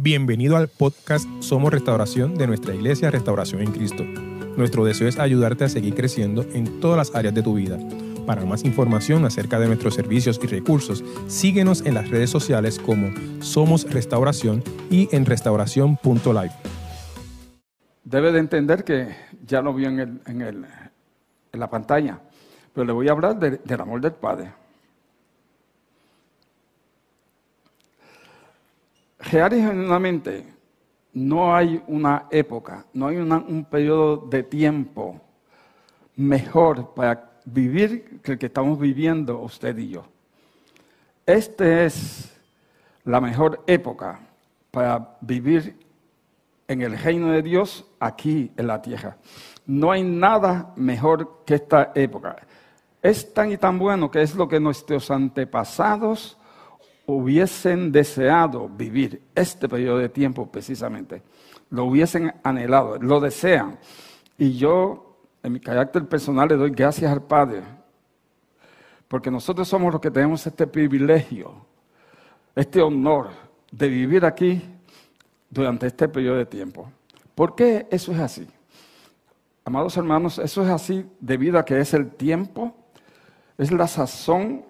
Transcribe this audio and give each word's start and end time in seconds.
Bienvenido 0.00 0.56
al 0.56 0.68
podcast 0.68 1.26
Somos 1.40 1.72
Restauración 1.72 2.36
de 2.36 2.46
nuestra 2.46 2.72
iglesia 2.72 3.10
Restauración 3.10 3.62
en 3.62 3.72
Cristo. 3.72 4.04
Nuestro 4.56 4.84
deseo 4.84 5.08
es 5.08 5.18
ayudarte 5.18 5.64
a 5.64 5.68
seguir 5.68 5.96
creciendo 5.96 6.42
en 6.52 6.78
todas 6.78 6.96
las 6.96 7.16
áreas 7.16 7.34
de 7.34 7.42
tu 7.42 7.54
vida. 7.54 7.78
Para 8.24 8.44
más 8.44 8.64
información 8.64 9.24
acerca 9.24 9.58
de 9.58 9.66
nuestros 9.66 9.94
servicios 9.94 10.38
y 10.40 10.46
recursos, 10.46 11.02
síguenos 11.26 11.84
en 11.84 11.94
las 11.94 12.08
redes 12.10 12.30
sociales 12.30 12.78
como 12.78 13.10
Somos 13.40 13.90
Restauración 13.92 14.62
y 14.88 15.08
en 15.10 15.26
restauración.live. 15.26 16.52
Debe 18.04 18.30
de 18.30 18.38
entender 18.38 18.84
que 18.84 19.16
ya 19.44 19.62
lo 19.62 19.74
vio 19.74 19.88
en, 19.88 19.98
el- 19.98 20.20
en 20.26 20.42
el- 20.42 20.64
en 21.52 21.60
la 21.60 21.68
pantalla, 21.70 22.20
pero 22.72 22.84
le 22.86 22.92
voy 22.92 23.08
a 23.08 23.12
hablar 23.12 23.36
de- 23.40 23.58
del 23.64 23.80
amor 23.80 24.00
del 24.00 24.12
Padre. 24.12 24.52
Real 29.18 29.52
no 31.12 31.54
hay 31.54 31.82
una 31.88 32.26
época, 32.30 32.86
no 32.92 33.08
hay 33.08 33.16
un 33.16 33.66
periodo 33.68 34.16
de 34.16 34.42
tiempo 34.44 35.20
mejor 36.16 36.94
para 36.94 37.32
vivir 37.44 38.20
que 38.22 38.32
el 38.32 38.38
que 38.38 38.46
estamos 38.46 38.78
viviendo 38.78 39.40
usted 39.40 39.76
y 39.78 39.88
yo. 39.90 40.04
Esta 41.26 41.84
es 41.84 42.32
la 43.04 43.20
mejor 43.20 43.62
época 43.66 44.20
para 44.70 45.16
vivir 45.20 45.76
en 46.68 46.82
el 46.82 46.98
reino 46.98 47.32
de 47.32 47.42
Dios 47.42 47.86
aquí 47.98 48.52
en 48.56 48.66
la 48.66 48.80
tierra. 48.80 49.16
No 49.66 49.90
hay 49.90 50.02
nada 50.02 50.72
mejor 50.76 51.42
que 51.44 51.56
esta 51.56 51.92
época. 51.94 52.36
Es 53.02 53.32
tan 53.32 53.50
y 53.50 53.56
tan 53.56 53.78
bueno 53.78 54.10
que 54.10 54.22
es 54.22 54.34
lo 54.34 54.48
que 54.48 54.60
nuestros 54.60 55.10
antepasados 55.10 56.37
hubiesen 57.08 57.90
deseado 57.90 58.68
vivir 58.68 59.22
este 59.34 59.66
periodo 59.66 59.96
de 59.96 60.10
tiempo 60.10 60.46
precisamente. 60.50 61.22
Lo 61.70 61.86
hubiesen 61.86 62.34
anhelado, 62.42 62.98
lo 62.98 63.18
desean. 63.18 63.78
Y 64.36 64.58
yo, 64.58 65.16
en 65.42 65.54
mi 65.54 65.60
carácter 65.60 66.06
personal, 66.06 66.48
le 66.50 66.56
doy 66.56 66.70
gracias 66.70 67.10
al 67.10 67.22
Padre, 67.22 67.62
porque 69.08 69.30
nosotros 69.30 69.66
somos 69.66 69.90
los 69.90 70.02
que 70.02 70.10
tenemos 70.10 70.46
este 70.46 70.66
privilegio, 70.66 71.54
este 72.54 72.82
honor 72.82 73.30
de 73.72 73.88
vivir 73.88 74.26
aquí 74.26 74.62
durante 75.48 75.86
este 75.86 76.08
periodo 76.10 76.36
de 76.36 76.46
tiempo. 76.46 76.92
¿Por 77.34 77.54
qué 77.54 77.86
eso 77.90 78.12
es 78.12 78.18
así? 78.18 78.46
Amados 79.64 79.96
hermanos, 79.96 80.38
eso 80.38 80.62
es 80.62 80.68
así 80.68 81.06
debido 81.20 81.58
a 81.58 81.64
que 81.64 81.80
es 81.80 81.94
el 81.94 82.10
tiempo, 82.10 82.76
es 83.56 83.72
la 83.72 83.88
sazón 83.88 84.66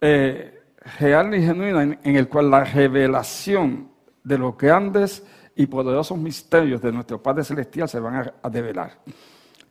eh, 0.00 0.53
real 0.98 1.34
y 1.34 1.42
genuina 1.42 1.82
en, 1.82 2.16
el 2.16 2.28
cual 2.28 2.50
la 2.50 2.64
revelación 2.64 3.90
de 4.22 4.38
los 4.38 4.56
grandes 4.56 5.24
y 5.56 5.66
poderosos 5.66 6.18
misterios 6.18 6.82
de 6.82 6.92
nuestro 6.92 7.22
Padre 7.22 7.44
Celestial 7.44 7.88
se 7.88 8.00
van 8.00 8.16
a, 8.16 8.34
a 8.42 8.50
develar. 8.50 8.98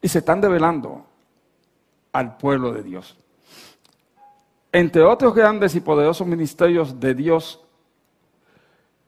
Y 0.01 0.07
se 0.07 0.19
están 0.19 0.41
develando 0.41 1.05
al 2.11 2.37
pueblo 2.37 2.71
de 2.71 2.83
Dios. 2.83 3.17
Entre 4.71 5.03
otros 5.03 5.35
grandes 5.35 5.75
y 5.75 5.81
poderosos 5.81 6.25
ministerios 6.25 6.99
de 6.99 7.13
Dios 7.13 7.63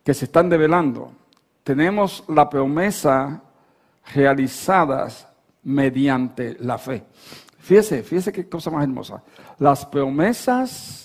que 0.04 0.14
se 0.14 0.26
están 0.26 0.50
develando, 0.50 1.12
tenemos 1.64 2.24
la 2.28 2.48
promesa 2.48 3.42
realizadas 4.14 5.28
mediante 5.64 6.56
la 6.60 6.78
fe. 6.78 7.04
Fíjese, 7.58 8.04
fíjese 8.04 8.32
qué 8.32 8.48
cosa 8.48 8.70
más 8.70 8.84
hermosa. 8.84 9.24
Las 9.58 9.84
promesas 9.88 11.05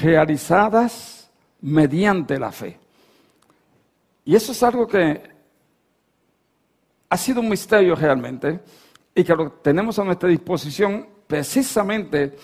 realizadas 0.00 1.30
mediante 1.60 2.38
la 2.38 2.52
fe. 2.52 2.78
Y 4.24 4.34
eso 4.34 4.52
es 4.52 4.62
algo 4.62 4.86
que 4.86 5.22
ha 7.08 7.16
sido 7.16 7.40
un 7.40 7.48
misterio 7.48 7.94
realmente 7.94 8.60
y 9.14 9.24
que 9.24 9.34
lo 9.34 9.52
tenemos 9.52 9.98
a 9.98 10.04
nuestra 10.04 10.28
disposición 10.28 11.06
precisamente 11.26 12.36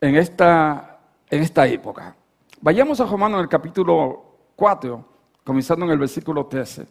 en 0.00 0.16
esta, 0.16 1.00
en 1.30 1.42
esta 1.42 1.66
época. 1.66 2.14
Vayamos 2.60 3.00
a 3.00 3.06
Romanos 3.06 3.38
en 3.38 3.42
el 3.44 3.48
capítulo 3.48 4.24
4, 4.56 5.04
comenzando 5.44 5.86
en 5.86 5.92
el 5.92 5.98
versículo 5.98 6.46
13. 6.46 6.86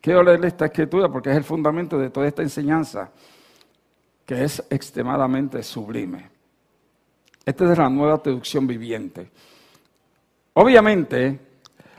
Quiero 0.00 0.22
leer 0.22 0.44
esta 0.44 0.66
escritura 0.66 1.08
porque 1.08 1.30
es 1.30 1.36
el 1.36 1.44
fundamento 1.44 1.98
de 1.98 2.10
toda 2.10 2.28
esta 2.28 2.42
enseñanza 2.42 3.10
que 4.24 4.44
es 4.44 4.62
extremadamente 4.70 5.62
sublime. 5.62 6.30
Esta 7.44 7.72
es 7.72 7.78
la 7.78 7.88
nueva 7.88 8.22
traducción 8.22 8.66
viviente. 8.66 9.30
Obviamente, 10.60 11.38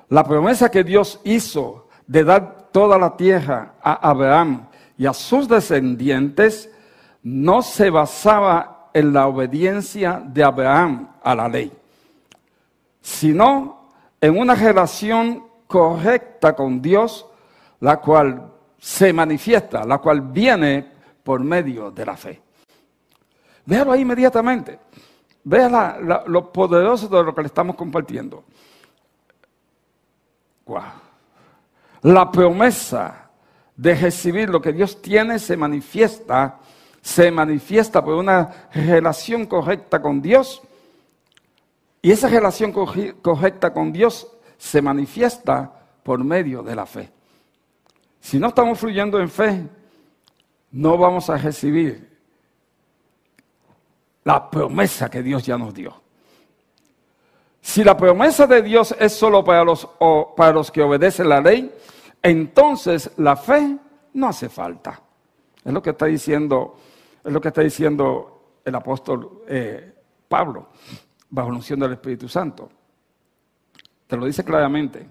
la 0.09 0.22
promesa 0.25 0.70
que 0.70 0.84
Dios 0.84 1.22
hizo 1.24 1.88
de 2.06 2.25
dar 2.25 2.68
toda 2.74 2.97
la 2.97 3.16
tierra 3.16 3.75
a 3.81 4.09
Abraham 4.09 4.68
y 4.97 5.06
a 5.06 5.14
sus 5.14 5.47
descendientes 5.47 6.69
no 7.24 7.62
se 7.62 7.90
basaba 7.90 8.90
en 8.94 9.14
la 9.14 9.28
obediencia 9.28 10.22
de 10.25 10.44
Abraham 10.44 11.08
a 11.24 11.36
la 11.36 11.48
ley, 11.48 11.72
sino 13.00 13.92
en 14.19 14.38
una 14.38 14.56
relación 14.56 15.42
correcta 15.66 16.53
con 16.53 16.81
Dios, 16.81 17.28
la 17.80 17.96
cual 18.02 18.52
se 18.78 19.14
manifiesta, 19.14 19.86
la 19.86 20.00
cual 20.00 20.19
viene 20.19 20.86
por 21.24 21.40
medio 21.40 21.92
de 21.92 22.06
la 22.06 22.18
fe. 22.18 22.42
Véalo 23.66 23.94
ahí 23.94 24.02
inmediatamente. 24.02 24.80
Vea 25.44 25.98
lo 26.28 26.52
poderoso 26.52 27.08
de 27.08 27.24
lo 27.24 27.34
que 27.34 27.42
le 27.42 27.48
estamos 27.48 27.76
compartiendo. 27.76 28.44
Guau. 30.66 30.84
La 32.02 32.32
promesa 32.32 33.30
de 33.76 33.96
recibir 33.96 34.50
lo 34.50 34.62
que 34.62 34.74
Dios 34.74 35.02
tiene 35.02 35.40
se 35.40 35.58
manifiesta, 35.58 36.60
se 37.02 37.32
manifiesta 37.32 38.04
por 38.04 38.16
una 38.16 38.68
relación 38.74 39.46
correcta 39.46 40.02
con 40.02 40.22
Dios. 40.22 40.62
Y 42.02 42.12
esa 42.12 42.30
relación 42.30 42.72
correcta 43.22 43.74
con 43.74 43.92
Dios 43.92 44.28
se 44.58 44.82
manifiesta 44.82 45.72
por 46.04 46.24
medio 46.24 46.62
de 46.64 46.76
la 46.76 46.86
fe. 46.86 47.12
Si 48.20 48.40
no 48.40 48.48
estamos 48.50 48.80
fluyendo 48.80 49.20
en 49.20 49.30
fe, 49.30 49.68
no 50.72 50.98
vamos 50.98 51.30
a 51.30 51.38
recibir 51.38 52.19
la 54.30 54.48
promesa 54.48 55.10
que 55.10 55.24
Dios 55.24 55.44
ya 55.44 55.58
nos 55.58 55.74
dio. 55.74 55.92
Si 57.62 57.84
la 57.84 57.98
promesa 57.98 58.46
de 58.46 58.62
Dios 58.62 58.96
es 59.00 59.12
solo 59.12 59.44
para 59.44 59.64
los, 59.64 59.90
para 60.38 60.54
los 60.54 60.70
que 60.70 60.84
obedecen 60.84 61.30
la 61.30 61.42
ley, 61.42 61.74
entonces 62.22 63.10
la 63.18 63.36
fe 63.36 63.76
no 64.14 64.28
hace 64.28 64.48
falta. 64.48 65.02
Es 65.66 65.74
lo 65.74 65.82
que 65.82 65.90
está 65.90 66.06
diciendo, 66.06 66.78
es 67.24 67.34
lo 67.34 67.42
que 67.42 67.48
está 67.48 67.62
diciendo 67.62 68.60
el 68.64 68.76
apóstol 68.76 69.46
eh, 69.48 69.96
Pablo, 70.28 70.68
bajo 71.32 71.50
la 71.50 71.56
unción 71.56 71.80
del 71.80 71.94
Espíritu 71.94 72.30
Santo. 72.30 72.70
Te 74.06 74.16
lo 74.16 74.28
dice 74.28 74.44
claramente. 74.44 75.10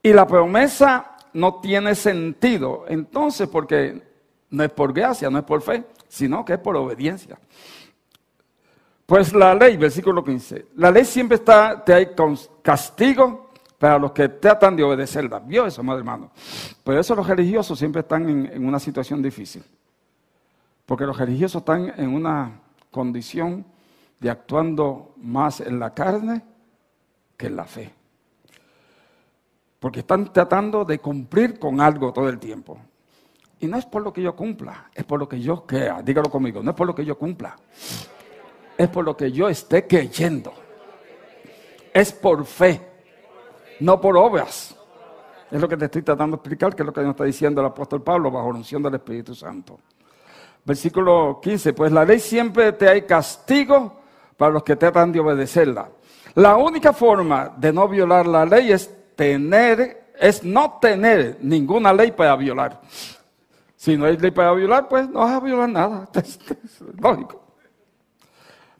Y 0.00 0.12
la 0.12 0.24
promesa 0.24 1.16
no 1.32 1.56
tiene 1.56 1.96
sentido, 1.96 2.84
entonces, 2.86 3.48
porque 3.48 4.00
no 4.50 4.62
es 4.62 4.70
por 4.70 4.92
gracia, 4.92 5.28
no 5.30 5.38
es 5.38 5.44
por 5.44 5.62
fe, 5.62 5.82
sino 6.06 6.44
que 6.44 6.52
es 6.52 6.58
por 6.60 6.76
obediencia. 6.76 7.40
Pues 9.12 9.34
la 9.34 9.54
ley, 9.54 9.76
versículo 9.76 10.24
15, 10.24 10.68
la 10.76 10.90
ley 10.90 11.04
siempre 11.04 11.34
está, 11.34 11.84
te 11.84 11.92
hay 11.92 12.08
castigo 12.62 13.50
para 13.76 13.98
los 13.98 14.12
que 14.12 14.26
tratan 14.26 14.74
de 14.74 14.82
obedecerla. 14.82 15.38
¿Vio 15.38 15.66
eso, 15.66 15.82
madre 15.82 15.98
hermano? 15.98 16.30
Por 16.82 16.96
eso 16.96 17.14
los 17.14 17.26
religiosos 17.26 17.78
siempre 17.78 18.00
están 18.00 18.26
en, 18.26 18.46
en 18.46 18.66
una 18.66 18.78
situación 18.78 19.20
difícil. 19.20 19.62
Porque 20.86 21.04
los 21.04 21.18
religiosos 21.18 21.60
están 21.60 21.92
en 21.94 22.08
una 22.08 22.58
condición 22.90 23.66
de 24.18 24.30
actuando 24.30 25.12
más 25.18 25.60
en 25.60 25.78
la 25.78 25.92
carne 25.92 26.42
que 27.36 27.48
en 27.48 27.56
la 27.56 27.64
fe. 27.64 27.92
Porque 29.78 30.00
están 30.00 30.32
tratando 30.32 30.86
de 30.86 31.00
cumplir 31.00 31.58
con 31.58 31.82
algo 31.82 32.14
todo 32.14 32.30
el 32.30 32.38
tiempo. 32.38 32.78
Y 33.60 33.66
no 33.66 33.76
es 33.76 33.84
por 33.84 34.00
lo 34.00 34.10
que 34.10 34.22
yo 34.22 34.34
cumpla, 34.34 34.88
es 34.94 35.04
por 35.04 35.20
lo 35.20 35.28
que 35.28 35.38
yo 35.38 35.66
crea. 35.66 36.00
Dígalo 36.00 36.30
conmigo, 36.30 36.62
no 36.62 36.70
es 36.70 36.76
por 36.78 36.86
lo 36.86 36.94
que 36.94 37.04
yo 37.04 37.18
cumpla 37.18 37.58
es 38.82 38.88
por 38.88 39.04
lo 39.04 39.16
que 39.16 39.30
yo 39.30 39.48
esté 39.48 39.86
creyendo. 39.86 40.52
Es 41.92 42.12
por 42.12 42.44
fe, 42.44 42.80
no 43.80 44.00
por 44.00 44.16
obras. 44.16 44.74
Es 45.50 45.60
lo 45.60 45.68
que 45.68 45.76
te 45.76 45.84
estoy 45.84 46.02
tratando 46.02 46.36
de 46.36 46.40
explicar, 46.40 46.74
que 46.74 46.82
es 46.82 46.86
lo 46.86 46.92
que 46.92 47.02
nos 47.02 47.10
está 47.10 47.24
diciendo 47.24 47.60
el 47.60 47.66
apóstol 47.66 48.02
Pablo 48.02 48.30
bajo 48.30 48.50
la 48.50 48.58
unción 48.58 48.82
del 48.82 48.94
Espíritu 48.94 49.34
Santo. 49.34 49.78
Versículo 50.64 51.38
15, 51.42 51.72
pues 51.74 51.92
la 51.92 52.04
ley 52.04 52.18
siempre 52.18 52.72
te 52.72 52.88
hay 52.88 53.02
castigo 53.02 54.00
para 54.36 54.52
los 54.52 54.62
que 54.62 54.76
tratan 54.76 55.12
de 55.12 55.20
obedecerla. 55.20 55.90
La 56.34 56.56
única 56.56 56.92
forma 56.92 57.52
de 57.56 57.72
no 57.72 57.86
violar 57.86 58.26
la 58.26 58.46
ley 58.46 58.72
es 58.72 58.90
tener, 59.14 60.12
es 60.18 60.42
no 60.42 60.78
tener 60.80 61.38
ninguna 61.42 61.92
ley 61.92 62.12
para 62.12 62.34
violar. 62.36 62.80
Si 63.76 63.96
no 63.96 64.06
hay 64.06 64.16
ley 64.16 64.30
para 64.30 64.52
violar, 64.54 64.88
pues 64.88 65.08
no 65.08 65.20
vas 65.20 65.32
a 65.32 65.40
violar 65.40 65.68
nada. 65.68 66.08
Es 66.14 66.38
lógico. 66.98 67.41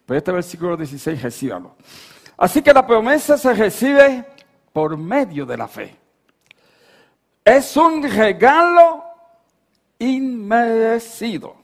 Pero 0.06 0.18
este 0.18 0.32
versículo 0.32 0.76
16, 0.76 1.22
recíbalo. 1.22 1.76
Así 2.36 2.62
que 2.62 2.72
la 2.72 2.86
promesa 2.86 3.38
se 3.38 3.52
recibe 3.54 4.26
por 4.72 4.96
medio 4.96 5.46
de 5.46 5.56
la 5.56 5.68
fe. 5.68 5.96
es 7.44 7.76
un 7.76 8.02
regalo 8.02 9.04
inmerecido. 9.98 11.56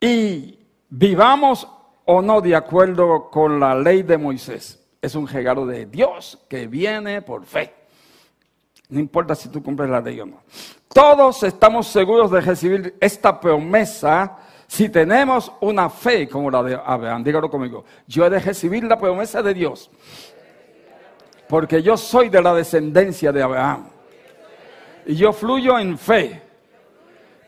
Y 0.00 0.58
vivamos 0.88 1.68
o 2.06 2.22
no 2.22 2.40
de 2.40 2.56
acuerdo 2.56 3.30
con 3.30 3.60
la 3.60 3.74
ley 3.74 4.02
de 4.02 4.16
Moisés. 4.16 4.82
Es 5.02 5.14
un 5.14 5.26
regalo 5.26 5.66
de 5.66 5.86
Dios 5.86 6.38
que 6.48 6.66
viene 6.66 7.22
por 7.22 7.44
fe. 7.44 7.74
No 8.88 8.98
importa 8.98 9.34
si 9.34 9.48
tú 9.48 9.62
cumples 9.62 9.88
la 9.88 10.00
ley 10.00 10.20
o 10.20 10.26
no. 10.26 10.42
Todos 10.92 11.42
estamos 11.42 11.86
seguros 11.86 12.30
de 12.30 12.40
recibir 12.40 12.96
esta 13.00 13.38
promesa 13.40 14.38
si 14.70 14.88
tenemos 14.88 15.50
una 15.62 15.90
fe 15.90 16.28
como 16.28 16.48
la 16.48 16.62
de 16.62 16.74
Abraham. 16.76 17.24
Dígalo 17.24 17.50
conmigo. 17.50 17.84
Yo 18.06 18.24
he 18.24 18.30
de 18.30 18.38
recibir 18.38 18.84
la 18.84 18.96
promesa 18.96 19.42
de 19.42 19.52
Dios. 19.52 19.90
Porque 21.48 21.82
yo 21.82 21.96
soy 21.96 22.28
de 22.28 22.40
la 22.40 22.54
descendencia 22.54 23.32
de 23.32 23.42
Abraham. 23.42 23.88
Y 25.06 25.16
yo 25.16 25.32
fluyo 25.32 25.76
en 25.76 25.98
fe, 25.98 26.40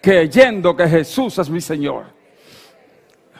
creyendo 0.02 0.74
que 0.74 0.88
Jesús 0.88 1.38
es 1.38 1.48
mi 1.48 1.60
Señor. 1.60 2.06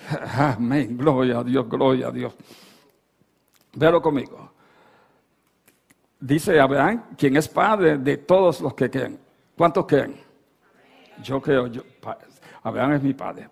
Amén. 0.39 0.97
Gloria 0.97 1.41
a 1.41 1.43
Dios, 1.43 1.69
gloria 1.69 2.07
a 2.07 2.13
Dios. 2.13 2.33
Véalo 3.75 4.01
conmigo. 4.01 4.53
Dice 6.21 6.61
Abraham, 6.61 7.03
quien 7.19 7.37
es 7.37 7.49
padre 7.49 7.99
de 7.99 8.19
todos 8.19 8.61
los 8.61 8.75
que 8.75 8.89
creen. 8.89 9.19
¿Cuántos 9.59 9.87
creen? 9.87 10.15
Yo 11.21 11.43
creo, 11.43 11.67
yo, 11.67 11.83
Abraham 12.63 12.93
es 12.95 13.03
mi 13.03 13.15
padre. 13.15 13.49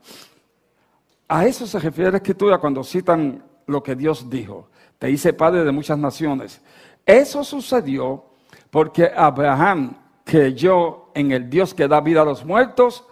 A 1.29 1.45
eso 1.47 1.67
se 1.67 1.79
refiere 1.79 2.11
la 2.11 2.17
escritura 2.19 2.59
cuando 2.59 2.83
citan 2.83 3.43
lo 3.67 3.83
que 3.83 3.95
Dios 3.95 4.29
dijo. 4.29 4.69
Te 4.99 5.11
hice 5.11 5.33
padre 5.33 5.65
de 5.65 5.73
muchas 5.73 5.99
naciones. 5.99 6.61
Eso 7.07 7.45
sucedió 7.45 8.25
porque 8.71 9.11
Abraham 9.15 9.97
creyó 10.25 11.11
en 11.15 11.33
el 11.33 11.49
Dios 11.49 11.75
que 11.75 11.89
da 11.89 12.01
vida 12.01 12.23
a 12.23 12.25
los 12.25 12.45
muertos 12.45 13.05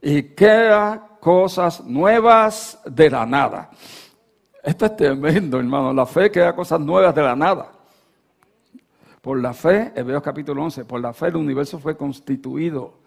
y 0.00 0.22
crea 0.34 1.16
cosas 1.20 1.84
nuevas 1.84 2.80
de 2.84 3.10
la 3.10 3.26
nada. 3.26 3.70
Esto 4.62 4.86
es 4.86 4.96
tremendo, 4.96 5.58
hermano. 5.58 5.92
La 5.92 6.06
fe 6.06 6.30
crea 6.30 6.54
cosas 6.54 6.80
nuevas 6.80 7.14
de 7.14 7.22
la 7.22 7.36
nada. 7.36 7.72
Por 9.20 9.40
la 9.40 9.54
fe, 9.54 9.92
Hebreos 9.94 10.22
capítulo 10.22 10.62
11, 10.64 10.84
por 10.84 11.00
la 11.00 11.12
fe 11.12 11.28
el 11.28 11.36
universo 11.36 11.78
fue 11.78 11.96
constituido 11.96 13.01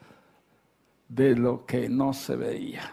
de 1.07 1.35
lo 1.35 1.65
que 1.65 1.87
no 1.89 2.13
se 2.13 2.35
veía. 2.35 2.91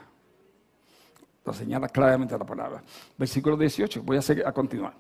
Lo 1.45 1.53
señala 1.53 1.89
claramente 1.89 2.39
la 2.39 2.45
palabra. 2.45 2.83
Versículo 3.17 3.57
18, 3.57 4.03
voy 4.03 4.17
a, 4.17 4.23
seguir, 4.23 4.47
a 4.47 4.53
continuar. 4.53 4.95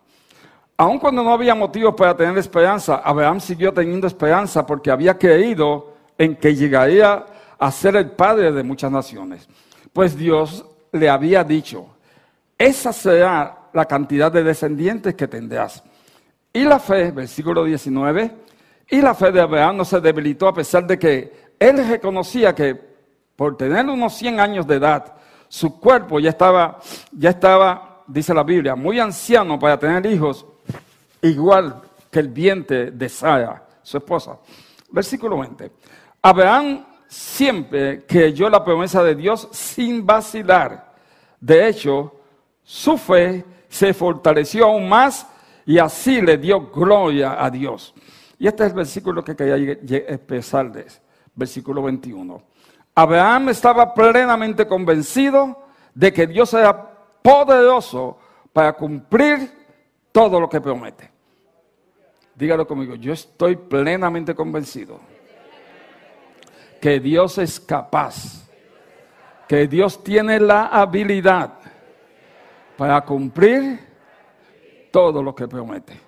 Aun 0.76 0.98
cuando 0.98 1.22
no 1.22 1.32
había 1.32 1.54
motivos 1.54 1.94
para 1.94 2.16
tener 2.16 2.36
esperanza, 2.38 2.96
Abraham 3.04 3.40
siguió 3.40 3.72
teniendo 3.72 4.06
esperanza 4.06 4.66
porque 4.66 4.90
había 4.90 5.16
creído 5.16 5.94
en 6.18 6.36
que 6.36 6.54
llegaría 6.54 7.24
a 7.58 7.70
ser 7.70 7.96
el 7.96 8.10
padre 8.10 8.50
de 8.50 8.62
muchas 8.64 8.90
naciones. 8.90 9.48
Pues 9.92 10.16
Dios 10.16 10.64
le 10.90 11.08
había 11.08 11.44
dicho, 11.44 11.86
esa 12.58 12.92
será 12.92 13.68
la 13.72 13.84
cantidad 13.84 14.32
de 14.32 14.42
descendientes 14.42 15.14
que 15.14 15.28
tendrás. 15.28 15.82
Y 16.52 16.64
la 16.64 16.78
fe, 16.78 17.12
versículo 17.12 17.64
19, 17.64 18.30
y 18.90 19.00
la 19.00 19.14
fe 19.14 19.32
de 19.32 19.40
Abraham 19.40 19.78
no 19.78 19.84
se 19.84 20.00
debilitó 20.00 20.48
a 20.48 20.54
pesar 20.54 20.86
de 20.86 20.98
que 20.98 21.32
él 21.58 21.88
reconocía 21.88 22.54
que 22.54 22.91
por 23.42 23.56
tener 23.56 23.84
unos 23.86 24.14
100 24.18 24.38
años 24.38 24.68
de 24.68 24.76
edad, 24.76 25.14
su 25.48 25.80
cuerpo 25.80 26.20
ya 26.20 26.30
estaba, 26.30 26.78
ya 27.10 27.30
estaba, 27.30 28.04
dice 28.06 28.32
la 28.32 28.44
Biblia, 28.44 28.76
muy 28.76 29.00
anciano 29.00 29.58
para 29.58 29.76
tener 29.76 30.06
hijos, 30.06 30.46
igual 31.20 31.82
que 32.08 32.20
el 32.20 32.28
vientre 32.28 32.92
de 32.92 33.08
Sara, 33.08 33.66
su 33.82 33.96
esposa. 33.96 34.38
Versículo 34.92 35.40
20. 35.40 35.72
Abraham 36.22 36.86
siempre 37.08 38.06
creyó 38.06 38.48
la 38.48 38.64
promesa 38.64 39.02
de 39.02 39.16
Dios 39.16 39.48
sin 39.50 40.06
vacilar. 40.06 40.92
De 41.40 41.66
hecho, 41.66 42.14
su 42.62 42.96
fe 42.96 43.44
se 43.68 43.92
fortaleció 43.92 44.66
aún 44.66 44.88
más 44.88 45.26
y 45.66 45.78
así 45.78 46.22
le 46.22 46.38
dio 46.38 46.70
gloria 46.70 47.44
a 47.44 47.50
Dios. 47.50 47.92
Y 48.38 48.46
este 48.46 48.62
es 48.62 48.70
el 48.70 48.76
versículo 48.76 49.24
que 49.24 49.34
quería 49.34 49.56
expresarles, 49.56 51.02
versículo 51.34 51.82
21. 51.82 52.51
Abraham 52.94 53.48
estaba 53.48 53.94
plenamente 53.94 54.66
convencido 54.66 55.64
de 55.94 56.12
que 56.12 56.26
Dios 56.26 56.52
era 56.54 56.90
poderoso 57.22 58.18
para 58.52 58.74
cumplir 58.74 59.50
todo 60.10 60.40
lo 60.40 60.48
que 60.48 60.60
promete. 60.60 61.10
Dígalo 62.34 62.66
conmigo, 62.66 62.94
yo 62.94 63.12
estoy 63.12 63.56
plenamente 63.56 64.34
convencido 64.34 65.00
que 66.80 66.98
Dios 66.98 67.38
es 67.38 67.60
capaz, 67.60 68.48
que 69.46 69.68
Dios 69.68 70.02
tiene 70.02 70.40
la 70.40 70.66
habilidad 70.66 71.52
para 72.76 73.00
cumplir 73.02 73.78
todo 74.90 75.22
lo 75.22 75.34
que 75.34 75.46
promete. 75.46 75.98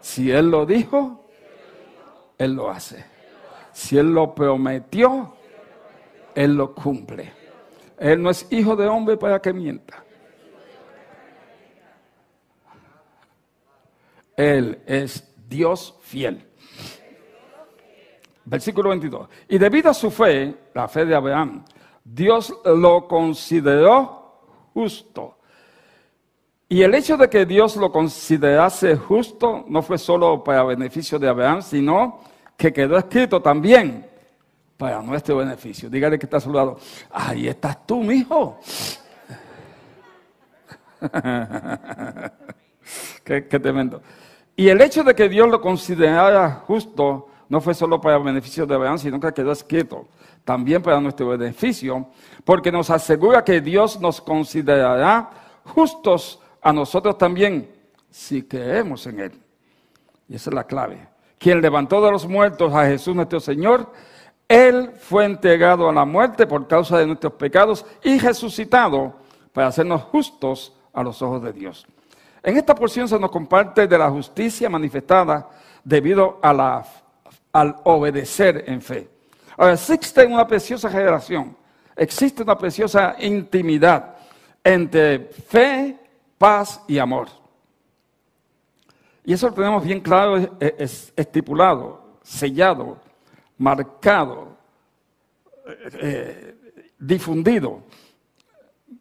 Si 0.00 0.30
Él 0.30 0.50
lo 0.50 0.66
dijo, 0.66 1.24
Él 2.36 2.52
lo 2.52 2.70
hace. 2.70 3.04
Si 3.72 3.96
Él 3.96 4.12
lo 4.12 4.34
prometió, 4.34 5.33
Él 6.34 6.54
lo 6.54 6.74
cumple. 6.74 7.32
Él 7.98 8.22
no 8.22 8.30
es 8.30 8.46
hijo 8.50 8.76
de 8.76 8.86
hombre 8.86 9.16
para 9.16 9.40
que 9.40 9.52
mienta. 9.52 10.02
Él 14.36 14.82
es 14.86 15.32
Dios 15.48 15.96
fiel. 16.00 16.44
Versículo 18.44 18.90
22. 18.90 19.28
Y 19.48 19.58
debido 19.58 19.90
a 19.90 19.94
su 19.94 20.10
fe, 20.10 20.54
la 20.74 20.88
fe 20.88 21.06
de 21.06 21.14
Abraham, 21.14 21.64
Dios 22.04 22.52
lo 22.64 23.06
consideró 23.06 24.70
justo 24.74 25.38
y 26.68 26.82
el 26.82 26.94
hecho 26.94 27.16
de 27.16 27.28
que 27.28 27.46
Dios 27.46 27.76
lo 27.76 27.92
considerase 27.92 28.96
justo 28.96 29.64
no 29.68 29.80
fue 29.82 29.96
solo 29.96 30.42
para 30.42 30.64
beneficio 30.64 31.18
de 31.18 31.28
Abraham, 31.28 31.62
sino 31.62 32.20
que 32.56 32.72
quedó 32.72 32.96
escrito 32.96 33.40
también 33.40 34.10
para 34.84 35.00
nuestro 35.00 35.38
beneficio. 35.38 35.88
Dígale 35.88 36.18
que 36.18 36.26
está 36.26 36.36
a 36.36 36.40
su. 36.40 36.76
Ahí 37.10 37.48
estás 37.48 37.86
tú, 37.86 38.02
mi 38.02 38.16
hijo. 38.16 38.60
qué, 43.24 43.48
qué 43.48 43.58
tremendo. 43.58 44.02
Y 44.54 44.68
el 44.68 44.78
hecho 44.82 45.02
de 45.02 45.14
que 45.14 45.26
Dios 45.30 45.48
lo 45.48 45.58
considerara 45.62 46.62
justo 46.66 47.28
no 47.48 47.62
fue 47.62 47.72
solo 47.72 47.98
para 47.98 48.18
beneficio 48.18 48.66
de 48.66 48.74
Abraham, 48.74 48.98
sino 48.98 49.18
que 49.18 49.32
quedó 49.32 49.52
escrito 49.52 50.06
también 50.44 50.82
para 50.82 51.00
nuestro 51.00 51.28
beneficio, 51.28 52.08
porque 52.44 52.70
nos 52.70 52.90
asegura 52.90 53.42
que 53.42 53.62
Dios 53.62 53.98
nos 53.98 54.20
considerará 54.20 55.30
justos 55.64 56.40
a 56.60 56.74
nosotros 56.74 57.16
también 57.16 57.70
si 58.10 58.42
creemos 58.42 59.06
en 59.06 59.20
Él. 59.20 59.32
Y 60.28 60.34
esa 60.34 60.50
es 60.50 60.54
la 60.54 60.64
clave. 60.64 61.08
Quien 61.38 61.62
levantó 61.62 62.04
de 62.04 62.10
los 62.10 62.26
muertos 62.26 62.74
a 62.74 62.84
Jesús 62.84 63.16
nuestro 63.16 63.40
Señor, 63.40 63.90
Él 64.48 64.92
fue 64.98 65.24
entregado 65.24 65.88
a 65.88 65.92
la 65.92 66.04
muerte 66.04 66.46
por 66.46 66.66
causa 66.66 66.98
de 66.98 67.06
nuestros 67.06 67.32
pecados 67.34 67.84
y 68.02 68.18
resucitado 68.18 69.14
para 69.52 69.68
hacernos 69.68 70.02
justos 70.02 70.74
a 70.92 71.02
los 71.02 71.20
ojos 71.22 71.42
de 71.42 71.52
Dios. 71.52 71.86
En 72.42 72.56
esta 72.56 72.74
porción 72.74 73.08
se 73.08 73.18
nos 73.18 73.30
comparte 73.30 73.86
de 73.86 73.98
la 73.98 74.10
justicia 74.10 74.68
manifestada 74.68 75.48
debido 75.82 76.38
a 76.42 76.52
la, 76.52 76.84
al 77.52 77.76
obedecer 77.84 78.64
en 78.66 78.82
fe. 78.82 79.08
Ahora, 79.56 79.74
existe 79.74 80.26
una 80.26 80.46
preciosa 80.46 80.90
generación, 80.90 81.56
existe 81.96 82.42
una 82.42 82.58
preciosa 82.58 83.16
intimidad 83.20 84.16
entre 84.62 85.20
fe 85.20 85.98
paz 86.36 86.82
y 86.88 86.98
amor. 86.98 87.28
Y 89.24 89.32
eso 89.32 89.48
lo 89.48 89.54
tenemos 89.54 89.84
bien 89.84 90.00
claro, 90.00 90.36
estipulado, 91.16 92.18
sellado, 92.22 92.98
marcado, 93.58 94.56
eh, 96.00 96.54
difundido, 96.98 97.82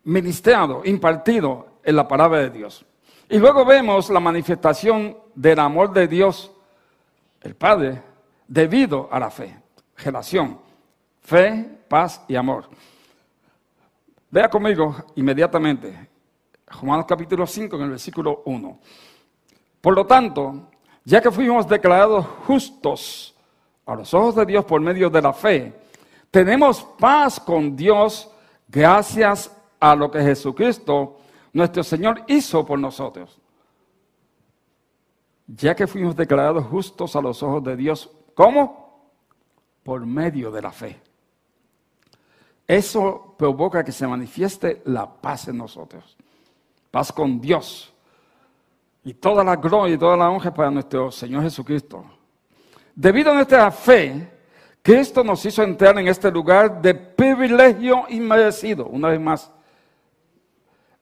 ministrado, 0.04 0.82
impartido 0.86 1.80
en 1.84 1.96
la 1.96 2.08
palabra 2.08 2.40
de 2.40 2.50
Dios. 2.50 2.86
Y 3.30 3.38
luego 3.38 3.66
vemos 3.66 4.10
la 4.10 4.20
manifestación 4.20 5.18
del 5.34 5.60
amor 5.60 5.92
de 5.94 6.08
Dios, 6.08 6.52
el 7.42 7.56
Padre, 7.56 8.02
debido 8.48 9.10
a 9.12 9.20
la 9.20 9.30
fe. 9.30 9.58
Relación, 9.98 10.60
fe, 11.22 11.80
paz 11.88 12.24
y 12.28 12.36
amor. 12.36 12.70
Vea 14.30 14.50
conmigo 14.50 14.96
inmediatamente 15.16 16.14
Romanos 16.82 17.06
capítulo 17.08 17.46
5 17.46 17.76
en 17.76 17.82
el 17.84 17.90
versículo 17.92 18.42
1. 18.46 18.80
Por 19.82 19.94
lo 19.94 20.06
tanto, 20.06 20.70
ya 21.04 21.22
que 21.22 21.32
fuimos 21.32 21.68
declarados 21.68 22.26
justos 22.48 23.33
a 23.86 23.96
los 23.96 24.14
ojos 24.14 24.36
de 24.36 24.46
Dios 24.46 24.66
por 24.66 24.82
medio 24.82 25.10
de 25.10 25.22
la 25.22 25.34
fe, 25.34 25.74
tenemos 26.32 26.84
paz 27.00 27.40
con 27.40 27.76
Dios 27.76 28.30
gracias 28.68 29.56
a 29.80 29.96
lo 29.96 30.10
que 30.10 30.22
Jesucristo, 30.22 31.18
nuestro 31.52 31.84
Señor, 31.84 32.24
hizo 32.28 32.66
por 32.66 32.80
nosotros. 32.80 33.40
Ya 35.48 35.76
que 35.76 35.88
fuimos 35.88 36.16
declarados 36.16 36.66
justos 36.66 37.16
a 37.16 37.22
los 37.22 37.44
ojos 37.44 37.64
de 37.64 37.76
Dios 37.76 38.10
¿Cómo? 38.34 39.12
Por 39.84 40.06
medio 40.06 40.52
de 40.52 40.62
la 40.62 40.72
fe. 40.72 41.02
Eso 42.68 43.36
provoca 43.38 43.84
que 43.84 43.92
se 43.92 44.08
manifieste 44.08 44.82
la 44.86 45.12
paz 45.12 45.48
en 45.48 45.58
nosotros. 45.58 46.18
Paz 46.90 47.12
con 47.12 47.40
Dios. 47.40 47.94
Y 49.04 49.14
toda 49.16 49.44
la 49.44 49.58
gloria 49.58 49.96
y 49.96 49.98
toda 49.98 50.16
la 50.16 50.30
honra 50.30 50.54
para 50.54 50.72
nuestro 50.72 51.12
Señor 51.12 51.44
Jesucristo. 51.44 52.06
Debido 52.96 53.32
a 53.32 53.36
nuestra 53.36 53.72
fe, 53.72 54.30
Cristo 54.82 55.24
nos 55.24 55.44
hizo 55.46 55.64
entrar 55.64 55.98
en 55.98 56.08
este 56.08 56.30
lugar 56.30 56.82
de 56.82 56.94
privilegio 56.94 58.04
inmerecido, 58.10 58.86
una 58.88 59.10
vez 59.10 59.20
más, 59.20 59.52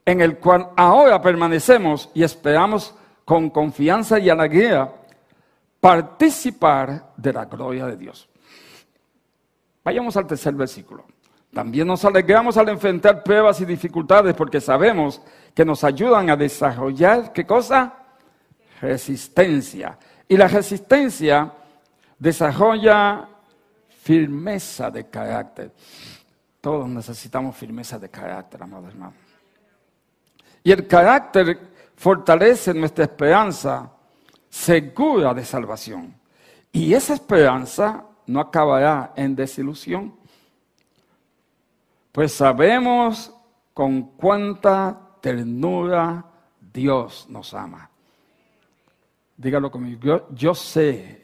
en 0.04 0.20
el 0.20 0.38
cual 0.38 0.70
ahora 0.76 1.20
permanecemos 1.20 2.10
y 2.14 2.22
esperamos 2.22 2.94
con 3.24 3.50
confianza 3.50 4.18
y 4.18 4.30
alegría 4.30 4.90
participar 5.80 7.12
de 7.16 7.32
la 7.32 7.44
gloria 7.44 7.86
de 7.86 7.96
Dios. 7.96 8.28
Vayamos 9.84 10.16
al 10.16 10.26
tercer 10.26 10.54
versículo. 10.54 11.04
También 11.52 11.86
nos 11.86 12.04
alegramos 12.04 12.56
al 12.56 12.68
enfrentar 12.70 13.22
pruebas 13.22 13.60
y 13.60 13.64
dificultades 13.64 14.34
porque 14.34 14.60
sabemos 14.60 15.20
que 15.54 15.64
nos 15.64 15.84
ayudan 15.84 16.30
a 16.30 16.36
desarrollar, 16.36 17.32
¿qué 17.32 17.44
cosa? 17.44 17.92
Resistencia. 18.80 19.98
Y 20.28 20.36
la 20.36 20.48
resistencia 20.48 21.52
desarrolla 22.22 23.28
firmeza 23.88 24.92
de 24.92 25.10
carácter. 25.10 25.72
Todos 26.60 26.88
necesitamos 26.88 27.56
firmeza 27.56 27.98
de 27.98 28.08
carácter, 28.08 28.62
amado 28.62 28.86
hermano. 28.86 29.14
Y 30.62 30.70
el 30.70 30.86
carácter 30.86 31.58
fortalece 31.96 32.72
nuestra 32.74 33.04
esperanza 33.06 33.90
segura 34.48 35.34
de 35.34 35.44
salvación. 35.44 36.14
Y 36.70 36.94
esa 36.94 37.14
esperanza 37.14 38.04
no 38.28 38.38
acabará 38.38 39.12
en 39.16 39.34
desilusión. 39.34 40.14
Pues 42.12 42.32
sabemos 42.34 43.34
con 43.74 44.02
cuánta 44.16 44.96
ternura 45.20 46.24
Dios 46.72 47.26
nos 47.28 47.52
ama. 47.52 47.90
Dígalo 49.36 49.72
conmigo, 49.72 50.00
yo, 50.00 50.28
yo 50.30 50.54
sé, 50.54 51.21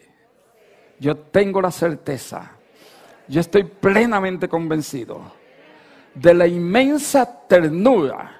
yo 0.99 1.17
tengo 1.17 1.61
la 1.61 1.71
certeza, 1.71 2.51
yo 3.27 3.39
estoy 3.39 3.63
plenamente 3.63 4.47
convencido 4.47 5.21
de 6.13 6.33
la 6.33 6.47
inmensa 6.47 7.47
ternura 7.47 8.39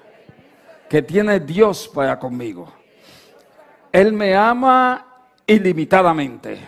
que 0.88 1.02
tiene 1.02 1.40
Dios 1.40 1.88
para 1.88 2.18
conmigo. 2.18 2.72
Él 3.92 4.12
me 4.12 4.34
ama 4.34 5.06
ilimitadamente. 5.46 6.58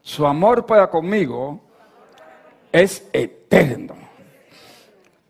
Su 0.00 0.26
amor 0.26 0.64
para 0.64 0.88
conmigo 0.88 1.60
es 2.70 3.08
eterno. 3.12 3.94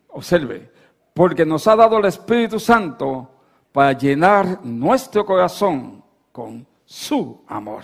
Observe, 0.09 0.71
porque 1.15 1.45
nos 1.45 1.67
ha 1.67 1.77
dado 1.77 1.99
el 1.99 2.05
Espíritu 2.05 2.61
Santo 2.61 3.29
para 3.73 3.93
llenar 3.93 4.65
nuestro 4.65 5.25
corazón 5.25 6.03
con 6.31 6.67
su 6.85 7.43
amor. 7.49 7.83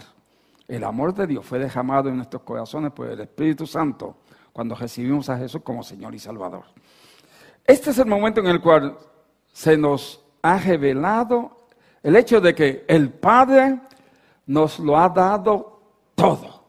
El 0.68 0.84
amor 0.84 1.14
de 1.14 1.26
Dios 1.26 1.46
fue 1.46 1.58
derramado 1.58 2.10
en 2.10 2.16
nuestros 2.16 2.42
corazones 2.42 2.92
por 2.92 3.08
el 3.08 3.18
Espíritu 3.20 3.66
Santo 3.66 4.18
cuando 4.52 4.74
recibimos 4.74 5.30
a 5.30 5.38
Jesús 5.38 5.62
como 5.64 5.82
Señor 5.82 6.14
y 6.14 6.18
Salvador. 6.18 6.64
Este 7.64 7.90
es 7.90 7.98
el 7.98 8.06
momento 8.06 8.40
en 8.40 8.48
el 8.48 8.60
cual 8.60 8.98
se 9.50 9.78
nos 9.78 10.22
ha 10.42 10.58
revelado 10.58 11.68
el 12.02 12.16
hecho 12.16 12.40
de 12.40 12.54
que 12.54 12.84
el 12.86 13.10
Padre 13.10 13.80
nos 14.46 14.78
lo 14.78 14.98
ha 14.98 15.08
dado 15.08 15.80
todo. 16.14 16.62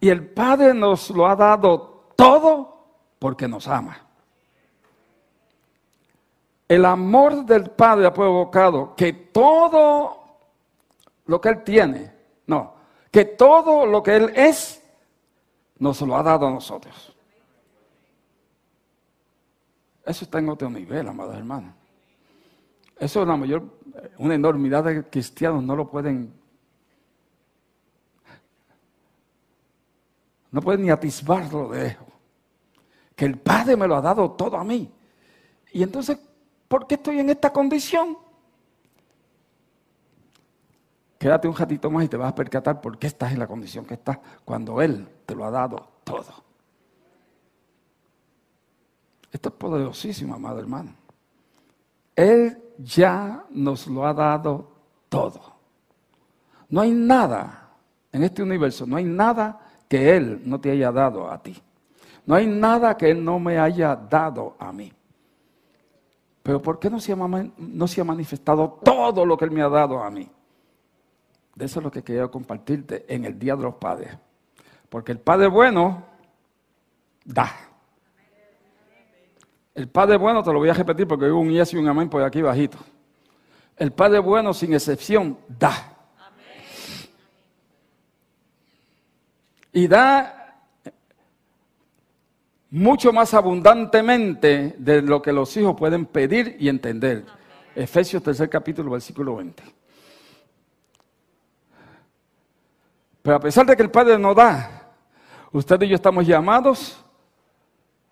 Y 0.00 0.08
el 0.08 0.28
Padre 0.28 0.72
nos 0.72 1.10
lo 1.10 1.26
ha 1.26 1.36
dado 1.36 2.06
todo 2.16 2.86
porque 3.18 3.46
nos 3.46 3.68
ama. 3.68 3.98
El 6.66 6.86
amor 6.86 7.44
del 7.44 7.70
Padre 7.70 8.06
ha 8.06 8.14
provocado 8.14 8.94
que 8.94 9.12
todo 9.12 10.19
lo 11.30 11.40
que 11.40 11.48
Él 11.48 11.62
tiene, 11.62 12.12
no, 12.48 12.74
que 13.08 13.24
todo 13.24 13.86
lo 13.86 14.02
que 14.02 14.16
Él 14.16 14.32
es, 14.34 14.82
nos 15.78 16.00
lo 16.00 16.16
ha 16.16 16.24
dado 16.24 16.48
a 16.48 16.50
nosotros. 16.50 17.14
Eso 20.04 20.24
está 20.24 20.40
en 20.40 20.48
otro 20.48 20.68
nivel, 20.68 21.06
amados 21.06 21.36
hermanos. 21.36 21.72
Eso 22.98 23.22
es 23.22 23.28
la 23.28 23.36
mayor, 23.36 23.62
una 24.18 24.34
enormidad 24.34 24.82
de 24.82 25.08
cristianos 25.08 25.62
no 25.62 25.76
lo 25.76 25.88
pueden, 25.88 26.34
no 30.50 30.60
pueden 30.60 30.82
ni 30.82 30.90
atisbarlo 30.90 31.68
de 31.68 31.86
eso. 31.86 32.06
Que 33.14 33.26
el 33.26 33.38
Padre 33.38 33.76
me 33.76 33.86
lo 33.86 33.94
ha 33.94 34.00
dado 34.00 34.32
todo 34.32 34.56
a 34.56 34.64
mí. 34.64 34.92
Y 35.70 35.84
entonces, 35.84 36.18
¿por 36.66 36.88
qué 36.88 36.96
estoy 36.96 37.20
en 37.20 37.30
esta 37.30 37.52
condición? 37.52 38.18
Quédate 41.20 41.46
un 41.46 41.54
ratito 41.54 41.90
más 41.90 42.06
y 42.06 42.08
te 42.08 42.16
vas 42.16 42.32
a 42.32 42.34
percatar 42.34 42.80
por 42.80 42.96
qué 42.96 43.08
estás 43.08 43.30
en 43.30 43.40
la 43.40 43.46
condición 43.46 43.84
que 43.84 43.92
estás 43.92 44.18
cuando 44.42 44.80
Él 44.80 45.06
te 45.26 45.34
lo 45.34 45.44
ha 45.44 45.50
dado 45.50 45.86
todo. 46.02 46.32
Esto 49.30 49.50
es 49.50 49.54
poderosísimo, 49.54 50.34
amado 50.34 50.60
hermano. 50.60 50.94
Él 52.16 52.58
ya 52.78 53.44
nos 53.50 53.86
lo 53.86 54.06
ha 54.06 54.14
dado 54.14 54.70
todo. 55.10 55.42
No 56.70 56.80
hay 56.80 56.90
nada 56.90 57.68
en 58.12 58.22
este 58.22 58.42
universo, 58.42 58.86
no 58.86 58.96
hay 58.96 59.04
nada 59.04 59.60
que 59.86 60.16
Él 60.16 60.40
no 60.46 60.58
te 60.58 60.70
haya 60.70 60.90
dado 60.90 61.30
a 61.30 61.42
ti. 61.42 61.54
No 62.24 62.34
hay 62.34 62.46
nada 62.46 62.96
que 62.96 63.10
Él 63.10 63.22
no 63.22 63.38
me 63.38 63.58
haya 63.58 63.94
dado 63.94 64.56
a 64.58 64.72
mí. 64.72 64.90
Pero 66.42 66.62
¿por 66.62 66.78
qué 66.78 66.88
no 66.88 66.98
se, 66.98 67.12
ha, 67.12 67.16
no 67.58 67.86
se 67.86 68.00
ha 68.00 68.04
manifestado 68.04 68.80
todo 68.82 69.26
lo 69.26 69.36
que 69.36 69.44
Él 69.44 69.50
me 69.50 69.60
ha 69.60 69.68
dado 69.68 70.02
a 70.02 70.10
mí? 70.10 70.26
Eso 71.60 71.80
es 71.80 71.84
lo 71.84 71.90
que 71.90 72.02
quería 72.02 72.28
compartirte 72.28 73.04
en 73.08 73.24
el 73.24 73.38
Día 73.38 73.56
de 73.56 73.62
los 73.62 73.74
Padres. 73.74 74.16
Porque 74.88 75.12
el 75.12 75.18
Padre 75.18 75.48
bueno 75.48 76.04
da. 77.24 77.54
El 79.74 79.88
Padre 79.88 80.16
bueno, 80.16 80.42
te 80.42 80.52
lo 80.52 80.58
voy 80.58 80.68
a 80.68 80.74
repetir 80.74 81.06
porque 81.06 81.26
hay 81.26 81.30
un 81.30 81.50
yes 81.50 81.72
y 81.72 81.76
un 81.76 81.88
amén 81.88 82.08
por 82.08 82.22
aquí 82.22 82.42
bajito. 82.42 82.78
El 83.76 83.92
Padre 83.92 84.18
bueno, 84.18 84.52
sin 84.52 84.74
excepción, 84.74 85.38
da. 85.48 85.96
Y 89.72 89.86
da 89.86 90.58
mucho 92.70 93.12
más 93.12 93.34
abundantemente 93.34 94.74
de 94.78 95.02
lo 95.02 95.22
que 95.22 95.32
los 95.32 95.56
hijos 95.56 95.76
pueden 95.76 96.06
pedir 96.06 96.56
y 96.58 96.68
entender. 96.68 97.24
Efesios 97.74 98.22
tercer 98.22 98.50
capítulo, 98.50 98.90
versículo 98.90 99.36
20. 99.36 99.79
Pero 103.22 103.36
a 103.36 103.40
pesar 103.40 103.66
de 103.66 103.76
que 103.76 103.82
el 103.82 103.90
Padre 103.90 104.18
no 104.18 104.34
da, 104.34 104.92
usted 105.52 105.80
y 105.82 105.88
yo 105.88 105.94
estamos 105.94 106.26
llamados 106.26 107.04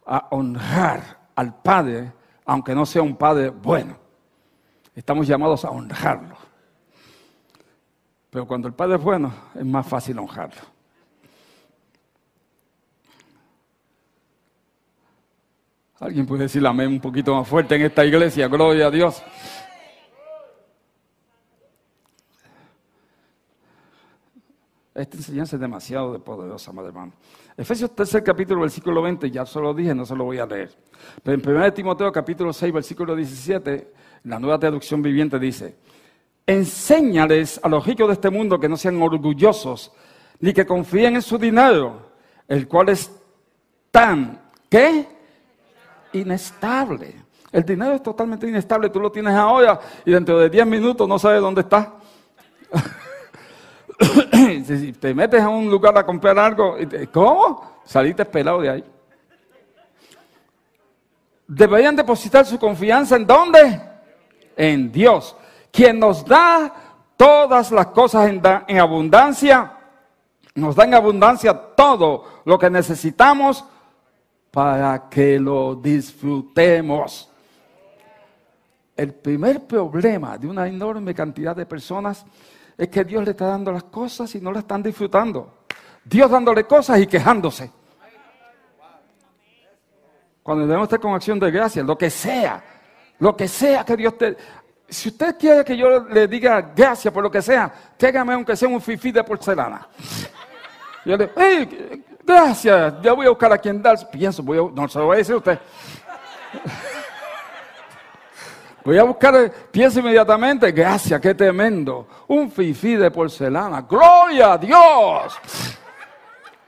a 0.04 0.28
honrar 0.30 1.18
al 1.34 1.54
Padre, 1.60 2.12
aunque 2.44 2.74
no 2.74 2.84
sea 2.84 3.02
un 3.02 3.16
Padre 3.16 3.50
bueno. 3.50 3.96
Estamos 4.94 5.26
llamados 5.26 5.64
a 5.64 5.70
honrarlo. 5.70 6.36
Pero 8.30 8.46
cuando 8.46 8.68
el 8.68 8.74
Padre 8.74 8.96
es 8.96 9.02
bueno, 9.02 9.32
es 9.54 9.64
más 9.64 9.86
fácil 9.86 10.18
honrarlo. 10.18 10.78
Alguien 16.00 16.26
puede 16.26 16.42
decir 16.42 16.64
amén 16.64 16.88
un 16.88 17.00
poquito 17.00 17.34
más 17.34 17.48
fuerte 17.48 17.74
en 17.74 17.82
esta 17.82 18.04
iglesia, 18.04 18.46
gloria 18.46 18.86
a 18.86 18.90
Dios. 18.90 19.20
Esta 24.98 25.16
enseñanza 25.16 25.54
es 25.54 25.60
demasiado 25.60 26.18
poderosa, 26.18 26.72
madre 26.72 26.88
hermano. 26.88 27.12
Efesios 27.56 27.94
3, 27.94 28.20
capítulo, 28.20 28.62
versículo 28.62 29.00
20, 29.00 29.30
ya 29.30 29.46
se 29.46 29.60
lo 29.60 29.72
dije, 29.72 29.94
no 29.94 30.04
se 30.04 30.16
lo 30.16 30.24
voy 30.24 30.40
a 30.40 30.46
leer. 30.46 30.76
Pero 31.22 31.40
en 31.40 31.56
1 31.56 31.72
Timoteo, 31.72 32.10
capítulo 32.10 32.52
6, 32.52 32.72
versículo 32.72 33.14
17, 33.14 33.92
la 34.24 34.40
nueva 34.40 34.58
traducción 34.58 35.00
viviente 35.00 35.38
dice, 35.38 35.76
enséñales 36.44 37.60
a 37.62 37.68
los 37.68 37.86
ricos 37.86 38.08
de 38.08 38.14
este 38.14 38.28
mundo 38.28 38.58
que 38.58 38.68
no 38.68 38.76
sean 38.76 39.00
orgullosos, 39.00 39.92
ni 40.40 40.52
que 40.52 40.66
confíen 40.66 41.14
en 41.14 41.22
su 41.22 41.38
dinero, 41.38 42.10
el 42.48 42.66
cual 42.66 42.88
es 42.88 43.08
tan, 43.92 44.50
¿qué? 44.68 45.06
Inestable. 46.14 47.14
El 47.52 47.64
dinero 47.64 47.92
es 47.92 48.02
totalmente 48.02 48.48
inestable, 48.48 48.90
tú 48.90 48.98
lo 48.98 49.12
tienes 49.12 49.34
ahora 49.34 49.78
y 50.04 50.10
dentro 50.10 50.40
de 50.40 50.50
10 50.50 50.66
minutos 50.66 51.08
no 51.08 51.20
sabes 51.20 51.40
dónde 51.40 51.60
está. 51.60 51.94
si 54.76 54.92
te 54.92 55.14
metes 55.14 55.40
a 55.40 55.48
un 55.48 55.70
lugar 55.70 55.96
a 55.96 56.04
comprar 56.04 56.38
algo, 56.38 56.76
¿cómo? 57.12 57.80
Saliste 57.84 58.24
pelado 58.24 58.60
de 58.60 58.70
ahí. 58.70 58.84
Deberían 61.46 61.96
depositar 61.96 62.44
su 62.44 62.58
confianza 62.58 63.16
en 63.16 63.26
dónde? 63.26 63.80
En 64.56 64.92
Dios, 64.92 65.34
quien 65.70 65.98
nos 65.98 66.24
da 66.24 66.74
todas 67.16 67.70
las 67.70 67.86
cosas 67.86 68.28
en, 68.28 68.42
en 68.66 68.78
abundancia, 68.78 69.72
nos 70.54 70.76
da 70.76 70.84
en 70.84 70.94
abundancia 70.94 71.54
todo 71.54 72.42
lo 72.44 72.58
que 72.58 72.68
necesitamos 72.68 73.64
para 74.50 75.08
que 75.08 75.38
lo 75.38 75.74
disfrutemos. 75.76 77.30
El 78.96 79.14
primer 79.14 79.64
problema 79.64 80.36
de 80.36 80.48
una 80.48 80.66
enorme 80.66 81.14
cantidad 81.14 81.54
de 81.54 81.64
personas 81.64 82.26
es 82.78 82.88
que 82.88 83.04
Dios 83.04 83.24
le 83.24 83.32
está 83.32 83.46
dando 83.46 83.72
las 83.72 83.82
cosas 83.84 84.32
y 84.36 84.40
no 84.40 84.52
las 84.52 84.62
están 84.62 84.82
disfrutando. 84.82 85.64
Dios 86.04 86.30
dándole 86.30 86.64
cosas 86.64 87.00
y 87.00 87.06
quejándose. 87.08 87.70
Cuando 90.42 90.64
debemos 90.64 90.84
estar 90.86 91.00
con 91.00 91.12
acción 91.12 91.38
de 91.38 91.50
gracia, 91.50 91.82
lo 91.82 91.98
que 91.98 92.08
sea, 92.08 92.62
lo 93.18 93.36
que 93.36 93.48
sea 93.48 93.84
que 93.84 93.96
Dios 93.96 94.16
te... 94.16 94.36
Si 94.88 95.10
usted 95.10 95.36
quiere 95.36 95.62
que 95.64 95.76
yo 95.76 96.04
le 96.08 96.26
diga 96.26 96.72
gracias 96.74 97.12
por 97.12 97.22
lo 97.22 97.30
que 97.30 97.42
sea, 97.42 97.70
tráigame 97.98 98.32
aunque 98.32 98.56
sea 98.56 98.68
un 98.68 98.80
fifí 98.80 99.12
de 99.12 99.22
porcelana. 99.22 99.86
Yo 101.04 101.16
le 101.16 101.30
hey, 101.36 102.02
gracias, 102.24 102.94
ya 103.02 103.12
voy 103.12 103.26
a 103.26 103.30
buscar 103.30 103.52
a 103.52 103.58
quien 103.58 103.82
dar. 103.82 103.98
Pienso, 104.10 104.42
voy 104.42 104.56
a- 104.56 104.70
no 104.74 104.88
se 104.88 104.98
lo 104.98 105.06
voy 105.06 105.16
a 105.16 105.18
decir 105.18 105.34
a 105.34 105.38
usted. 105.38 105.58
Voy 108.88 108.96
a 108.96 109.02
buscar, 109.02 109.34
eh, 109.34 109.52
pienso 109.70 110.00
inmediatamente, 110.00 110.72
gracias, 110.72 111.20
qué 111.20 111.34
tremendo. 111.34 112.08
Un 112.26 112.50
fifí 112.50 112.96
de 112.96 113.10
porcelana, 113.10 113.82
gloria 113.82 114.54
a 114.54 114.56
Dios. 114.56 115.38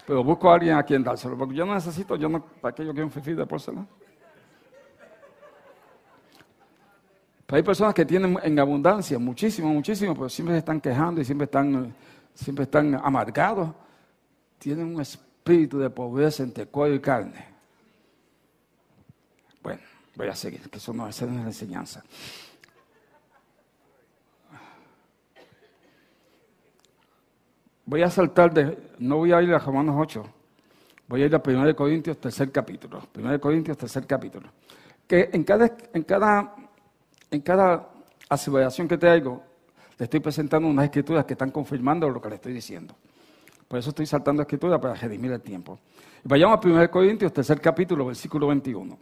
Pero 0.06 0.22
busco 0.22 0.50
a 0.50 0.54
alguien 0.56 0.76
a 0.76 0.82
quien 0.82 1.02
dárselo, 1.02 1.38
porque 1.38 1.54
yo 1.54 1.64
no 1.64 1.72
necesito, 1.72 2.16
yo 2.16 2.28
no, 2.28 2.42
¿para 2.42 2.74
qué 2.74 2.84
yo 2.84 2.92
quiero 2.92 3.06
un 3.06 3.10
fifí 3.10 3.32
de 3.32 3.46
porcelana? 3.46 3.86
Pero 7.46 7.56
hay 7.56 7.62
personas 7.62 7.94
que 7.94 8.04
tienen 8.04 8.38
en 8.42 8.58
abundancia, 8.58 9.18
muchísimo, 9.18 9.70
muchísimo, 9.70 10.14
pero 10.14 10.28
siempre 10.28 10.56
se 10.56 10.58
están 10.58 10.78
quejando 10.78 11.22
y 11.22 11.24
siempre 11.24 11.46
están, 11.46 11.94
siempre 12.34 12.64
están 12.64 13.00
amargados. 13.02 13.70
Tienen 14.58 14.94
un 14.94 15.00
espíritu 15.00 15.78
de 15.78 15.88
pobreza 15.88 16.42
entre 16.42 16.66
cuello 16.66 16.96
y 16.96 17.00
carne. 17.00 17.50
Voy 20.17 20.29
a 20.29 20.35
seguir, 20.35 20.69
que 20.69 20.79
eso 20.79 20.93
no 20.93 21.09
esa 21.09 21.26
no 21.26 21.33
es 21.33 21.40
la 21.40 21.47
enseñanza. 21.47 22.02
Voy 27.87 28.02
a 28.02 28.11
saltar 28.11 28.55
de, 28.55 28.79
no 28.99 29.17
voy 29.17 29.33
a 29.33 29.43
ir 29.43 29.52
a 29.52 29.59
Romanos 29.59 29.97
8, 29.99 30.25
voy 31.09 31.23
a 31.23 31.26
ir 31.26 31.35
a 31.35 31.43
1 31.45 31.75
Corintios, 31.75 32.19
tercer 32.19 32.52
capítulo. 32.52 33.02
1 33.17 33.40
Corintios, 33.40 33.76
tercer 33.76 34.07
capítulo. 34.07 34.49
Que 35.09 35.31
en 35.33 35.43
cada, 35.43 35.76
en 35.93 36.02
cada, 36.05 36.55
en 37.31 37.40
cada 37.40 37.88
aseveración 38.29 38.87
que 38.87 38.97
traigo, 38.97 39.43
le 39.99 40.05
estoy 40.05 40.21
presentando 40.21 40.69
unas 40.69 40.85
escrituras 40.85 41.25
que 41.25 41.35
están 41.35 41.50
confirmando 41.50 42.09
lo 42.09 42.21
que 42.21 42.29
le 42.29 42.37
estoy 42.37 42.52
diciendo. 42.52 42.95
Por 43.67 43.79
eso 43.79 43.90
estoy 43.90 44.07
saltando 44.07 44.43
escrituras 44.43 44.81
para 44.81 44.95
redimir 44.95 45.33
el 45.33 45.40
tiempo. 45.40 45.79
Vayamos 46.25 46.64
a 46.64 46.69
1 46.69 46.90
Corintios, 46.90 47.33
tercer 47.33 47.61
capítulo, 47.61 48.07
versículo 48.07 48.47
21. 48.47 48.99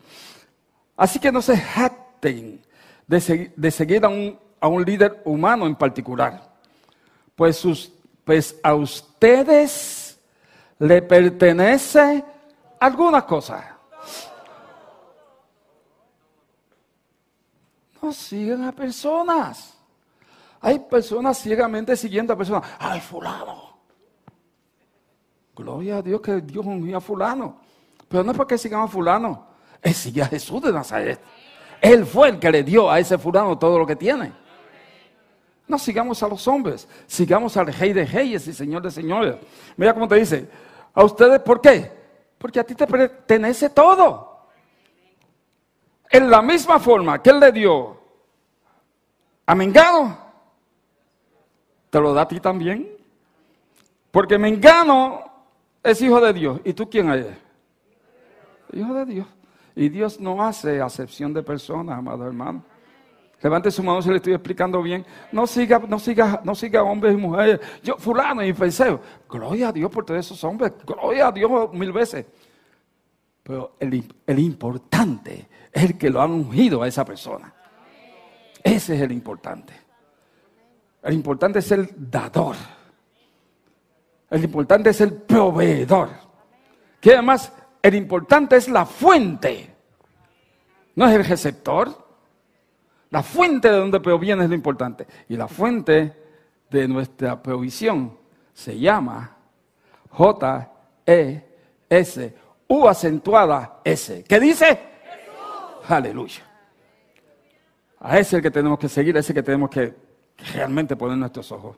Así 0.99 1.21
que 1.21 1.31
no 1.31 1.41
se 1.41 1.57
jacten 1.57 2.61
de, 3.07 3.19
segui- 3.19 3.53
de 3.55 3.71
seguir 3.71 4.05
a 4.05 4.09
un, 4.09 4.85
líder 4.85 5.23
humano 5.25 5.65
en 5.65 5.77
particular, 5.77 6.43
pues, 7.37 7.65
pues 8.25 8.59
a 8.65 8.75
ustedes 8.75 10.19
le 10.81 11.01
pertenece 11.01 12.25
alguna 12.81 13.25
cosa. 13.25 13.77
No 18.03 18.13
sigan 18.13 18.65
a 18.65 18.73
personas. 18.73 19.79
Hay 20.61 20.81
personas 20.81 21.39
ciegamente 21.39 21.97
siguiendo 21.97 22.33
a 22.33 22.37
personas. 22.37 22.69
¡Ay, 22.77 23.01
fulano! 23.01 23.79
Gloria 25.55 25.99
a 25.99 26.03
Dios 26.03 26.21
que 26.21 26.41
Dios 26.41 26.67
ungió 26.67 26.97
a 26.97 27.01
fulano. 27.01 27.61
Pero 28.09 28.25
no 28.25 28.33
es 28.33 28.37
porque 28.37 28.59
sigan 28.59 28.81
a 28.81 28.89
fulano. 28.89 29.48
Sigue 29.85 30.23
a 30.23 30.27
Jesús 30.27 30.63
de 30.63 30.73
Nazaret. 30.73 31.21
Él 31.81 32.05
fue 32.05 32.31
el 32.31 32.39
que 32.39 32.51
le 32.51 32.63
dio 32.63 32.91
a 32.91 32.99
ese 32.99 33.19
fulano 33.19 33.59
todo 33.59 33.79
lo 33.79 33.87
que 33.87 33.97
tiene. 33.97 34.33
No 35.67 35.79
sigamos 35.79 36.23
a 36.23 36.29
los 36.29 36.49
hombres, 36.49 36.89
sigamos 37.07 37.57
al 37.57 37.67
rey 37.67 37.93
de 37.93 38.05
reyes 38.07 38.47
y 38.49 38.55
señor 38.55 38.83
de 38.83 38.91
señores. 38.91 39.37
Mira 39.77 39.93
cómo 39.93 40.09
te 40.09 40.17
dice, 40.17 40.49
a 40.95 41.05
ustedes, 41.05 41.41
¿por 41.41 41.61
qué? 41.61 41.93
Porque 42.39 42.59
a 42.59 42.65
ti 42.65 42.75
te 42.75 42.87
pertenece 42.87 43.71
todo. 43.71 44.47
En 46.11 46.31
la 46.31 46.41
misma 46.41 46.79
forma 46.79 47.23
que 47.23 47.31
él 47.31 47.39
le 47.39 47.53
dio 47.53 48.01
a 49.45 49.55
Mengano, 49.55 50.19
te 51.91 52.01
lo 52.01 52.15
da 52.15 52.23
a 52.23 52.29
ti 52.29 52.41
también. 52.41 52.89
Porque 54.11 54.39
Mengano 54.39 55.23
es 55.83 56.01
hijo 56.01 56.21
de 56.21 56.33
Dios. 56.33 56.61
¿Y 56.65 56.73
tú 56.73 56.89
quién 56.89 57.11
eres? 57.11 57.37
Hijo 58.73 58.95
de 58.95 59.05
Dios. 59.05 59.27
Y 59.79 59.91
Dios 59.91 60.19
no 60.19 60.43
hace 60.43 60.81
acepción 60.81 61.33
de 61.33 61.41
personas, 61.41 61.97
amado 61.97 62.27
hermano. 62.27 62.65
Levante 63.41 63.71
su 63.71 63.81
mano 63.81 64.03
si 64.03 64.11
le 64.11 64.17
estoy 64.17 64.33
explicando 64.33 64.83
bien. 64.83 65.07
No 65.31 65.47
siga, 65.47 65.79
no 65.79 66.01
siga, 66.01 66.41
no 66.43 66.53
siga 66.57 66.83
hombres 66.83 67.15
y 67.15 67.17
mujeres. 67.17 67.61
Yo, 67.85 67.97
fulano, 67.97 68.45
y 68.45 68.53
pensé, 68.53 68.99
gloria 69.31 69.69
a 69.69 69.73
Dios 69.73 69.89
por 69.89 70.05
todos 70.05 70.19
esos 70.19 70.43
hombres. 70.43 70.73
Gloria 70.85 71.29
a 71.29 71.33
Dios 71.33 71.73
mil 71.73 71.93
veces. 71.93 72.27
Pero 73.45 73.77
el, 73.79 74.05
el 74.27 74.39
importante 74.41 75.49
es 75.73 75.85
el 75.85 75.97
que 75.97 76.11
lo 76.11 76.21
han 76.21 76.33
ungido 76.33 76.83
a 76.83 76.89
esa 76.89 77.05
persona. 77.05 77.55
Ese 78.65 78.97
es 78.97 79.01
el 79.01 79.13
importante. 79.13 79.75
El 81.05 81.15
importante 81.15 81.61
es 81.61 81.71
el 81.71 81.89
dador. 81.97 82.57
El 84.29 84.43
importante 84.43 84.91
es 84.91 85.01
el 85.01 85.13
proveedor. 85.13 86.09
Que 87.01 87.13
además, 87.13 87.53
el 87.83 87.95
importante 87.95 88.57
es 88.57 88.69
la 88.69 88.85
fuente. 88.87 89.75
No 90.95 91.07
es 91.07 91.15
el 91.15 91.25
receptor. 91.25 92.07
La 93.11 93.23
fuente 93.23 93.71
de 93.71 93.79
donde 93.79 94.01
proviene 94.01 94.45
es 94.45 94.51
lo 94.51 94.55
importante. 94.55 95.07
Y 95.29 95.37
la 95.37 95.49
fuente 95.49 96.15
de 96.71 96.89
nuestra 96.89 97.43
provisión 97.43 98.19
se 98.53 98.79
llama 98.79 99.37
J-E-S, 100.11 101.47
U 102.69 102.87
acentuada 102.87 103.81
S. 103.85 104.25
¿Qué 104.29 104.41
dice? 104.41 104.79
Aleluya. 105.89 106.43
A 108.01 108.19
ese 108.19 108.21
es 108.21 108.33
el 108.35 108.43
que 108.43 108.51
tenemos 108.51 108.79
que 108.79 108.89
seguir, 108.89 109.17
a 109.17 109.21
ese 109.21 109.33
que 109.33 109.43
tenemos 109.43 109.71
que 109.71 109.95
realmente 110.55 110.97
poner 110.97 111.17
nuestros 111.17 111.51
ojos. 111.51 111.77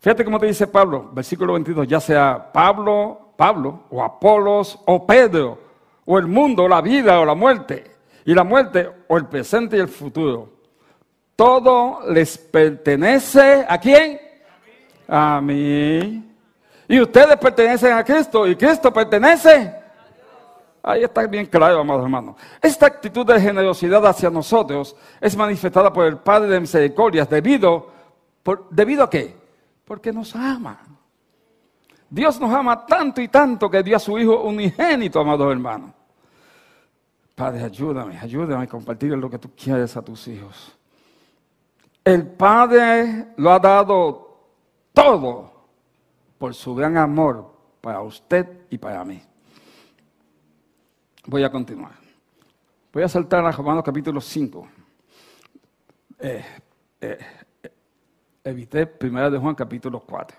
Fíjate 0.00 0.24
cómo 0.24 0.38
te 0.38 0.46
dice 0.46 0.66
Pablo, 0.66 1.10
versículo 1.12 1.54
22, 1.54 1.86
ya 1.86 2.00
sea 2.00 2.52
Pablo, 2.52 3.25
Pablo, 3.36 3.84
o 3.90 4.02
Apolos, 4.02 4.78
o 4.86 5.06
Pedro, 5.06 5.58
o 6.04 6.18
el 6.18 6.26
mundo, 6.26 6.68
la 6.68 6.80
vida, 6.80 7.20
o 7.20 7.24
la 7.24 7.34
muerte, 7.34 7.84
y 8.24 8.34
la 8.34 8.44
muerte, 8.44 8.90
o 9.08 9.16
el 9.16 9.26
presente 9.26 9.76
y 9.76 9.80
el 9.80 9.88
futuro. 9.88 10.50
Todo 11.34 12.10
les 12.10 12.38
pertenece 12.38 13.64
a 13.68 13.78
quién? 13.78 14.18
A 15.06 15.40
mí. 15.40 16.24
Y 16.88 17.00
ustedes 17.00 17.36
pertenecen 17.36 17.92
a 17.92 18.04
Cristo, 18.04 18.46
y 18.46 18.56
Cristo 18.56 18.92
pertenece. 18.92 19.74
Ahí 20.82 21.02
está 21.02 21.26
bien 21.26 21.46
claro, 21.46 21.80
amados 21.80 22.04
hermanos. 22.04 22.36
Esta 22.62 22.86
actitud 22.86 23.26
de 23.26 23.40
generosidad 23.40 24.06
hacia 24.06 24.30
nosotros 24.30 24.94
es 25.20 25.36
manifestada 25.36 25.92
por 25.92 26.06
el 26.06 26.18
Padre 26.18 26.48
de 26.48 26.60
Misericordias 26.60 27.28
debido, 27.28 27.90
por, 28.44 28.68
¿debido 28.70 29.02
a 29.02 29.10
qué? 29.10 29.36
Porque 29.84 30.12
nos 30.12 30.34
ama. 30.36 30.85
Dios 32.08 32.40
nos 32.40 32.52
ama 32.52 32.86
tanto 32.86 33.20
y 33.20 33.28
tanto 33.28 33.70
que 33.70 33.82
dio 33.82 33.96
a 33.96 34.00
su 34.00 34.18
Hijo 34.18 34.42
unigénito, 34.42 35.20
amados 35.20 35.50
hermanos. 35.52 35.92
Padre, 37.34 37.64
ayúdame, 37.64 38.18
ayúdame 38.18 38.64
a 38.64 38.66
compartir 38.66 39.10
lo 39.12 39.28
que 39.28 39.38
tú 39.38 39.50
quieres 39.54 39.96
a 39.96 40.02
tus 40.02 40.26
hijos. 40.28 40.76
El 42.02 42.26
Padre 42.26 43.32
lo 43.36 43.52
ha 43.52 43.58
dado 43.58 44.38
todo 44.92 45.52
por 46.38 46.54
su 46.54 46.74
gran 46.74 46.96
amor 46.96 47.52
para 47.80 48.00
usted 48.00 48.66
y 48.70 48.78
para 48.78 49.04
mí. 49.04 49.20
Voy 51.26 51.42
a 51.42 51.50
continuar. 51.50 51.92
Voy 52.92 53.02
a 53.02 53.08
saltar 53.08 53.44
a 53.44 53.50
Romanos 53.50 53.84
capítulo 53.84 54.20
5. 54.20 54.68
Eh, 56.18 56.44
eh, 57.00 57.18
evité 58.44 58.86
de 58.86 59.38
Juan 59.38 59.54
capítulo 59.54 60.00
4. 60.00 60.38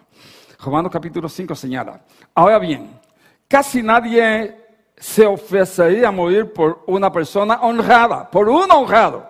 Romanos 0.60 0.92
capítulo 0.92 1.30
5 1.30 1.56
señala. 1.56 2.02
Ahora 2.34 2.58
bien, 2.60 3.00
casi 3.48 3.84
nadie 3.84 4.66
se 4.98 5.26
ofrecería 5.26 6.08
a 6.08 6.12
morir 6.12 6.52
por 6.52 6.84
una 6.88 7.12
persona 7.12 7.60
honrada, 7.62 8.30
por 8.30 8.50
un 8.50 8.72
honrado. 8.72 9.28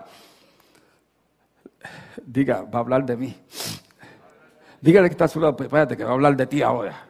Diga, 2.25 2.61
va 2.61 2.79
a 2.79 2.81
hablar 2.81 3.05
de 3.05 3.17
mí. 3.17 3.35
Dígale 4.79 5.09
que 5.09 5.13
está 5.13 5.25
a 5.25 5.27
su 5.27 5.39
lado, 5.39 5.55
prepárate 5.55 5.97
que 5.97 6.03
va 6.03 6.11
a 6.11 6.13
hablar 6.13 6.35
de 6.35 6.47
ti 6.47 6.61
ahora. 6.61 7.03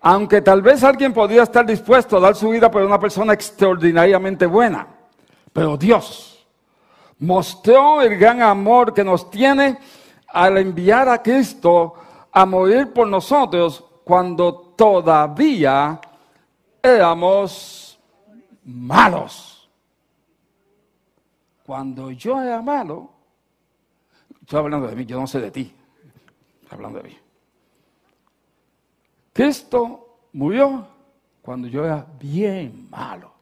Aunque 0.00 0.42
tal 0.42 0.60
vez 0.60 0.82
alguien 0.82 1.12
podría 1.12 1.44
estar 1.44 1.64
dispuesto 1.64 2.16
a 2.16 2.20
dar 2.20 2.34
su 2.34 2.50
vida 2.50 2.70
por 2.70 2.82
una 2.82 2.98
persona 2.98 3.32
extraordinariamente 3.32 4.46
buena, 4.46 4.86
pero 5.52 5.76
Dios, 5.76 6.46
mostró 7.20 8.02
el 8.02 8.18
gran 8.18 8.42
amor 8.42 8.92
que 8.92 9.04
nos 9.04 9.30
tiene 9.30 9.78
al 10.34 10.58
enviar 10.58 11.08
a 11.08 11.22
Cristo 11.22 11.94
a 12.32 12.44
morir 12.44 12.92
por 12.92 13.06
nosotros 13.06 13.84
cuando 14.02 14.74
todavía 14.76 16.00
éramos 16.82 17.96
malos. 18.64 19.70
Cuando 21.64 22.10
yo 22.10 22.42
era 22.42 22.60
malo, 22.60 23.10
estoy 24.42 24.58
hablando 24.58 24.88
de 24.88 24.96
mí, 24.96 25.06
yo 25.06 25.20
no 25.20 25.26
sé 25.28 25.40
de 25.40 25.52
ti, 25.52 25.72
estoy 26.62 26.76
hablando 26.76 26.98
de 26.98 27.08
mí. 27.08 27.18
Cristo 29.32 30.18
murió 30.32 30.84
cuando 31.42 31.68
yo 31.68 31.84
era 31.84 32.04
bien 32.18 32.90
malo. 32.90 33.33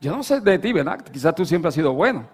Yo 0.00 0.14
no 0.14 0.22
sé 0.22 0.40
de 0.40 0.58
ti, 0.58 0.72
¿verdad? 0.72 1.00
Quizás 1.00 1.34
tú 1.34 1.44
siempre 1.44 1.68
has 1.68 1.74
sido 1.74 1.92
bueno. 1.92 2.28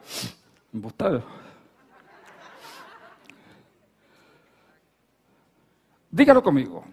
Dígalo 6.11 6.43
conmigo. 6.43 6.85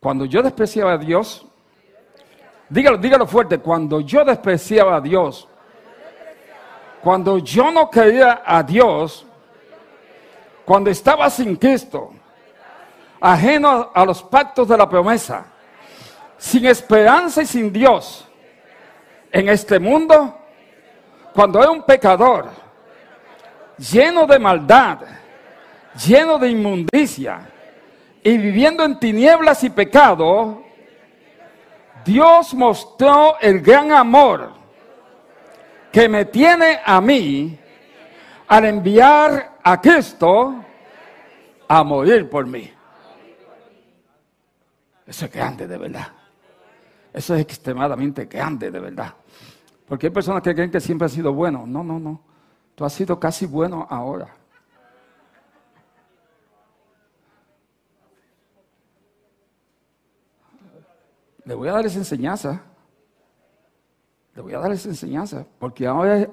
Cuando 0.00 0.24
yo 0.24 0.42
despreciaba 0.42 0.92
a 0.92 0.98
Dios, 0.98 1.46
dígalo, 2.68 2.96
dígalo 2.98 3.26
fuerte, 3.26 3.58
cuando 3.58 4.00
yo 4.00 4.24
despreciaba 4.24 4.96
a 4.96 5.00
Dios, 5.00 5.48
cuando 7.02 7.38
yo 7.38 7.70
no 7.70 7.90
quería 7.90 8.42
a 8.44 8.62
Dios, 8.62 9.26
cuando 10.64 10.90
estaba 10.90 11.28
sin 11.28 11.56
Cristo, 11.56 12.12
ajeno 13.20 13.90
a 13.92 14.04
los 14.04 14.22
pactos 14.22 14.68
de 14.68 14.76
la 14.76 14.88
promesa, 14.88 15.46
sin 16.38 16.66
esperanza 16.66 17.42
y 17.42 17.46
sin 17.46 17.72
Dios, 17.72 18.25
en 19.30 19.48
este 19.48 19.78
mundo, 19.78 20.38
cuando 21.34 21.60
era 21.60 21.70
un 21.70 21.82
pecador, 21.82 22.48
lleno 23.78 24.26
de 24.26 24.38
maldad, 24.38 24.98
lleno 26.06 26.38
de 26.38 26.50
inmundicia 26.50 27.48
y 28.22 28.36
viviendo 28.38 28.84
en 28.84 28.98
tinieblas 28.98 29.62
y 29.64 29.70
pecado, 29.70 30.62
Dios 32.04 32.54
mostró 32.54 33.36
el 33.40 33.60
gran 33.60 33.92
amor 33.92 34.52
que 35.92 36.08
me 36.08 36.24
tiene 36.24 36.80
a 36.84 37.00
mí 37.00 37.58
al 38.48 38.64
enviar 38.64 39.58
a 39.62 39.80
Cristo 39.80 40.64
a 41.68 41.82
morir 41.82 42.30
por 42.30 42.46
mí. 42.46 42.72
Eso 45.06 45.26
es 45.26 45.32
grande 45.32 45.66
de 45.66 45.78
verdad. 45.78 46.15
Eso 47.16 47.34
es 47.34 47.40
extremadamente 47.40 48.26
grande 48.26 48.70
de 48.70 48.78
verdad. 48.78 49.14
Porque 49.88 50.08
hay 50.08 50.12
personas 50.12 50.42
que 50.42 50.54
creen 50.54 50.70
que 50.70 50.82
siempre 50.82 51.06
ha 51.06 51.08
sido 51.08 51.32
bueno. 51.32 51.66
No, 51.66 51.82
no, 51.82 51.98
no. 51.98 52.20
Tú 52.74 52.84
has 52.84 52.92
sido 52.92 53.18
casi 53.18 53.46
bueno 53.46 53.86
ahora. 53.88 54.36
Le 61.46 61.54
voy 61.54 61.68
a 61.68 61.72
dar 61.72 61.86
esa 61.86 61.96
enseñanza. 61.96 62.60
Le 64.34 64.42
voy 64.42 64.52
a 64.52 64.58
dar 64.58 64.72
esa 64.72 64.90
enseñanza. 64.90 65.46
Porque 65.58 65.86
ahora, 65.86 66.28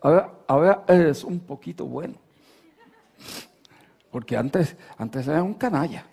ahora, 0.00 0.32
ahora 0.48 0.84
eres 0.88 1.22
un 1.22 1.38
poquito 1.38 1.86
bueno. 1.86 2.14
Porque 4.10 4.36
antes, 4.36 4.76
antes 4.96 5.28
un 5.28 5.54
canalla. 5.54 6.04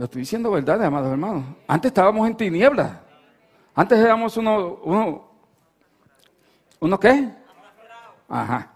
Lo 0.00 0.06
estoy 0.06 0.20
diciendo 0.20 0.50
verdad, 0.50 0.82
amados 0.82 1.10
hermanos. 1.10 1.44
Antes 1.68 1.90
estábamos 1.90 2.26
en 2.26 2.34
tinieblas. 2.34 2.90
Antes 3.74 3.98
éramos 3.98 4.34
uno, 4.38 4.80
uno, 4.82 5.30
¿uno 6.78 6.98
qué? 6.98 7.30
Ajá. 8.26 8.72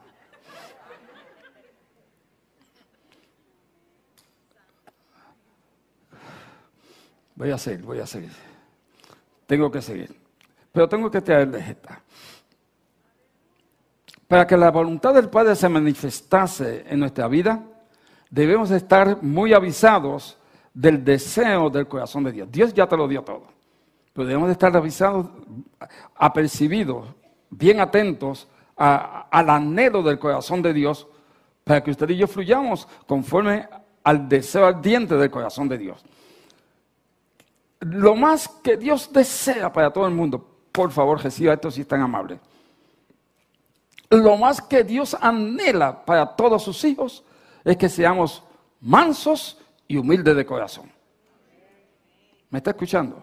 Voy 7.34 7.50
a 7.50 7.56
seguir, 7.56 7.82
voy 7.86 8.00
a 8.00 8.06
seguir. 8.06 8.32
Tengo 9.46 9.70
que 9.70 9.80
seguir. 9.80 10.14
Pero 10.72 10.86
tengo 10.90 11.10
que 11.10 11.22
traerles 11.22 11.66
esta. 11.66 12.02
Para 14.28 14.46
que 14.46 14.58
la 14.58 14.70
voluntad 14.70 15.14
del 15.14 15.30
Padre 15.30 15.56
se 15.56 15.70
manifestase 15.70 16.84
en 16.86 17.00
nuestra 17.00 17.28
vida, 17.28 17.64
debemos 18.28 18.70
estar 18.70 19.22
muy 19.22 19.54
avisados 19.54 20.36
del 20.74 21.04
deseo 21.04 21.70
del 21.70 21.86
corazón 21.86 22.24
de 22.24 22.32
Dios. 22.32 22.48
Dios 22.50 22.74
ya 22.74 22.86
te 22.86 22.96
lo 22.96 23.06
dio 23.06 23.22
todo. 23.22 23.44
Pero 24.12 24.26
debemos 24.26 24.48
de 24.48 24.52
estar 24.52 24.76
avisados, 24.76 25.26
apercibidos, 26.16 27.08
bien 27.50 27.80
atentos 27.80 28.48
al 28.76 29.50
anhelo 29.50 30.02
del 30.02 30.18
corazón 30.18 30.60
de 30.60 30.72
Dios 30.72 31.06
para 31.62 31.82
que 31.82 31.92
usted 31.92 32.10
y 32.10 32.16
yo 32.16 32.26
fluyamos 32.26 32.86
conforme 33.06 33.68
al 34.02 34.28
deseo 34.28 34.66
ardiente 34.66 35.16
del 35.16 35.30
corazón 35.30 35.68
de 35.68 35.78
Dios. 35.78 36.04
Lo 37.80 38.14
más 38.14 38.48
que 38.48 38.76
Dios 38.76 39.12
desea 39.12 39.72
para 39.72 39.92
todo 39.92 40.06
el 40.06 40.14
mundo, 40.14 40.46
por 40.72 40.90
favor, 40.90 41.22
reciba 41.22 41.54
esto 41.54 41.70
si 41.70 41.82
es 41.82 41.88
tan 41.88 42.02
amable. 42.02 42.38
Lo 44.10 44.36
más 44.36 44.60
que 44.60 44.84
Dios 44.84 45.16
anhela 45.20 46.04
para 46.04 46.36
todos 46.36 46.62
sus 46.62 46.84
hijos 46.84 47.24
es 47.64 47.76
que 47.76 47.88
seamos 47.88 48.42
mansos 48.80 49.58
y 49.88 49.96
humilde 49.96 50.34
de 50.34 50.46
corazón. 50.46 50.90
¿Me 52.50 52.58
está 52.58 52.70
escuchando? 52.70 53.20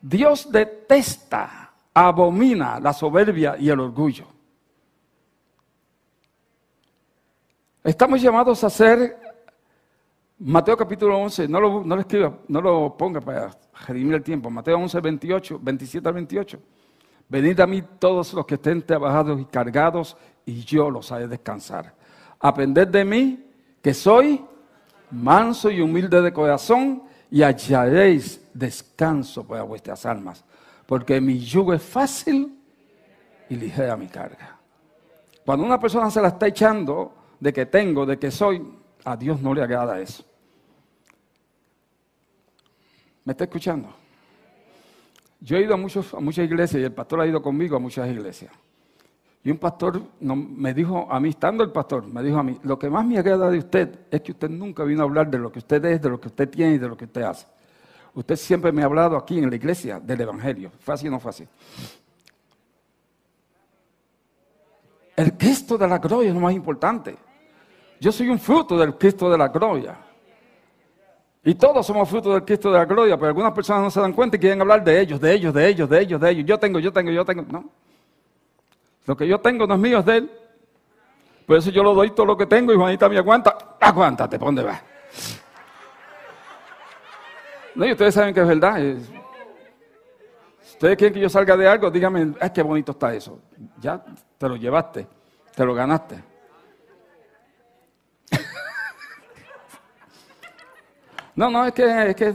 Dios 0.00 0.50
detesta, 0.50 1.72
abomina 1.94 2.80
la 2.80 2.92
soberbia 2.92 3.56
y 3.58 3.68
el 3.68 3.80
orgullo. 3.80 4.26
Estamos 7.84 8.20
llamados 8.20 8.62
a 8.64 8.70
ser, 8.70 9.18
Mateo 10.38 10.76
capítulo 10.76 11.18
11, 11.18 11.48
no 11.48 11.60
lo, 11.60 11.84
no 11.84 11.94
lo 11.94 12.00
escriba, 12.00 12.38
no 12.48 12.60
lo 12.60 12.96
ponga 12.96 13.20
para 13.20 13.50
redimir 13.86 14.14
el 14.14 14.22
tiempo, 14.22 14.50
Mateo 14.50 14.76
11, 14.78 15.00
28, 15.00 15.60
27 15.62 16.08
al 16.08 16.14
28. 16.14 16.60
Venid 17.28 17.60
a 17.60 17.66
mí 17.66 17.82
todos 17.98 18.34
los 18.34 18.44
que 18.44 18.56
estén 18.56 18.82
trabajados 18.82 19.40
y 19.40 19.44
cargados, 19.44 20.16
y 20.44 20.64
yo 20.64 20.90
los 20.90 21.12
haré 21.12 21.28
descansar. 21.28 21.94
Aprended 22.40 22.88
de 22.88 23.04
mí, 23.04 23.46
que 23.80 23.94
soy 23.94 24.44
manso 25.10 25.70
y 25.70 25.80
humilde 25.80 26.20
de 26.20 26.32
corazón, 26.32 27.02
y 27.30 27.42
hallaréis 27.42 28.40
descanso 28.52 29.46
para 29.46 29.62
vuestras 29.62 30.04
almas, 30.04 30.44
porque 30.86 31.20
mi 31.20 31.38
yugo 31.38 31.72
es 31.72 31.82
fácil 31.82 32.58
y 33.48 33.56
ligera 33.56 33.96
mi 33.96 34.08
carga. 34.08 34.58
Cuando 35.44 35.64
una 35.64 35.78
persona 35.78 36.10
se 36.10 36.20
la 36.20 36.28
está 36.28 36.48
echando 36.48 37.14
de 37.38 37.52
que 37.52 37.66
tengo, 37.66 38.04
de 38.04 38.18
que 38.18 38.30
soy, 38.30 38.62
a 39.04 39.16
Dios 39.16 39.40
no 39.40 39.54
le 39.54 39.62
agrada 39.62 40.00
eso. 40.00 40.24
¿Me 43.24 43.32
está 43.32 43.44
escuchando? 43.44 43.94
Yo 45.40 45.56
he 45.56 45.62
ido 45.62 45.74
a, 45.74 45.76
muchos, 45.76 46.12
a 46.12 46.20
muchas 46.20 46.44
iglesias 46.44 46.80
y 46.82 46.84
el 46.84 46.92
pastor 46.92 47.20
ha 47.20 47.26
ido 47.26 47.40
conmigo 47.40 47.76
a 47.76 47.78
muchas 47.78 48.08
iglesias. 48.08 48.52
Y 49.42 49.50
un 49.50 49.56
pastor 49.56 50.02
me 50.20 50.74
dijo 50.74 51.06
a 51.10 51.18
mí, 51.18 51.30
estando 51.30 51.64
el 51.64 51.70
pastor, 51.70 52.06
me 52.06 52.22
dijo 52.22 52.38
a 52.38 52.42
mí, 52.42 52.58
lo 52.62 52.78
que 52.78 52.90
más 52.90 53.06
me 53.06 53.18
agrada 53.18 53.50
de 53.50 53.58
usted 53.58 54.00
es 54.10 54.20
que 54.20 54.32
usted 54.32 54.50
nunca 54.50 54.84
vino 54.84 55.00
a 55.00 55.04
hablar 55.04 55.30
de 55.30 55.38
lo 55.38 55.50
que 55.50 55.60
usted 55.60 55.82
es, 55.86 56.02
de 56.02 56.10
lo 56.10 56.20
que 56.20 56.28
usted 56.28 56.48
tiene 56.50 56.74
y 56.74 56.78
de 56.78 56.88
lo 56.88 56.96
que 56.96 57.06
usted 57.06 57.22
hace. 57.22 57.46
Usted 58.14 58.36
siempre 58.36 58.70
me 58.70 58.82
ha 58.82 58.84
hablado 58.84 59.16
aquí 59.16 59.38
en 59.38 59.48
la 59.48 59.56
iglesia 59.56 59.98
del 59.98 60.20
Evangelio. 60.20 60.70
¿Fácil 60.80 61.08
o 61.08 61.12
no 61.12 61.20
fácil? 61.20 61.48
El 65.16 65.36
Cristo 65.38 65.78
de 65.78 65.88
la 65.88 65.98
gloria 65.98 66.28
es 66.28 66.34
lo 66.34 66.40
más 66.40 66.52
importante. 66.52 67.16
Yo 67.98 68.12
soy 68.12 68.28
un 68.28 68.38
fruto 68.38 68.76
del 68.76 68.96
Cristo 68.96 69.30
de 69.30 69.38
la 69.38 69.48
gloria. 69.48 69.96
Y 71.42 71.54
todos 71.54 71.86
somos 71.86 72.08
frutos 72.08 72.34
del 72.34 72.44
Cristo 72.44 72.70
de 72.70 72.78
la 72.78 72.84
gloria, 72.84 73.16
pero 73.16 73.28
algunas 73.28 73.52
personas 73.52 73.82
no 73.82 73.90
se 73.90 74.00
dan 74.00 74.12
cuenta 74.12 74.36
y 74.36 74.40
quieren 74.40 74.60
hablar 74.60 74.84
de 74.84 75.00
ellos, 75.00 75.18
de 75.18 75.32
ellos, 75.32 75.54
de 75.54 75.68
ellos, 75.68 75.88
de 75.88 76.00
ellos, 76.00 76.20
de 76.20 76.30
ellos. 76.30 76.44
Yo 76.46 76.58
tengo, 76.58 76.78
yo 76.78 76.92
tengo, 76.92 77.10
yo 77.10 77.24
tengo. 77.24 77.42
No. 77.50 77.70
Lo 79.10 79.16
que 79.16 79.26
yo 79.26 79.40
tengo 79.40 79.66
no 79.66 79.74
es 79.74 79.80
mío, 79.80 79.98
es 79.98 80.04
de 80.04 80.16
él. 80.18 80.30
Por 81.44 81.56
eso 81.56 81.70
yo 81.70 81.82
lo 81.82 81.94
doy 81.94 82.12
todo 82.12 82.26
lo 82.26 82.36
que 82.36 82.46
tengo 82.46 82.72
y 82.72 82.76
Juanita 82.76 83.08
me 83.08 83.18
aguanta. 83.18 83.58
Aguántate, 83.80 84.38
¿por 84.38 84.46
dónde 84.46 84.62
vas? 84.62 84.80
No, 87.74 87.84
y 87.86 87.90
ustedes 87.90 88.14
saben 88.14 88.32
que 88.32 88.40
es 88.40 88.46
verdad. 88.46 88.80
Ustedes 90.62 90.96
quieren 90.96 91.12
que 91.12 91.18
yo 91.18 91.28
salga 91.28 91.56
de 91.56 91.66
algo, 91.66 91.90
díganme, 91.90 92.34
es 92.40 92.50
qué 92.52 92.62
bonito 92.62 92.92
está 92.92 93.12
eso. 93.12 93.40
Ya 93.80 94.00
te 94.38 94.48
lo 94.48 94.54
llevaste, 94.54 95.08
te 95.56 95.64
lo 95.64 95.74
ganaste. 95.74 96.22
No, 101.34 101.50
no, 101.50 101.64
es 101.64 101.72
que, 101.72 102.10
es 102.10 102.14
que 102.14 102.32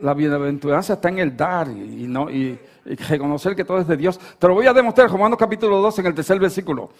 la, 0.00 0.14
bienaventuranza 0.14 0.92
está 0.92 1.08
en 1.08 1.18
el 1.18 1.36
dar 1.36 1.68
y, 1.68 2.06
no, 2.06 2.30
y, 2.30 2.60
reconocer 2.84 3.54
que 3.54 3.64
todo 3.64 3.78
es 3.78 3.86
de 3.86 3.96
Dios. 3.96 4.18
Te 4.38 4.48
lo 4.48 4.54
voy 4.54 4.66
a 4.66 4.72
demostrar, 4.72 5.10
Romanos 5.10 5.38
capítulo 5.38 5.80
2, 5.80 5.98
en 6.00 6.06
el 6.06 6.14
tercer 6.14 6.38
versículo. 6.38 6.90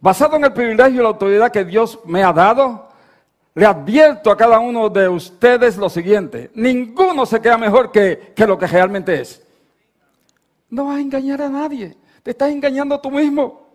Basado 0.00 0.36
en 0.36 0.44
el 0.44 0.52
privilegio 0.52 1.00
y 1.00 1.02
la 1.02 1.08
autoridad 1.08 1.50
que 1.50 1.64
Dios 1.64 1.98
me 2.04 2.22
ha 2.22 2.32
dado, 2.32 2.88
le 3.54 3.64
advierto 3.64 4.30
a 4.30 4.36
cada 4.36 4.58
uno 4.58 4.90
de 4.90 5.08
ustedes 5.08 5.78
lo 5.78 5.88
siguiente, 5.88 6.50
ninguno 6.54 7.24
se 7.24 7.40
queda 7.40 7.56
mejor 7.56 7.90
que, 7.90 8.32
que 8.36 8.46
lo 8.46 8.58
que 8.58 8.66
realmente 8.66 9.20
es. 9.20 9.42
No 10.68 10.86
vas 10.86 10.96
a 10.96 11.00
engañar 11.00 11.40
a 11.40 11.48
nadie, 11.48 11.96
te 12.22 12.32
estás 12.32 12.50
engañando 12.50 13.00
tú 13.00 13.10
mismo. 13.10 13.66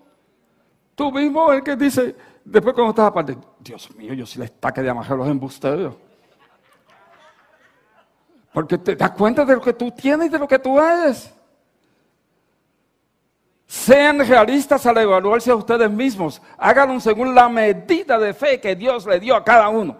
Tú 0.93 1.11
mismo 1.11 1.51
el 1.51 1.63
que 1.63 1.75
dice, 1.75 2.15
después 2.45 2.75
cuando 2.75 2.91
estás 2.91 3.07
aparte, 3.07 3.35
Dios 3.59 3.89
mío, 3.95 4.13
yo 4.13 4.25
sí 4.25 4.37
le 4.37 4.45
estaque 4.45 4.81
de 4.81 4.89
amajar 4.89 5.17
los 5.17 5.27
embusteros. 5.27 5.95
Porque 8.53 8.77
te 8.77 8.95
das 8.95 9.11
cuenta 9.11 9.45
de 9.45 9.55
lo 9.55 9.61
que 9.61 9.73
tú 9.73 9.91
tienes 9.91 10.27
y 10.27 10.29
de 10.29 10.39
lo 10.39 10.47
que 10.47 10.59
tú 10.59 10.79
eres. 10.79 11.33
Sean 13.65 14.19
realistas 14.19 14.85
al 14.85 14.97
evaluarse 14.97 15.49
a 15.49 15.55
ustedes 15.55 15.89
mismos. 15.89 16.41
Háganlo 16.57 16.99
según 16.99 17.33
la 17.33 17.47
medida 17.47 18.19
de 18.19 18.33
fe 18.33 18.59
que 18.59 18.75
Dios 18.75 19.05
le 19.05 19.19
dio 19.19 19.33
a 19.33 19.43
cada 19.45 19.69
uno. 19.69 19.97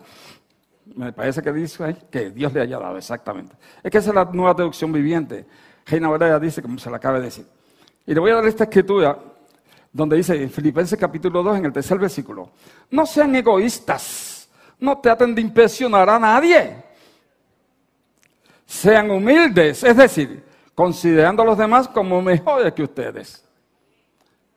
Me 0.94 1.14
parece 1.14 1.42
que 1.42 1.54
dice 1.54 1.96
que 2.12 2.32
Dios 2.32 2.52
le 2.52 2.62
haya 2.62 2.78
dado, 2.78 2.98
exactamente. 2.98 3.56
Es 3.82 3.90
que 3.90 4.00
esa 4.00 4.10
es 4.10 4.16
la 4.16 4.26
nueva 4.26 4.54
traducción 4.54 4.92
viviente. 4.92 5.46
Reina 5.86 6.10
Valera 6.10 6.38
dice, 6.38 6.62
como 6.62 6.78
se 6.78 6.90
la 6.90 6.98
acaba 6.98 7.20
de 7.20 7.26
decir. 7.26 7.46
Y 8.06 8.14
le 8.14 8.20
voy 8.20 8.32
a 8.32 8.36
dar 8.36 8.46
esta 8.46 8.66
escritura 8.66 9.18
donde 9.94 10.18
dice 10.18 10.36
en 10.42 10.50
Filipenses 10.50 11.00
capítulo 11.00 11.42
2, 11.42 11.60
en 11.60 11.66
el 11.66 11.72
tercer 11.72 11.98
versículo. 11.98 12.52
No 12.90 13.06
sean 13.06 13.34
egoístas. 13.36 14.50
No 14.80 14.98
traten 14.98 15.34
de 15.34 15.42
impresionar 15.42 16.10
a 16.10 16.20
nadie. 16.20 16.91
Sean 18.72 19.12
humildes, 19.12 19.84
es 19.84 19.98
decir, 19.98 20.46
considerando 20.74 21.44
a 21.44 21.46
los 21.46 21.58
demás 21.58 21.90
como 21.90 22.22
mejores 22.22 22.72
que 22.72 22.84
ustedes. 22.84 23.46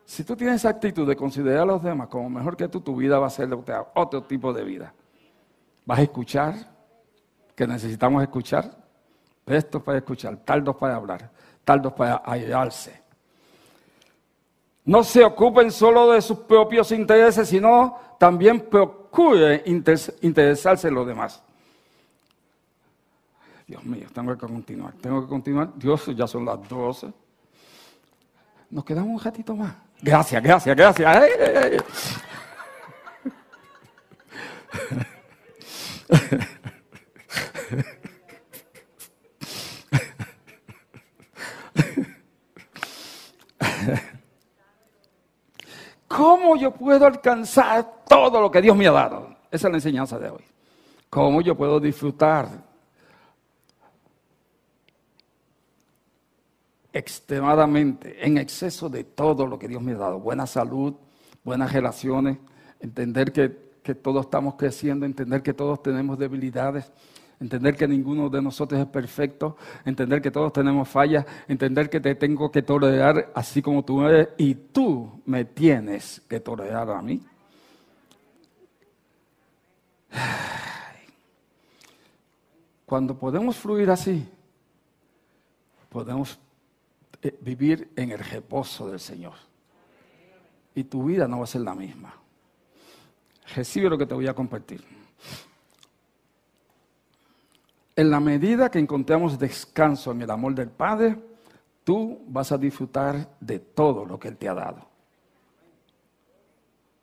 Si 0.05 0.23
tú 0.23 0.37
tienes 0.37 0.57
esa 0.57 0.69
actitud 0.69 1.05
de 1.05 1.17
considerar 1.17 1.63
a 1.63 1.67
los 1.67 1.83
demás 1.83 2.07
como 2.07 2.31
mejor 2.31 2.57
que 2.57 2.69
tú, 2.69 2.81
tu 2.81 2.95
vida 2.95 3.19
va 3.19 3.27
a 3.27 3.31
ser 3.31 3.49
otro 3.95 4.23
tipo 4.23 4.53
de 4.53 4.63
vida. 4.63 4.95
Vas 5.85 5.99
a 5.99 6.03
escuchar, 6.03 6.55
que 7.57 7.67
necesitamos 7.67 8.23
escuchar, 8.23 8.71
prestos 9.45 9.83
para 9.83 9.99
escuchar, 9.99 10.37
tardos 10.37 10.77
para 10.77 10.95
hablar, 10.95 11.29
tardos 11.65 11.93
para 11.95 12.23
ayudarse. 12.25 13.03
No 14.85 15.03
se 15.03 15.25
ocupen 15.25 15.73
solo 15.73 16.13
de 16.13 16.23
sus 16.23 16.39
propios 16.39 16.93
intereses, 16.93 17.49
sino 17.49 17.99
también 18.21 18.61
procuren 18.61 19.61
interesarse 19.67 20.87
en 20.87 20.95
los 20.95 21.05
demás. 21.05 21.43
Dios 23.67 23.83
mío, 23.85 24.07
tengo 24.13 24.37
que 24.37 24.47
continuar, 24.47 24.93
tengo 24.95 25.23
que 25.23 25.29
continuar. 25.29 25.71
Dios, 25.77 26.07
ya 26.15 26.27
son 26.27 26.45
las 26.45 26.69
12. 26.69 27.13
Nos 28.71 28.85
quedamos 28.85 29.11
un 29.11 29.21
ratito 29.21 29.57
más. 29.57 29.75
Gracias, 30.03 30.43
gracias, 30.43 30.77
gracias. 30.77 32.21
¿Cómo 46.09 46.57
yo 46.57 46.71
puedo 46.73 47.07
alcanzar 47.07 48.03
todo 48.07 48.41
lo 48.41 48.51
que 48.51 48.61
Dios 48.61 48.77
me 48.77 48.87
ha 48.87 48.93
dado? 48.93 49.37
Esa 49.51 49.69
es 49.69 49.71
la 49.73 49.79
enseñanza 49.79 50.19
de 50.19 50.31
hoy. 50.31 50.45
¿Cómo 51.11 51.41
yo 51.41 51.57
puedo 51.57 51.81
disfrutar 51.81 52.49
extremadamente, 56.95 58.25
en 58.25 58.39
exceso 58.39 58.89
de 58.89 59.03
todo 59.03 59.47
lo 59.49 59.59
que 59.59 59.67
Dios 59.67 59.83
me 59.83 59.93
ha 59.93 59.99
dado. 59.99 60.21
Buena 60.21 60.47
salud, 60.47 60.95
buenas 61.43 61.73
relaciones, 61.73 62.39
entender 62.81 63.33
que, 63.33 63.65
todos 63.97 64.25
estamos 64.25 64.55
creciendo, 64.55 65.05
entender 65.05 65.43
que 65.43 65.53
todos 65.53 65.83
tenemos 65.83 66.19
debilidades, 66.19 66.91
entender 67.39 67.77
que 67.77 67.87
ninguno 67.87 68.31
de 68.31 68.41
nosotros 68.41 68.81
es 68.81 68.87
perfecto, 68.87 69.57
entender 69.85 70.23
que 70.23 70.31
todos 70.31 70.53
tenemos 70.53 70.89
fallas, 70.89 71.27
entender 71.49 71.91
que 71.91 72.01
te 72.01 72.15
tengo 72.15 72.51
que 72.51 72.63
tolerar 72.63 73.33
así 73.35 73.61
como 73.61 73.85
tú 73.85 74.03
eres 74.07 74.29
y 74.39 74.55
tú 74.55 75.21
me 75.27 75.45
tienes 75.45 76.23
que 76.29 76.41
tolerar 76.41 76.89
a 76.91 77.03
mí. 77.03 77.21
Cuando 82.87 83.19
podemos 83.19 83.57
fluir 83.57 83.91
así, 83.91 84.27
podemos 85.91 86.39
vivir 87.41 87.93
en 87.97 88.11
el 88.11 88.19
reposo 88.19 88.89
del 88.89 89.01
Señor. 89.01 89.35
Y 90.75 90.85
tu 90.85 91.05
vida 91.05 91.29
no 91.29 91.39
va 91.39 91.45
a 91.45 91.49
ser 91.49 91.63
la 91.63 91.75
misma. 91.75 92.15
Recibe 93.55 93.89
lo 93.89 93.99
que 93.99 94.07
te 94.07 94.15
voy 94.15 94.27
a 94.27 94.35
compartir. 94.35 94.85
En 97.97 98.11
la 98.11 98.19
medida 98.19 98.71
que 98.71 98.79
encontramos 98.79 99.39
descanso 99.39 100.11
en 100.11 100.23
el 100.23 100.31
amor 100.31 100.55
del 100.55 100.71
Padre, 100.71 101.17
tú 101.85 102.23
vas 102.27 102.51
a 102.51 102.59
disfrutar 102.59 103.37
de 103.39 103.61
todo 103.61 104.05
lo 104.05 104.19
que 104.19 104.29
Él 104.29 104.37
te 104.37 104.49
ha 104.49 104.55
dado. 104.55 104.89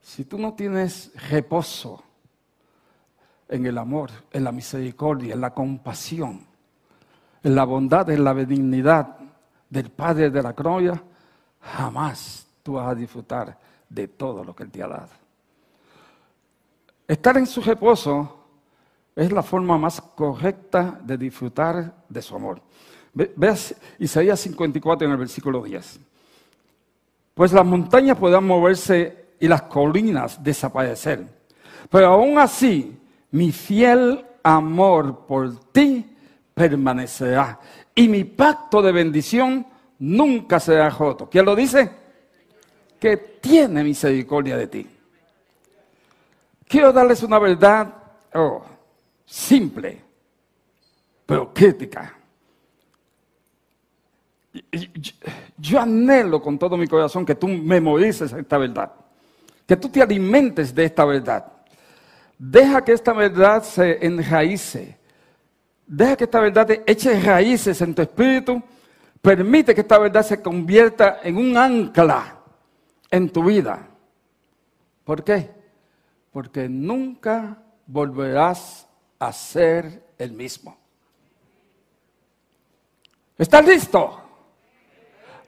Si 0.02 0.26
tú 0.26 0.38
no 0.38 0.54
tienes 0.54 1.12
reposo 1.30 2.04
en 3.48 3.66
el 3.66 3.78
amor, 3.78 4.12
en 4.32 4.44
la 4.44 4.52
misericordia, 4.52 5.36
en 5.36 5.42
la 5.42 5.54
compasión, 5.54 6.46
en 7.44 7.56
la 7.56 7.64
bondad, 7.64 8.10
en 8.10 8.24
la 8.24 8.34
benignidad, 8.34 9.21
del 9.72 9.90
Padre 9.90 10.30
de 10.30 10.44
la 10.44 10.52
gloria, 10.52 11.02
jamás 11.62 12.46
tú 12.62 12.74
vas 12.74 12.90
a 12.90 12.96
disfrutar 12.96 13.58
de 13.90 14.08
todo 14.10 14.44
lo 14.44 14.54
que 14.54 14.64
Él 14.64 14.70
te 14.70 14.84
ha 14.84 14.88
dado. 14.88 15.10
Estar 17.08 17.38
en 17.38 17.48
su 17.48 17.62
reposo 17.62 18.38
es 19.16 19.32
la 19.32 19.42
forma 19.42 19.78
más 19.78 20.02
correcta 20.02 21.00
de 21.04 21.18
disfrutar 21.18 22.04
de 22.08 22.22
su 22.22 22.36
amor. 22.36 22.62
Veas 23.14 23.76
Isaías 24.00 24.40
54 24.42 25.06
en 25.06 25.12
el 25.12 25.18
versículo 25.18 25.64
10. 25.64 26.00
Pues 27.34 27.54
las 27.54 27.66
montañas 27.66 28.18
podrán 28.18 28.46
moverse 28.46 29.36
y 29.40 29.48
las 29.48 29.64
colinas 29.64 30.42
desaparecer. 30.44 31.26
Pero 31.90 32.08
aún 32.08 32.38
así, 32.38 32.98
mi 33.32 33.52
fiel 33.52 34.26
amor 34.44 35.26
por 35.26 35.72
ti 35.72 36.16
permanecerá 36.54 37.60
y 37.96 38.08
mi 38.08 38.24
pacto 38.24 38.82
de 38.82 38.92
bendición 38.92 39.66
nunca 40.00 40.60
será 40.60 40.90
roto. 40.90 41.30
¿Quién 41.30 41.46
lo 41.46 41.56
dice? 41.56 41.92
Que 43.00 43.18
tiene 43.18 43.84
misericordia 43.84 44.58
de 44.58 44.68
ti. 44.68 44.88
Quiero 46.68 46.94
darles 46.94 47.22
una 47.24 47.38
verdad 47.38 47.94
oh, 48.34 48.64
simple, 49.26 50.02
pero 51.26 51.54
crítica. 51.54 52.18
Yo 55.58 55.80
anhelo 55.80 56.42
con 56.42 56.58
todo 56.58 56.78
mi 56.78 56.88
corazón 56.88 57.26
que 57.26 57.36
tú 57.36 57.48
memorices 57.48 58.34
esta 58.34 58.58
verdad, 58.58 58.92
que 59.68 59.76
tú 59.78 59.90
te 59.90 60.02
alimentes 60.02 60.74
de 60.74 60.86
esta 60.86 61.06
verdad. 61.06 61.46
Deja 62.38 62.84
que 62.84 62.94
esta 62.94 63.14
verdad 63.14 63.64
se 63.64 64.06
enraíce 64.06 64.98
Deja 65.94 66.16
que 66.16 66.24
esta 66.24 66.40
verdad 66.40 66.66
te 66.66 66.84
eche 66.90 67.20
raíces 67.20 67.82
en 67.82 67.94
tu 67.94 68.02
espíritu. 68.02 68.64
Permite 69.22 69.76
que 69.76 69.82
esta 69.82 69.98
verdad 69.98 70.24
se 70.24 70.42
convierta 70.42 71.20
en 71.22 71.36
un 71.36 71.58
ancla 71.58 72.38
en 73.10 73.30
tu 73.30 73.44
vida. 73.44 73.90
¿Por 75.04 75.22
qué? 75.22 75.52
Porque 76.32 76.70
nunca 76.70 77.58
volverás 77.86 78.88
a 79.20 79.34
ser 79.34 80.14
el 80.18 80.32
mismo. 80.32 80.78
¿Estás 83.38 83.66
listo? 83.66 84.18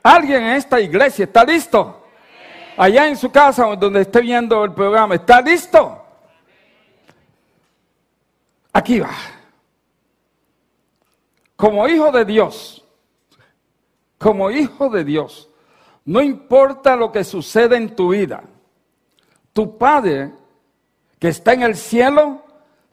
¿Alguien 0.03 0.43
en 0.43 0.55
esta 0.57 0.81
iglesia 0.81 1.23
está 1.23 1.45
listo? 1.45 2.05
Allá 2.75 3.07
en 3.07 3.15
su 3.15 3.31
casa 3.31 3.63
donde 3.77 4.01
esté 4.01 4.19
viendo 4.19 4.65
el 4.65 4.73
programa, 4.73 5.15
¿está 5.15 5.39
listo? 5.39 6.05
Aquí 8.73 8.99
va 8.99 9.42
como 11.63 11.87
hijo 11.87 12.11
de 12.11 12.25
Dios, 12.25 12.85
como 14.17 14.51
hijo 14.51 14.89
de 14.89 15.05
Dios, 15.05 15.49
no 16.03 16.21
importa 16.21 16.97
lo 16.97 17.09
que 17.09 17.23
suceda 17.23 17.77
en 17.77 17.95
tu 17.95 18.09
vida, 18.09 18.43
tu 19.53 19.77
Padre 19.77 20.33
que 21.17 21.29
está 21.29 21.53
en 21.53 21.63
el 21.63 21.77
cielo 21.77 22.43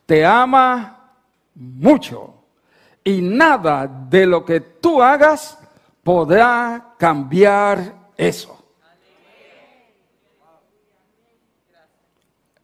te 0.06 0.24
ama 0.24 1.16
mucho 1.56 2.32
y 3.02 3.20
nada 3.20 3.88
de 3.88 4.24
lo 4.24 4.44
que 4.44 4.60
tú 4.60 5.02
hagas 5.02 5.58
podrá 6.04 6.94
cambiar 6.96 8.12
eso. 8.16 8.56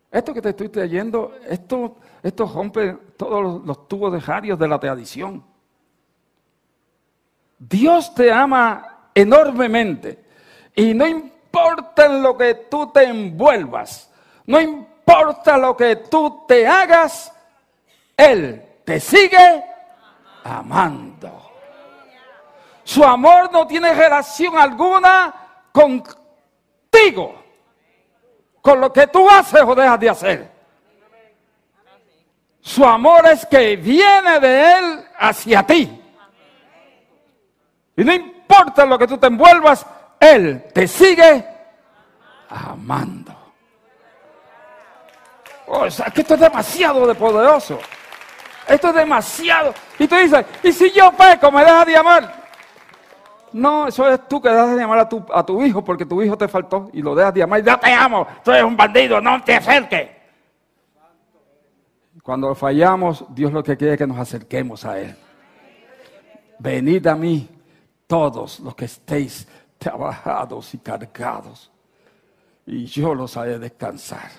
Esto 0.08 0.32
que 0.32 0.40
te 0.40 0.50
estoy 0.50 0.68
trayendo, 0.68 1.34
esto, 1.48 1.96
esto 2.22 2.46
rompe 2.46 2.96
todos 3.16 3.42
los, 3.42 3.64
los 3.64 3.88
tubos 3.88 4.12
de 4.12 4.20
radios 4.20 4.56
de 4.56 4.68
la 4.68 4.78
tradición. 4.78 5.55
Dios 7.58 8.14
te 8.14 8.30
ama 8.30 9.08
enormemente 9.14 10.24
y 10.74 10.92
no 10.92 11.06
importa 11.06 12.06
en 12.06 12.22
lo 12.22 12.36
que 12.36 12.54
tú 12.54 12.90
te 12.92 13.04
envuelvas, 13.04 14.10
no 14.46 14.60
importa 14.60 15.56
lo 15.56 15.76
que 15.76 15.96
tú 15.96 16.44
te 16.46 16.66
hagas, 16.66 17.32
Él 18.16 18.62
te 18.84 19.00
sigue 19.00 19.64
amando. 20.44 21.50
Su 22.84 23.02
amor 23.02 23.50
no 23.50 23.66
tiene 23.66 23.92
relación 23.94 24.56
alguna 24.56 25.34
contigo, 25.72 27.34
con 28.62 28.80
lo 28.80 28.92
que 28.92 29.06
tú 29.08 29.28
haces 29.28 29.62
o 29.62 29.74
dejas 29.74 29.98
de 29.98 30.10
hacer. 30.10 30.56
Su 32.60 32.84
amor 32.84 33.26
es 33.26 33.46
que 33.46 33.76
viene 33.76 34.40
de 34.40 34.78
Él 34.78 35.04
hacia 35.18 35.64
ti. 35.64 36.02
Y 37.96 38.04
no 38.04 38.12
importa 38.12 38.84
lo 38.84 38.98
que 38.98 39.06
tú 39.06 39.16
te 39.16 39.26
envuelvas, 39.26 39.86
Él 40.20 40.64
te 40.74 40.86
sigue 40.86 41.44
amando. 42.48 43.34
Oh, 45.66 45.80
o 45.80 45.90
sea, 45.90 46.06
que 46.06 46.20
esto 46.20 46.34
es 46.34 46.40
demasiado 46.40 47.06
de 47.06 47.14
poderoso. 47.14 47.78
Esto 48.68 48.88
es 48.88 48.94
demasiado. 48.94 49.72
Y 49.98 50.06
tú 50.06 50.16
dices, 50.16 50.44
¿y 50.62 50.72
si 50.72 50.90
yo 50.92 51.10
peco, 51.12 51.50
me 51.50 51.64
dejas 51.64 51.86
de 51.86 51.96
amar? 51.96 52.46
No, 53.52 53.88
eso 53.88 54.06
es 54.08 54.28
tú 54.28 54.40
que 54.40 54.50
dejas 54.50 54.76
de 54.76 54.82
amar 54.82 54.98
a 54.98 55.08
tu, 55.08 55.24
a 55.32 55.44
tu 55.44 55.62
hijo 55.62 55.82
porque 55.82 56.04
tu 56.04 56.22
hijo 56.22 56.36
te 56.36 56.46
faltó 56.46 56.90
y 56.92 57.00
lo 57.00 57.14
dejas 57.14 57.32
de 57.34 57.42
amar. 57.42 57.60
Y 57.60 57.64
yo 57.64 57.78
te 57.78 57.92
amo, 57.92 58.26
tú 58.44 58.50
eres 58.50 58.64
un 58.64 58.76
bandido, 58.76 59.20
no 59.20 59.42
te 59.42 59.54
acerques. 59.54 60.10
Cuando 62.22 62.54
fallamos, 62.54 63.24
Dios 63.30 63.52
lo 63.52 63.62
que 63.62 63.76
quiere 63.76 63.94
es 63.94 63.98
que 63.98 64.06
nos 64.06 64.18
acerquemos 64.18 64.84
a 64.84 64.98
Él. 64.98 65.16
Venid 66.58 67.06
a 67.06 67.14
mí 67.14 67.55
todos 68.06 68.60
los 68.60 68.74
que 68.74 68.84
estéis 68.84 69.46
trabajados 69.78 70.74
y 70.74 70.78
cargados, 70.78 71.70
y 72.66 72.84
yo 72.86 73.14
los 73.14 73.36
haré 73.36 73.58
descansar. 73.58 74.30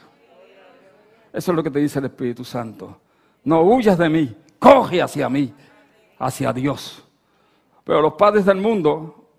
Eso 1.32 1.52
es 1.52 1.56
lo 1.56 1.64
que 1.64 1.72
te 1.72 1.80
dice 1.80 2.00
el 2.00 2.06
Espíritu 2.06 2.44
Santo. 2.44 3.00
No 3.44 3.62
huyas 3.62 3.98
de 3.98 4.10
mí, 4.10 4.36
coge 4.60 5.02
hacia 5.02 5.30
mí, 5.30 5.54
hacia 6.20 6.52
Dios. 6.52 7.04
Pero 7.84 8.02
los 8.02 8.14
padres 8.14 8.46
del 8.46 8.58
mundo, 8.58 9.30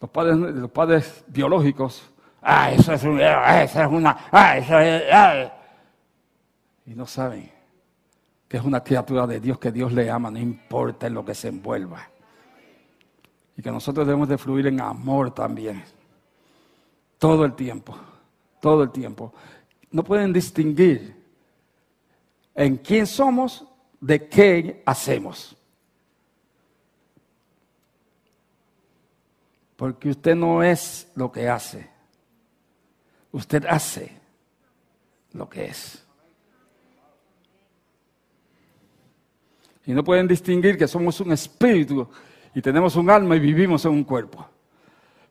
los 0.00 0.10
padres, 0.10 0.36
los 0.36 0.70
padres 0.70 1.24
biológicos, 1.26 2.10
ah, 2.40 2.70
eso 2.70 2.92
es, 2.92 3.02
una, 3.04 3.62
eso 3.62 3.82
es 3.82 3.88
una, 3.88 4.16
ah, 4.30 4.56
eso 4.56 4.78
es, 4.78 5.02
ah". 5.12 5.52
y 6.86 6.94
no 6.94 7.06
saben 7.06 7.50
que 8.48 8.56
es 8.56 8.62
una 8.62 8.82
criatura 8.82 9.26
de 9.26 9.40
Dios 9.40 9.58
que 9.58 9.72
Dios 9.72 9.92
le 9.92 10.10
ama, 10.10 10.30
no 10.30 10.38
importa 10.38 11.06
en 11.06 11.14
lo 11.14 11.24
que 11.24 11.34
se 11.34 11.48
envuelva. 11.48 12.08
Y 13.56 13.62
que 13.62 13.70
nosotros 13.70 14.06
debemos 14.06 14.28
de 14.28 14.38
fluir 14.38 14.66
en 14.66 14.80
amor 14.80 15.32
también. 15.32 15.82
Todo 17.18 17.44
el 17.44 17.54
tiempo, 17.54 17.96
todo 18.60 18.82
el 18.82 18.90
tiempo. 18.90 19.32
No 19.90 20.02
pueden 20.02 20.32
distinguir 20.32 21.14
en 22.54 22.76
quién 22.76 23.06
somos 23.06 23.64
de 24.00 24.28
qué 24.28 24.82
hacemos. 24.84 25.56
Porque 29.76 30.10
usted 30.10 30.34
no 30.34 30.62
es 30.62 31.10
lo 31.14 31.30
que 31.30 31.48
hace. 31.48 31.88
Usted 33.32 33.64
hace 33.66 34.12
lo 35.32 35.48
que 35.48 35.66
es. 35.66 36.04
Y 39.86 39.92
no 39.92 40.02
pueden 40.02 40.26
distinguir 40.26 40.78
que 40.78 40.88
somos 40.88 41.20
un 41.20 41.32
espíritu 41.32 42.08
y 42.54 42.62
tenemos 42.62 42.96
un 42.96 43.10
alma 43.10 43.36
y 43.36 43.40
vivimos 43.40 43.84
en 43.84 43.92
un 43.92 44.04
cuerpo. 44.04 44.46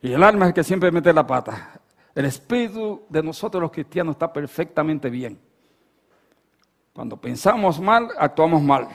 Y 0.02 0.12
el 0.12 0.22
alma 0.22 0.46
es 0.46 0.50
el 0.50 0.54
que 0.54 0.64
siempre 0.64 0.92
mete 0.92 1.14
la 1.14 1.26
pata. 1.26 1.80
El 2.14 2.26
espíritu 2.26 3.06
de 3.10 3.24
nosotros 3.24 3.62
los 3.62 3.72
cristianos 3.72 4.16
está 4.16 4.32
perfectamente 4.32 5.10
bien. 5.10 5.40
Cuando 6.94 7.18
pensamos 7.18 7.80
mal, 7.80 8.10
actuamos 8.18 8.62
mal. 8.62 8.90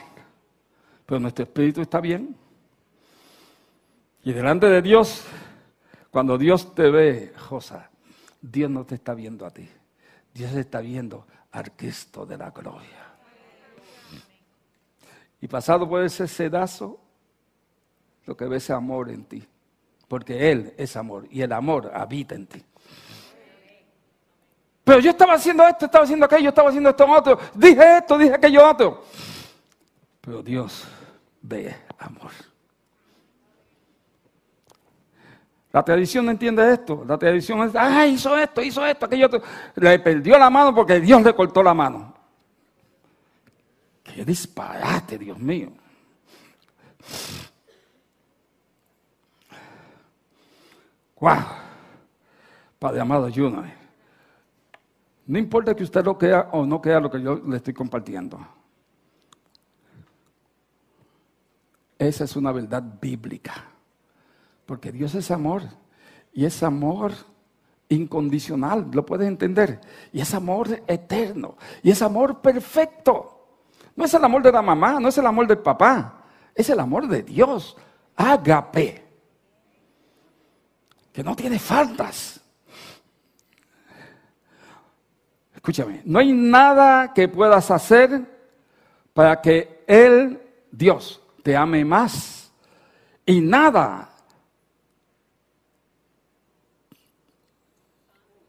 Pero 1.05 1.19
nuestro 1.19 1.43
espíritu 1.43 1.81
está 1.81 1.99
bien. 1.99 2.35
Y 4.23 4.31
delante 4.31 4.67
de 4.67 4.81
Dios, 4.81 5.25
cuando 6.11 6.37
Dios 6.37 6.75
te 6.75 6.89
ve, 6.91 7.33
Josa, 7.35 7.89
Dios 8.39 8.69
no 8.69 8.85
te 8.85 8.95
está 8.95 9.15
viendo 9.15 9.45
a 9.45 9.49
ti. 9.49 9.67
Dios 10.33 10.53
está 10.53 10.81
viendo 10.81 11.25
al 11.51 11.71
Cristo 11.71 12.25
de 12.25 12.37
la 12.37 12.51
gloria. 12.51 13.07
Y 15.41 15.47
pasado 15.47 15.89
por 15.89 16.03
ese 16.03 16.27
sedazo, 16.27 16.99
lo 18.29 18.37
que 18.37 18.45
ve 18.45 18.57
es 18.57 18.69
amor 18.69 19.09
en 19.09 19.23
ti. 19.23 19.43
Porque 20.07 20.51
Él 20.51 20.75
es 20.77 20.95
amor 20.95 21.25
y 21.31 21.41
el 21.41 21.51
amor 21.51 21.91
habita 21.91 22.35
en 22.35 22.45
ti. 22.45 22.63
Pero 24.83 24.99
yo 24.99 25.09
estaba 25.09 25.33
haciendo 25.33 25.67
esto, 25.67 25.85
estaba 25.85 26.03
haciendo 26.03 26.27
aquello, 26.27 26.49
estaba 26.49 26.69
haciendo 26.69 26.91
esto 26.91 27.09
otro. 27.09 27.39
Dije 27.55 27.97
esto, 27.97 28.19
dije 28.19 28.35
aquello 28.35 28.69
otro. 28.69 29.03
Pero 30.21 30.43
Dios 30.43 30.83
ve 31.41 31.75
amor. 31.97 32.29
La 35.71 35.83
tradición 35.83 36.25
no 36.25 36.31
entiende 36.31 36.71
esto. 36.71 37.03
La 37.07 37.17
tradición 37.17 37.63
es, 37.63 37.75
ah, 37.75 38.05
hizo 38.05 38.37
esto, 38.37 38.61
hizo 38.61 38.85
esto, 38.85 39.07
aquello 39.07 39.25
otro. 39.25 39.41
Le 39.73 39.97
perdió 39.97 40.37
la 40.37 40.51
mano 40.51 40.75
porque 40.75 40.99
Dios 40.99 41.23
le 41.23 41.33
cortó 41.33 41.63
la 41.63 41.73
mano. 41.73 42.13
Qué 44.03 44.23
disparate, 44.23 45.17
Dios 45.17 45.39
mío. 45.39 45.71
¡Wow! 51.19 51.37
Padre 52.77 53.01
amado, 53.01 53.25
ayúdame. 53.25 53.73
No 55.27 55.37
importa 55.37 55.75
que 55.75 55.83
usted 55.83 56.03
lo 56.03 56.17
crea 56.17 56.49
o 56.51 56.65
no 56.65 56.81
crea 56.81 56.99
lo 56.99 57.11
que 57.11 57.21
yo 57.21 57.35
le 57.35 57.57
estoy 57.57 57.73
compartiendo. 57.73 58.39
Esa 61.99 62.23
es 62.23 62.35
una 62.35 62.51
verdad 62.51 62.83
bíblica. 63.01 63.53
Porque 64.65 64.91
Dios 64.91 65.13
es 65.15 65.29
amor. 65.29 65.63
Y 66.31 66.45
es 66.45 66.63
amor 66.63 67.11
incondicional, 67.89 68.89
lo 68.93 69.05
puedes 69.05 69.27
entender. 69.27 69.81
Y 70.13 70.21
es 70.21 70.33
amor 70.33 70.83
eterno. 70.87 71.57
Y 71.83 71.91
es 71.91 72.01
amor 72.01 72.39
perfecto. 72.39 73.35
No 73.95 74.05
es 74.05 74.13
el 74.13 74.23
amor 74.23 74.41
de 74.41 74.51
la 74.51 74.61
mamá, 74.61 74.99
no 74.99 75.09
es 75.09 75.17
el 75.17 75.25
amor 75.25 75.45
del 75.47 75.57
papá. 75.57 76.23
Es 76.55 76.69
el 76.69 76.79
amor 76.79 77.07
de 77.07 77.23
Dios. 77.23 77.75
Ágape 78.15 79.08
que 81.19 81.23
no 81.25 81.35
tiene 81.35 81.59
faltas. 81.59 82.39
Escúchame, 85.53 86.01
no 86.05 86.17
hay 86.17 86.31
nada 86.31 87.13
que 87.13 87.27
puedas 87.27 87.69
hacer 87.71 88.21
para 89.13 89.41
que 89.41 89.83
Él, 89.85 90.41
Dios, 90.71 91.21
te 91.43 91.57
ame 91.57 91.83
más. 91.83 92.53
Y 93.25 93.41
nada 93.41 94.09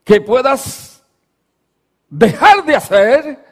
que 0.05 0.21
puedas 0.21 1.03
dejar 2.09 2.65
de 2.65 2.77
hacer 2.77 3.47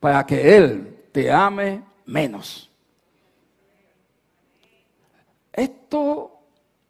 para 0.00 0.24
que 0.24 0.56
Él 0.56 1.04
te 1.12 1.30
ame 1.30 1.84
menos. 2.06 2.70
Esto 5.52 6.35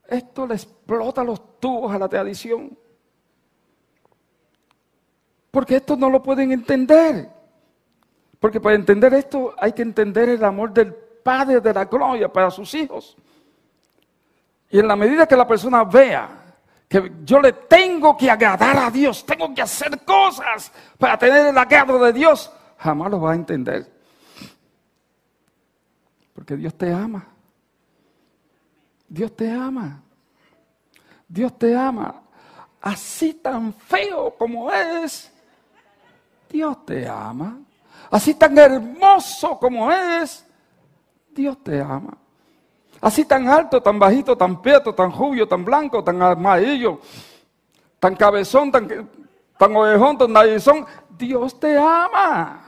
esto 0.09 0.47
le 0.47 0.55
explota 0.55 1.25
los 1.25 1.59
tubos 1.59 1.95
a 1.95 1.99
la 1.99 2.09
tradición. 2.09 2.77
Porque 5.51 5.77
esto 5.77 5.97
no 5.97 6.11
lo 6.11 6.23
pueden 6.23 6.53
entender. 6.53 7.31
Porque 8.39 8.61
para 8.61 8.77
entender 8.77 9.15
esto 9.15 9.55
hay 9.59 9.73
que 9.73 9.83
entender 9.83 10.29
el 10.29 10.45
amor 10.45 10.73
del 10.73 10.95
Padre 10.95 11.61
de 11.61 11.73
la 11.73 11.85
gloria 11.87 12.33
para 12.33 12.51
sus 12.51 12.73
hijos. 12.75 13.17
Y 14.71 14.79
en 14.79 14.87
la 14.87 14.97
medida 14.97 15.27
que 15.27 15.37
la 15.37 15.47
persona 15.47 15.85
vea 15.85 16.47
que 16.89 17.13
yo 17.25 17.41
le 17.41 17.53
tengo 17.53 18.17
que 18.17 18.31
agradar 18.31 18.77
a 18.79 18.91
Dios, 18.91 19.25
tengo 19.27 19.53
que 19.53 19.63
hacer 19.63 20.05
cosas 20.05 20.71
para 20.99 21.19
tener 21.19 21.47
el 21.47 21.59
agrado 21.59 21.99
de 21.99 22.13
Dios, 22.13 22.53
jamás 22.79 23.11
lo 23.11 23.21
va 23.21 23.33
a 23.33 23.35
entender. 23.35 23.91
Porque 26.33 26.57
Dios 26.57 26.75
te 26.75 26.93
ama. 26.93 27.27
Dios 29.09 29.35
te 29.35 29.51
ama. 29.51 30.03
Dios 31.29 31.59
te 31.59 31.77
ama. 31.77 32.23
Así 32.81 33.35
tan 33.35 33.73
feo 33.73 34.35
como 34.37 34.71
es, 34.71 35.33
Dios 36.49 36.85
te 36.87 37.09
ama. 37.09 37.59
Así 38.11 38.35
tan 38.35 38.57
hermoso 38.57 39.59
como 39.59 39.91
es, 39.91 40.47
Dios 41.31 41.63
te 41.63 41.81
ama. 41.81 42.17
Así 43.01 43.25
tan 43.25 43.49
alto, 43.49 43.83
tan 43.83 43.99
bajito, 43.99 44.37
tan 44.37 44.63
prieto, 44.63 44.95
tan 44.95 45.13
rubio, 45.13 45.47
tan 45.47 45.65
blanco, 45.65 46.03
tan 46.03 46.23
amarillo, 46.23 47.01
tan 47.99 48.15
cabezón, 48.15 48.71
tan, 48.71 49.11
tan 49.59 49.77
orejón, 49.77 50.17
tan 50.17 50.33
narizón, 50.33 50.87
Dios 51.19 51.59
te 51.59 51.77
ama. 51.77 52.63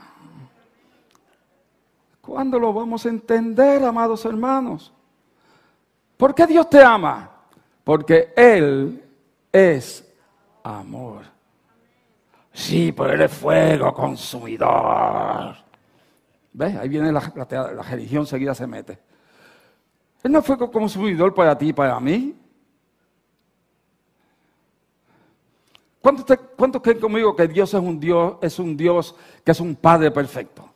¿Cuándo 2.21 2.59
lo 2.59 2.73
vamos 2.73 3.05
a 3.05 3.09
entender, 3.09 3.83
amados 3.83 4.23
hermanos? 4.25 4.93
¿Por 6.19 6.35
qué 6.35 6.45
Dios 6.45 6.69
te 6.69 6.83
ama? 6.83 7.31
Porque 7.81 8.33
Él 8.35 9.01
es 9.53 10.05
amor. 10.61 11.21
Sí, 12.51 12.91
pero 12.91 13.13
Él 13.13 13.21
es 13.21 13.31
fuego 13.31 13.93
consumidor. 13.93 15.55
¿Ves? 16.51 16.75
Ahí 16.75 16.89
viene 16.89 17.09
la, 17.13 17.21
religión, 17.21 18.25
seguida 18.25 18.53
se 18.53 18.67
mete. 18.67 18.99
Él 20.21 20.33
no 20.33 20.41
fuego 20.41 20.69
consumidor 20.69 21.33
para 21.33 21.57
ti 21.57 21.69
y 21.69 21.73
para 21.73 21.97
mí. 22.01 22.35
¿Cuántos, 26.01 26.81
creen 26.81 26.99
conmigo 26.99 27.33
que 27.33 27.47
Dios 27.47 27.73
es 27.73 27.79
un 27.79 27.97
Dios, 27.97 28.35
es 28.41 28.59
un 28.59 28.75
Dios 28.75 29.15
que 29.41 29.53
es 29.53 29.59
un 29.61 29.73
Padre 29.73 30.11
perfecto? 30.11 30.69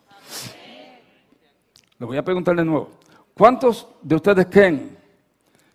Le 1.99 2.05
voy 2.05 2.15
a 2.15 2.23
preguntar 2.23 2.55
de 2.55 2.63
nuevo. 2.63 2.91
¿Cuántos 3.33 3.89
de 4.01 4.15
ustedes 4.15 4.47
creen 4.49 5.02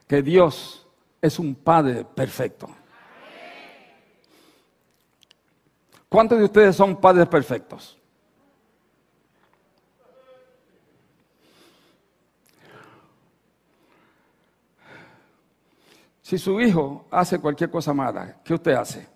que 0.09 0.22
Dios 0.22 0.86
es 1.22 1.38
un 1.38 1.54
Padre 1.54 2.04
perfecto? 2.04 2.68
¿Cuántos 6.09 6.38
de 6.38 6.44
ustedes 6.44 6.74
son 6.74 6.96
padres 6.96 7.28
perfectos? 7.28 7.98
Si 16.22 16.38
su 16.38 16.61
hijo 16.61 17.06
hace 17.11 17.38
cualquier 17.38 17.70
cosa 17.70 17.92
mala, 17.92 18.40
¿qué 18.44 18.54
usted 18.54 18.72
hace? 18.72 19.06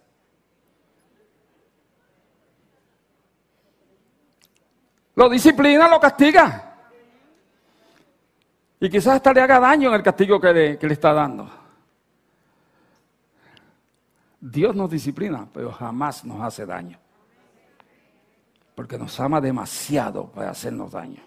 Lo 5.14 5.28
disciplina, 5.28 5.88
lo 5.88 6.00
castiga. 6.00 6.71
Y 8.82 8.90
quizás 8.90 9.14
hasta 9.14 9.32
le 9.32 9.40
haga 9.40 9.60
daño 9.60 9.90
en 9.90 9.94
el 9.94 10.02
castigo 10.02 10.40
que 10.40 10.52
le, 10.52 10.92
está 10.92 11.12
dando. 11.12 11.48
Dios 14.40 14.74
nos 14.74 14.90
disciplina, 14.90 15.48
pero 15.54 15.70
jamás 15.70 16.24
nos 16.24 16.40
hace 16.40 16.66
daño. 16.66 16.98
Porque 18.74 18.98
nos 18.98 19.20
ama 19.20 19.40
demasiado 19.40 20.26
para 20.32 20.50
hacernos 20.50 20.90
daño. 20.90 21.22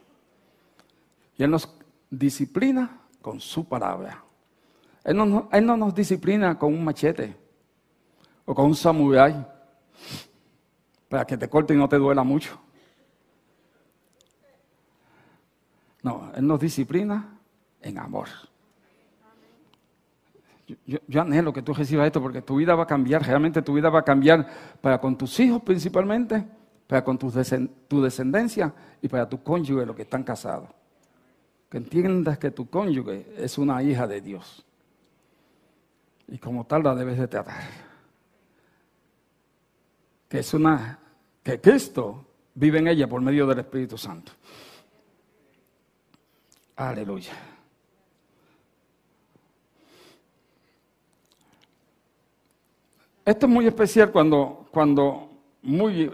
Y 1.38 1.44
Él 1.44 1.52
nos 1.52 1.74
disciplina 2.10 3.00
con 3.22 3.40
su 3.40 3.66
palabra. 3.66 4.22
Él 5.06 5.16
no, 5.16 5.48
él 5.50 5.66
no 5.66 5.78
nos 5.78 5.96
disciplina 5.96 6.60
con 6.60 6.74
un 6.74 6.84
machete 6.84 7.38
o 8.44 8.54
con 8.54 8.66
un 8.66 8.76
samurái 8.76 9.48
para 11.08 11.24
que 11.24 11.38
te 11.38 11.48
corte 11.48 11.74
y 11.74 11.78
no 11.78 11.88
te 11.88 11.96
duela 11.96 12.24
mucho. 12.26 12.60
No, 16.04 16.34
Él 16.36 16.46
nos 16.46 16.60
disciplina 16.60 17.35
en 17.86 18.00
amor. 18.00 18.28
Yo, 20.88 21.22
anhelo 21.22 21.54
que 21.54 21.62
tú 21.62 21.74
recibas 21.76 22.08
esto 22.08 22.20
porque 22.20 22.42
tu 22.42 22.56
vida 22.56 22.74
va 22.74 22.84
a 22.84 22.88
cambiar, 22.88 23.24
realmente 23.24 23.62
tu 23.62 23.74
vida 23.74 23.90
va 23.92 24.00
a 24.00 24.04
cambiar 24.04 24.48
para 24.82 25.00
con 25.00 25.16
tus 25.16 25.40
hijos 25.40 25.62
principalmente, 25.62 26.44
para 26.88 27.04
con 27.04 27.20
tu, 27.20 27.30
descendencia 28.02 28.74
y 29.00 29.08
para 29.08 29.30
tu 29.30 29.44
cónyuge, 29.44 29.86
los 29.86 29.96
que 29.96 30.02
están 30.02 30.24
casados. 30.24 30.70
Que 31.70 31.78
entiendas 31.78 32.40
que 32.40 32.50
tu 32.50 32.68
cónyuge 32.68 33.28
es 33.38 33.60
una 33.60 33.84
hija 33.84 34.08
de 34.08 34.22
Dios. 34.22 34.66
Y 36.28 36.40
como 36.40 36.66
tal 36.66 36.84
la 36.84 36.96
debes 36.96 37.20
de 37.20 37.28
tratar. 37.28 37.62
Que 40.28 40.40
es 40.40 40.54
una, 40.56 40.98
que 41.44 41.62
Cristo 41.62 42.26
vive 42.56 42.80
en 42.80 42.88
ella 42.88 43.08
por 43.08 43.22
medio 43.22 43.46
del 43.46 43.60
Espíritu 43.60 44.00
Santo. 44.00 44.32
Aleluya. 46.76 47.55
Esto 53.26 53.48
es 53.48 53.52
muy 53.52 53.66
especial 53.66 54.12
cuando, 54.12 54.68
cuando 54.72 55.32
muy, 55.64 56.12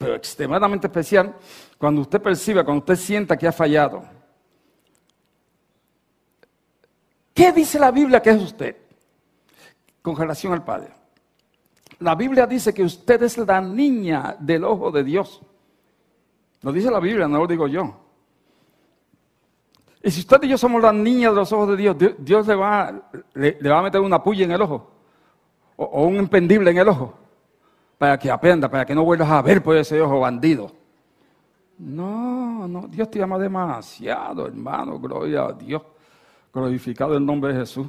extremadamente 0.00 0.86
especial, 0.86 1.34
cuando 1.76 2.02
usted 2.02 2.22
percibe, 2.22 2.64
cuando 2.64 2.80
usted 2.80 2.96
sienta 2.96 3.36
que 3.36 3.48
ha 3.48 3.52
fallado. 3.52 4.04
¿Qué 7.34 7.50
dice 7.50 7.80
la 7.80 7.90
Biblia 7.90 8.22
que 8.22 8.30
es 8.30 8.40
usted 8.40 8.76
con 10.00 10.16
relación 10.16 10.52
al 10.52 10.64
Padre? 10.64 10.92
La 11.98 12.14
Biblia 12.14 12.46
dice 12.46 12.72
que 12.72 12.84
usted 12.84 13.22
es 13.24 13.38
la 13.38 13.60
niña 13.60 14.36
del 14.38 14.62
ojo 14.64 14.92
de 14.92 15.02
Dios. 15.02 15.40
Lo 16.62 16.72
dice 16.72 16.90
la 16.90 17.00
Biblia, 17.00 17.26
no 17.26 17.38
lo 17.38 17.46
digo 17.48 17.66
yo. 17.66 17.96
Y 20.00 20.10
si 20.10 20.20
usted 20.20 20.42
y 20.42 20.48
yo 20.48 20.58
somos 20.58 20.80
las 20.80 20.94
niñas 20.94 21.32
de 21.32 21.36
los 21.36 21.52
ojos 21.52 21.70
de 21.70 21.76
Dios, 21.76 21.96
Dios 22.18 22.46
le 22.46 22.54
va, 22.54 23.10
le, 23.34 23.68
va 23.68 23.78
a 23.80 23.82
meter 23.82 24.00
una 24.00 24.22
puya 24.22 24.44
en 24.44 24.52
el 24.52 24.62
ojo 24.62 25.01
o, 25.76 26.04
un 26.04 26.16
empendible 26.16 26.70
en 26.70 26.78
el 26.78 26.88
ojo 26.88 27.14
para 27.98 28.18
que 28.18 28.30
aprenda, 28.30 28.68
para 28.68 28.84
que 28.84 28.94
no 28.94 29.04
vuelvas 29.04 29.30
a 29.30 29.42
ver 29.42 29.62
por 29.62 29.76
ese 29.76 30.00
ojo 30.00 30.20
bandido. 30.20 30.72
No, 31.78 32.66
no, 32.68 32.86
Dios 32.88 33.10
te 33.10 33.22
ama 33.22 33.38
demasiado, 33.38 34.46
hermano, 34.46 34.98
gloria 34.98 35.44
a 35.44 35.52
Dios, 35.52 35.82
glorificado 36.52 37.16
el 37.16 37.24
nombre 37.24 37.52
de 37.52 37.60
Jesús. 37.60 37.86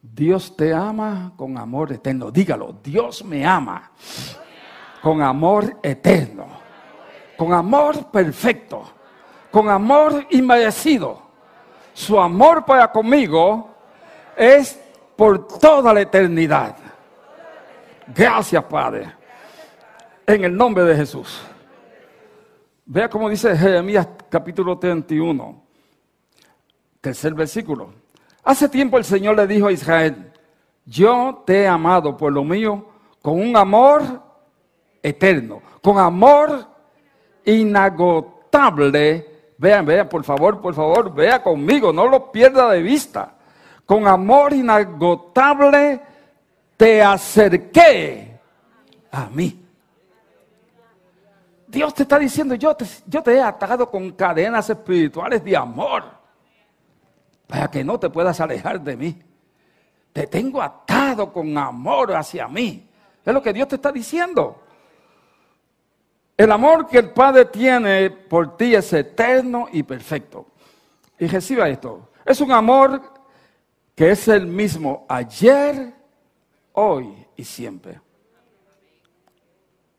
Dios 0.00 0.56
te 0.56 0.72
ama 0.72 1.32
con 1.36 1.58
amor 1.58 1.92
eterno. 1.92 2.30
Dígalo, 2.30 2.76
Dios 2.82 3.24
me 3.24 3.44
ama 3.44 3.90
con 5.02 5.22
amor 5.22 5.78
eterno 5.82 6.68
con 7.38 7.52
amor 7.52 8.10
perfecto, 8.10 8.82
con 9.52 9.70
amor 9.70 10.26
inmerecido. 10.30 11.22
Su 11.94 12.18
amor 12.18 12.64
para 12.64 12.90
conmigo 12.90 13.76
es 14.38 14.78
por 15.16 15.48
toda 15.58 15.92
la 15.92 16.00
eternidad. 16.00 16.76
Gracias, 18.14 18.64
Padre. 18.64 19.12
En 20.26 20.44
el 20.44 20.56
nombre 20.56 20.84
de 20.84 20.94
Jesús. 20.94 21.42
Vea 22.86 23.10
cómo 23.10 23.28
dice 23.28 23.54
Jeremías 23.56 24.08
capítulo 24.30 24.78
31, 24.78 25.62
tercer 27.00 27.34
versículo. 27.34 27.90
Hace 28.44 28.68
tiempo 28.68 28.96
el 28.96 29.04
Señor 29.04 29.36
le 29.36 29.46
dijo 29.46 29.66
a 29.66 29.72
Israel, 29.72 30.32
yo 30.86 31.42
te 31.44 31.62
he 31.62 31.68
amado 31.68 32.16
por 32.16 32.32
lo 32.32 32.44
mío 32.44 32.86
con 33.20 33.38
un 33.38 33.54
amor 33.56 34.22
eterno, 35.02 35.60
con 35.82 35.98
amor 35.98 36.66
inagotable. 37.44 39.26
Vean, 39.58 39.84
vean, 39.84 40.08
por 40.08 40.24
favor, 40.24 40.60
por 40.60 40.74
favor, 40.74 41.12
vea 41.12 41.42
conmigo, 41.42 41.92
no 41.92 42.06
lo 42.06 42.32
pierda 42.32 42.70
de 42.70 42.80
vista. 42.80 43.37
Con 43.88 44.06
amor 44.06 44.52
inagotable 44.52 45.98
te 46.76 47.02
acerqué 47.02 48.38
a 49.10 49.30
mí. 49.30 49.64
Dios 51.66 51.94
te 51.94 52.02
está 52.02 52.18
diciendo, 52.18 52.54
yo 52.54 52.74
te, 52.74 52.84
yo 53.06 53.22
te 53.22 53.32
he 53.32 53.40
atado 53.40 53.90
con 53.90 54.10
cadenas 54.12 54.68
espirituales 54.68 55.42
de 55.42 55.56
amor 55.56 56.04
para 57.46 57.70
que 57.70 57.82
no 57.82 57.98
te 57.98 58.10
puedas 58.10 58.38
alejar 58.42 58.78
de 58.78 58.94
mí. 58.94 59.22
Te 60.12 60.26
tengo 60.26 60.60
atado 60.60 61.32
con 61.32 61.56
amor 61.56 62.14
hacia 62.14 62.46
mí. 62.46 62.86
Es 63.24 63.32
lo 63.32 63.42
que 63.42 63.54
Dios 63.54 63.68
te 63.68 63.76
está 63.76 63.90
diciendo. 63.90 64.64
El 66.36 66.52
amor 66.52 66.86
que 66.88 66.98
el 66.98 67.08
Padre 67.08 67.46
tiene 67.46 68.10
por 68.10 68.54
ti 68.54 68.74
es 68.74 68.92
eterno 68.92 69.66
y 69.72 69.82
perfecto. 69.82 70.48
Y 71.18 71.26
reciba 71.26 71.70
esto. 71.70 72.10
Es 72.26 72.42
un 72.42 72.52
amor 72.52 73.16
que 73.98 74.12
es 74.12 74.28
el 74.28 74.46
mismo 74.46 75.04
ayer, 75.08 75.92
hoy 76.72 77.26
y 77.36 77.42
siempre. 77.42 78.00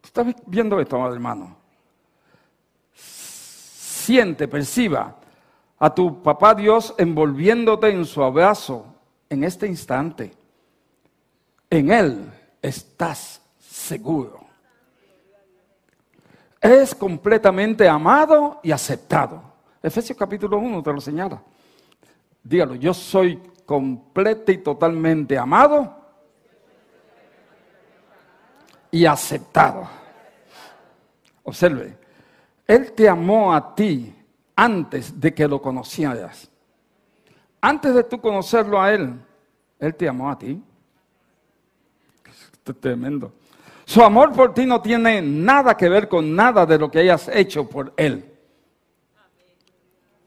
¿Estás 0.02 0.34
viendo 0.46 0.80
esto, 0.80 0.96
amado 0.96 1.14
hermano? 1.14 1.58
Siente, 2.94 4.48
perciba 4.48 5.18
a 5.78 5.94
tu 5.94 6.24
papá 6.24 6.56
Dios 6.56 6.96
envolviéndote 6.98 7.90
en 7.90 8.06
su 8.06 8.24
abrazo 8.24 8.86
en 9.30 9.44
este 9.44 9.68
instante. 9.68 10.32
En 11.70 11.92
Él 11.92 12.32
estás 12.62 13.42
seguro 13.60 14.50
es 16.62 16.94
completamente 16.94 17.88
amado 17.88 18.60
y 18.64 18.72
aceptado. 18.72 19.42
Efesios 19.82 20.18
capítulo 20.18 20.58
1 20.58 20.84
te 20.84 20.94
lo 20.94 21.00
señala. 21.00 21.42
Dígalo, 22.44 22.76
yo 22.76 22.94
soy 22.94 23.40
completo 23.70 24.52
y 24.52 24.58
totalmente 24.58 25.38
amado 25.38 25.96
y 28.90 29.06
aceptado. 29.06 29.88
Observe, 31.44 31.96
Él 32.66 32.94
te 32.94 33.08
amó 33.08 33.54
a 33.54 33.76
ti 33.76 34.12
antes 34.56 35.22
de 35.22 35.36
que 35.36 35.48
lo 35.48 35.62
conocieras. 35.62 36.50
Antes 37.62 37.94
de 37.94 38.04
tú 38.06 38.20
conocerlo 38.20 38.82
a 38.82 38.92
Él, 38.92 39.14
Él 39.78 39.94
te 39.94 40.10
amó 40.10 40.32
a 40.32 40.40
ti. 40.40 40.60
Esto 42.52 42.72
es 42.72 42.80
tremendo. 42.80 43.32
Su 43.86 44.02
amor 44.02 44.34
por 44.34 44.52
ti 44.52 44.66
no 44.66 44.82
tiene 44.82 45.22
nada 45.22 45.78
que 45.78 45.90
ver 45.90 46.10
con 46.10 46.36
nada 46.36 46.66
de 46.66 46.80
lo 46.80 46.90
que 46.90 47.02
hayas 47.02 47.28
hecho 47.28 47.70
por 47.70 47.94
Él. 47.98 48.36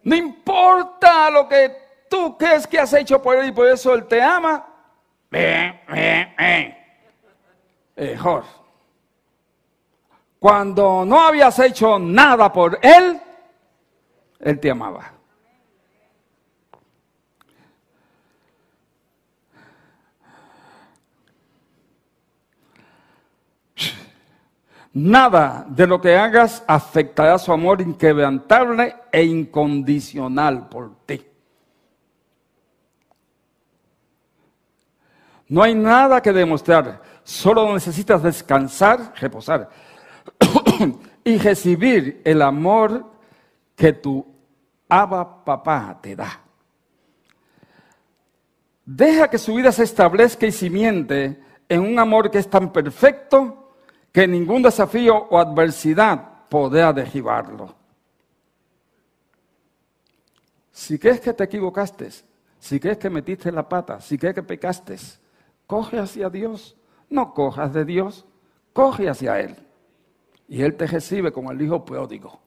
No 0.05 0.15
importa 0.15 1.29
lo 1.29 1.49
que 1.49 1.82
tú 2.13 2.37
crees 2.37 2.67
que 2.67 2.79
has 2.79 2.93
hecho 2.93 3.23
por 3.23 3.37
Él 3.37 3.49
y 3.49 3.53
por 3.53 3.67
eso 3.67 3.95
Él 3.95 4.07
te 4.07 4.21
ama. 4.21 4.67
mejor. 7.97 8.45
Cuando 10.39 11.07
no 11.07 11.23
habías 11.23 11.59
hecho 11.59 11.99
nada 11.99 12.53
por 12.53 12.79
Él, 12.83 13.19
Él 14.41 14.61
te 14.61 14.71
amaba. 14.71 15.11
Nada 24.95 25.65
de 25.67 25.87
lo 25.87 25.99
que 25.99 26.15
hagas 26.15 26.63
afectará 26.67 27.39
su 27.39 27.51
amor 27.51 27.81
inquebrantable 27.81 28.95
e 29.11 29.25
incondicional 29.25 30.69
por 30.69 31.07
ti. 31.07 31.32
No 35.53 35.63
hay 35.63 35.75
nada 35.75 36.23
que 36.23 36.33
demostrar, 36.33 37.03
solo 37.25 37.75
necesitas 37.75 38.23
descansar, 38.23 39.13
reposar 39.21 39.69
y 41.25 41.37
recibir 41.37 42.23
el 42.25 42.41
amor 42.41 43.05
que 43.77 43.93
tu 43.93 44.25
Abba 44.89 45.45
papá 45.45 45.99
te 46.01 46.17
da. 46.17 46.41
Deja 48.87 49.29
que 49.29 49.37
su 49.37 49.55
vida 49.55 49.73
se 49.73 49.83
establezca 49.83 50.47
y 50.47 50.53
simiente 50.53 51.43
en 51.69 51.81
un 51.83 51.99
amor 51.99 52.31
que 52.31 52.39
es 52.39 52.49
tan 52.49 52.73
perfecto 52.73 53.75
que 54.11 54.27
ningún 54.27 54.63
desafío 54.63 55.19
o 55.29 55.39
adversidad 55.39 56.49
podrá 56.49 56.95
derribarlo. 56.95 57.75
Si 60.71 60.99
crees 60.99 61.21
que 61.21 61.35
te 61.35 61.45
equivocaste, 61.45 62.09
si 62.59 62.81
crees 62.81 62.97
que 62.97 63.11
metiste 63.11 63.53
la 63.53 63.69
pata, 63.69 64.01
si 64.01 64.17
crees 64.17 64.35
que 64.35 64.43
pecaste, 64.43 64.97
coge 65.73 65.99
hacia 65.99 66.29
Dios. 66.29 66.77
No 67.09 67.33
cojas 67.33 67.73
de 67.73 67.87
Dios, 67.87 68.27
coge 68.75 69.09
hacia 69.09 69.41
Él. 69.41 69.57
Y 70.47 70.61
Él 70.61 70.77
te 70.77 70.87
recibe 70.87 71.33
como 71.33 71.51
el 71.51 71.63
hijo 71.63 71.83
pródigo, 71.83 72.41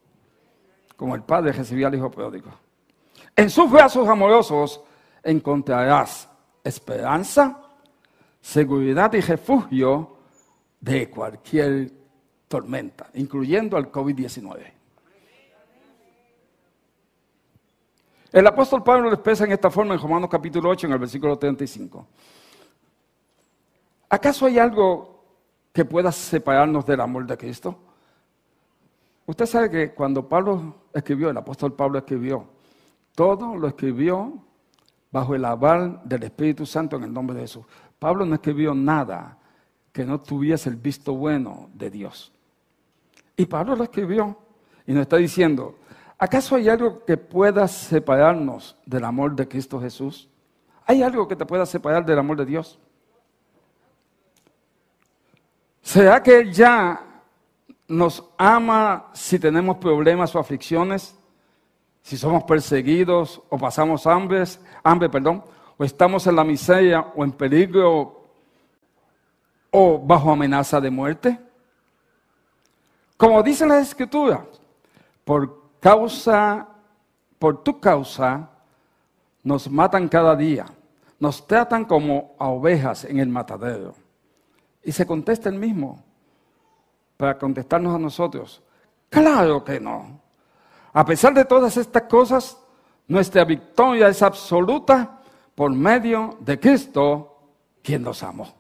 como 0.96 1.16
el 1.16 1.24
padre 1.24 1.52
recibía 1.52 1.88
al 1.88 1.96
hijo 1.96 2.12
pródigo. 2.12 2.52
En 3.36 3.50
sus 3.50 3.72
brazos 3.72 4.08
amorosos 4.08 4.80
encontrarás 5.24 6.30
esperanza, 6.64 7.64
seguridad 8.40 9.12
y 9.14 9.22
refugio 9.22 10.18
de 10.80 11.10
cualquier 11.10 11.92
tormenta, 12.48 13.10
incluyendo 13.16 13.76
al 13.76 13.92
COVID-19. 13.92 14.72
El 18.32 18.46
apóstol 18.46 18.84
Pablo 18.84 19.10
lo 19.10 19.16
expresa 19.16 19.46
en 19.46 19.54
esta 19.54 19.72
forma 19.72 19.96
en 19.96 20.00
Romanos 20.00 20.30
capítulo 20.30 20.70
8, 20.70 20.86
en 20.86 20.94
el 20.94 21.00
versículo 21.00 21.40
35. 21.40 22.08
¿Acaso 24.10 24.46
hay 24.46 24.60
algo 24.60 25.24
que 25.74 25.86
pueda 25.86 26.12
separarnos 26.12 26.86
del 26.86 27.02
amor 27.02 27.26
de 27.26 27.38
Cristo? 27.38 27.78
Usted 29.26 29.46
sabe 29.46 29.70
que 29.70 29.94
cuando 29.94 30.28
Pablo 30.28 30.76
escribió, 30.94 31.30
el 31.30 31.38
apóstol 31.38 31.74
Pablo 31.74 31.98
escribió, 31.98 32.46
todo 33.16 33.56
lo 33.56 33.68
escribió 33.68 34.34
bajo 35.12 35.34
el 35.34 35.46
aval 35.46 36.02
del 36.04 36.24
Espíritu 36.24 36.66
Santo 36.66 36.98
en 36.98 37.04
el 37.04 37.14
nombre 37.14 37.36
de 37.36 37.44
Jesús. 37.44 37.66
Pablo 37.98 38.26
no 38.26 38.36
escribió 38.36 38.76
nada 38.76 39.38
que 39.92 40.06
no 40.06 40.22
tuviese 40.22 40.70
el 40.70 40.76
visto 40.76 41.16
bueno 41.16 41.70
de 41.74 41.90
Dios. 41.90 42.32
Y 43.38 43.46
Pablo 43.46 43.76
lo 43.76 43.84
escribió 43.84 44.38
y 44.86 44.94
nos 44.94 45.04
está 45.04 45.18
diciendo, 45.18 45.80
¿acaso 46.18 46.56
hay 46.56 46.70
algo 46.70 47.04
que 47.06 47.18
pueda 47.18 47.68
separarnos 47.68 48.78
del 48.86 49.06
amor 49.06 49.36
de 49.36 49.48
Cristo 49.48 49.80
Jesús? 49.80 50.30
¿Hay 50.86 51.02
algo 51.02 51.28
que 51.28 51.36
te 51.36 51.46
pueda 51.46 51.66
separar 51.66 52.06
del 52.06 52.20
amor 52.20 52.38
de 52.38 52.46
Dios? 52.46 52.80
¿Será 55.86 56.22
que 56.24 56.40
Él 56.40 56.52
ya 56.52 57.00
nos 57.88 58.24
ama 58.40 59.12
si 59.14 59.38
tenemos 59.38 59.78
problemas 59.78 60.34
o 60.34 60.40
aflicciones? 60.40 61.16
Si 62.02 62.18
somos 62.18 62.44
perseguidos 62.44 63.40
o 63.50 63.58
pasamos 63.60 64.08
hambre, 64.08 64.44
hambre, 64.84 65.10
perdón, 65.10 65.44
o 65.78 65.84
estamos 65.84 66.26
en 66.26 66.38
la 66.38 66.44
miseria 66.44 67.02
o 67.16 67.24
en 67.24 67.32
peligro 67.32 68.24
o 69.70 70.00
bajo 70.00 70.32
amenaza 70.32 70.82
de 70.82 70.90
muerte? 70.90 71.40
Como 73.16 73.44
dicen 73.44 73.70
las 73.70 73.88
escrituras, 73.88 74.42
por 75.24 75.70
causa, 75.80 76.68
por 77.38 77.62
tu 77.62 77.80
causa, 77.80 78.50
nos 79.44 79.70
matan 79.70 80.10
cada 80.10 80.36
día, 80.36 80.66
nos 81.20 81.46
tratan 81.46 81.86
como 81.86 82.34
a 82.40 82.48
ovejas 82.48 83.06
en 83.06 83.20
el 83.20 83.30
matadero. 83.30 84.05
Y 84.86 84.92
se 84.92 85.06
contesta 85.06 85.50
el 85.50 85.56
mismo 85.56 86.02
para 87.18 87.38
contestarnos 87.38 87.96
a 87.96 88.00
nosotros. 88.00 88.62
Claro 89.10 89.64
que 89.64 89.80
no. 89.80 90.22
A 90.94 91.04
pesar 91.04 91.34
de 91.34 91.44
todas 91.44 91.76
estas 91.76 92.04
cosas, 92.04 92.58
nuestra 93.08 93.44
victoria 93.44 94.08
es 94.08 94.22
absoluta 94.22 95.20
por 95.56 95.72
medio 95.72 96.38
de 96.40 96.60
Cristo, 96.60 97.40
quien 97.82 98.04
nos 98.04 98.22
amó. 98.24 98.54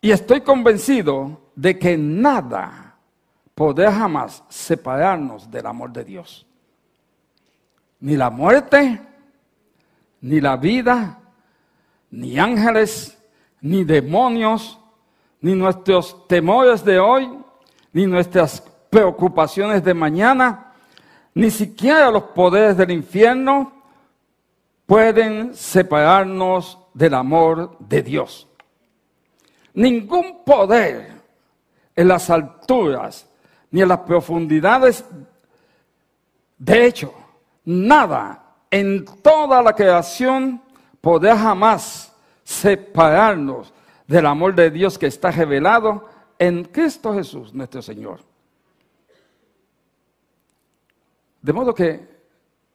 Y 0.00 0.12
estoy 0.12 0.42
convencido 0.42 1.50
de 1.56 1.78
que 1.78 1.98
nada 1.98 2.96
podrá 3.56 3.92
jamás 3.92 4.44
separarnos 4.48 5.50
del 5.50 5.66
amor 5.66 5.92
de 5.92 6.04
Dios. 6.04 6.46
Ni 8.00 8.16
la 8.16 8.30
muerte, 8.30 9.00
ni 10.20 10.40
la 10.40 10.56
vida, 10.56 11.18
ni 12.10 12.38
ángeles, 12.38 13.15
ni 13.60 13.84
demonios, 13.84 14.78
ni 15.40 15.54
nuestros 15.54 16.26
temores 16.26 16.84
de 16.84 16.98
hoy, 16.98 17.28
ni 17.92 18.06
nuestras 18.06 18.60
preocupaciones 18.90 19.82
de 19.84 19.94
mañana, 19.94 20.72
ni 21.34 21.50
siquiera 21.50 22.10
los 22.10 22.24
poderes 22.24 22.76
del 22.76 22.90
infierno 22.90 23.72
pueden 24.86 25.54
separarnos 25.54 26.78
del 26.94 27.14
amor 27.14 27.76
de 27.80 28.02
Dios. 28.02 28.46
Ningún 29.74 30.42
poder 30.44 31.12
en 31.94 32.08
las 32.08 32.30
alturas 32.30 33.28
ni 33.70 33.82
en 33.82 33.88
las 33.88 34.00
profundidades. 34.00 35.04
De 36.56 36.86
hecho, 36.86 37.12
nada 37.64 38.54
en 38.70 39.04
toda 39.22 39.60
la 39.60 39.74
creación 39.74 40.62
podrá 41.00 41.36
jamás 41.36 42.15
separarnos 42.46 43.74
del 44.06 44.24
amor 44.24 44.54
de 44.54 44.70
Dios 44.70 44.96
que 44.96 45.08
está 45.08 45.32
revelado 45.32 46.08
en 46.38 46.62
Cristo 46.62 47.12
Jesús, 47.12 47.52
nuestro 47.52 47.82
Señor. 47.82 48.20
De 51.42 51.52
modo 51.52 51.74
que, 51.74 52.08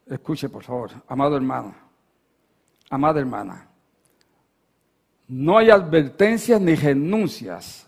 escuche 0.08 0.50
por 0.50 0.64
favor, 0.64 0.92
amado 1.08 1.38
hermano, 1.38 1.74
amada 2.90 3.22
hermana, 3.22 3.70
no 5.30 5.58
hay 5.58 5.70
advertencias 5.70 6.60
ni 6.60 6.76
renuncias 6.76 7.88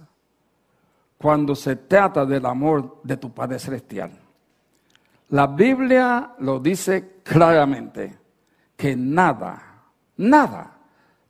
cuando 1.17 1.53
se 1.53 1.75
trata 1.75 2.25
del 2.25 2.45
amor 2.45 3.01
de 3.03 3.17
tu 3.17 3.33
Padre 3.33 3.59
Celestial. 3.59 4.11
La 5.31 5.47
Biblia 5.47 6.33
lo 6.39 6.59
dice 6.59 7.19
claramente, 7.23 8.19
que 8.77 8.95
nada, 8.95 9.83
nada, 10.15 10.72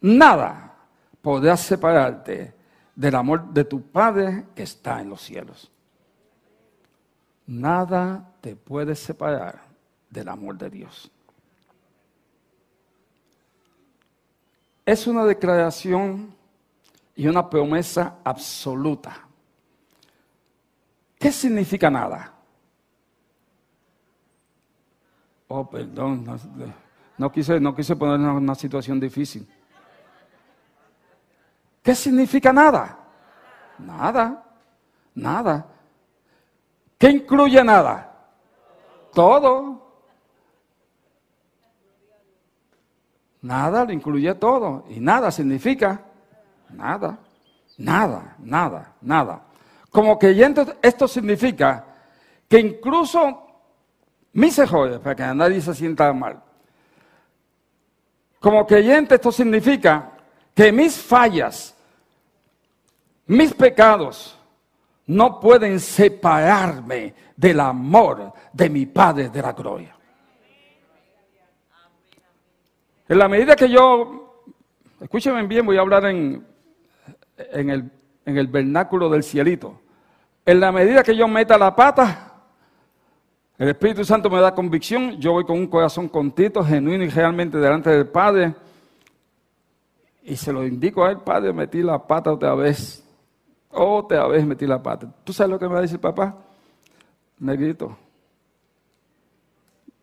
nada 0.04 0.76
podrá 1.22 1.56
separarte 1.56 2.54
del 2.96 3.16
amor 3.16 3.52
de 3.52 3.64
tu 3.64 3.82
Padre 3.82 4.46
que 4.54 4.64
está 4.64 5.02
en 5.02 5.10
los 5.10 5.22
cielos. 5.22 5.72
Nada 7.48 8.34
te 8.42 8.56
puede 8.56 8.96
separar 8.96 9.64
del 10.10 10.30
amor 10.30 10.58
de 10.58 10.70
Dios. 10.70 11.10
Es 14.86 15.08
una 15.08 15.24
declaración 15.24 16.36
y 17.16 17.28
una 17.28 17.50
promesa 17.50 18.18
absoluta. 18.24 19.26
¿Qué 21.18 21.32
significa 21.32 21.90
nada? 21.90 22.34
Oh, 25.48 25.70
perdón, 25.70 26.26
no, 27.18 27.32
quise, 27.32 27.60
no 27.60 27.74
quise 27.74 27.96
poner 27.96 28.20
una 28.20 28.56
situación 28.56 29.00
difícil. 29.00 29.48
¿Qué 31.84 31.94
significa 31.94 32.52
nada? 32.54 32.98
Nada, 33.78 34.44
nada. 35.14 35.68
¿Qué 36.98 37.10
incluye 37.10 37.64
nada? 37.64 38.10
Todo. 39.14 39.84
Nada 43.42 43.84
lo 43.84 43.92
incluye 43.92 44.34
todo. 44.36 44.86
Y 44.90 45.02
nada 45.02 45.30
significa 45.30 46.06
nada, 46.74 47.20
nada, 47.78 48.36
nada, 48.40 48.94
nada. 49.02 49.42
Como 49.92 50.18
que 50.18 50.54
esto 50.82 51.08
significa 51.08 51.86
que 52.48 52.60
incluso 52.60 53.46
mis 54.34 54.58
errores, 54.58 55.00
para 55.00 55.16
que 55.16 55.24
nadie 55.36 55.62
se 55.62 55.76
sienta 55.76 56.12
mal, 56.14 56.42
como 58.40 58.66
creyente 58.66 59.16
esto 59.16 59.32
significa 59.32 60.12
que 60.54 60.72
mis 60.72 60.98
fallas, 60.98 61.73
Mis 63.28 63.54
pecados 63.54 64.38
no 65.08 65.40
pueden 65.40 65.80
separarme 65.80 67.14
del 67.36 67.60
amor 67.60 68.34
de 68.52 68.70
mi 68.70 68.86
Padre 68.86 69.30
de 69.30 69.42
la 69.42 69.54
gloria. 69.54 69.96
En 73.08 73.18
la 73.18 73.28
medida 73.28 73.56
que 73.56 73.70
yo, 73.70 74.44
escúchenme 75.00 75.46
bien, 75.46 75.66
voy 75.66 75.78
a 75.78 75.82
hablar 75.82 76.06
en, 76.06 76.46
en, 77.38 77.70
el, 77.70 77.92
en 78.26 78.38
el 78.38 78.48
vernáculo 78.48 79.10
del 79.10 79.24
cielito. 79.24 79.82
En 80.46 80.60
la 80.60 80.72
medida 80.72 81.04
que 81.04 81.16
yo 81.16 81.28
meta 81.28 81.58
la 81.58 81.76
pata, 81.76 82.34
el 83.58 83.70
Espíritu 83.70 84.04
Santo 84.04 84.30
me 84.30 84.42
da 84.42 84.56
convicción, 84.56 85.20
yo 85.20 85.34
voy 85.34 85.46
con 85.46 85.58
un 85.58 85.68
corazón 85.68 86.10
contito, 86.10 86.64
genuino 86.64 87.04
y 87.04 87.10
realmente 87.10 87.58
delante 87.58 87.90
del 87.90 88.08
Padre. 88.08 88.56
Y 90.24 90.36
se 90.36 90.52
lo 90.52 90.66
indico 90.66 91.04
a 91.06 91.12
él, 91.12 91.18
Padre, 91.18 91.54
metí 91.54 91.82
la 91.82 92.06
pata 92.06 92.32
otra 92.32 92.56
vez. 92.56 93.03
Otra 93.74 94.28
vez 94.28 94.46
metí 94.46 94.68
la 94.68 94.82
pata. 94.82 95.12
¿Tú 95.24 95.34
sabes 95.34 95.52
lo 95.52 95.60
que 95.60 95.68
me 95.68 95.74
va 95.74 95.80
a 95.80 95.84
decir 95.84 96.00
papá? 96.00 96.38
Negrito, 97.40 97.98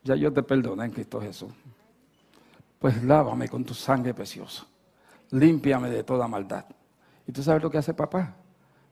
ya 0.03 0.15
yo 0.15 0.31
te 0.31 0.43
perdoné 0.43 0.85
en 0.85 0.91
Cristo 0.91 1.21
Jesús. 1.21 1.51
Pues 2.79 3.03
lávame 3.03 3.47
con 3.47 3.63
tu 3.63 3.73
sangre 3.73 4.13
preciosa. 4.13 4.65
Límpiame 5.31 5.89
de 5.89 6.03
toda 6.03 6.27
maldad. 6.27 6.65
¿Y 7.27 7.31
tú 7.31 7.41
sabes 7.43 7.63
lo 7.63 7.69
que 7.69 7.77
hace 7.77 7.93
papá? 7.93 8.35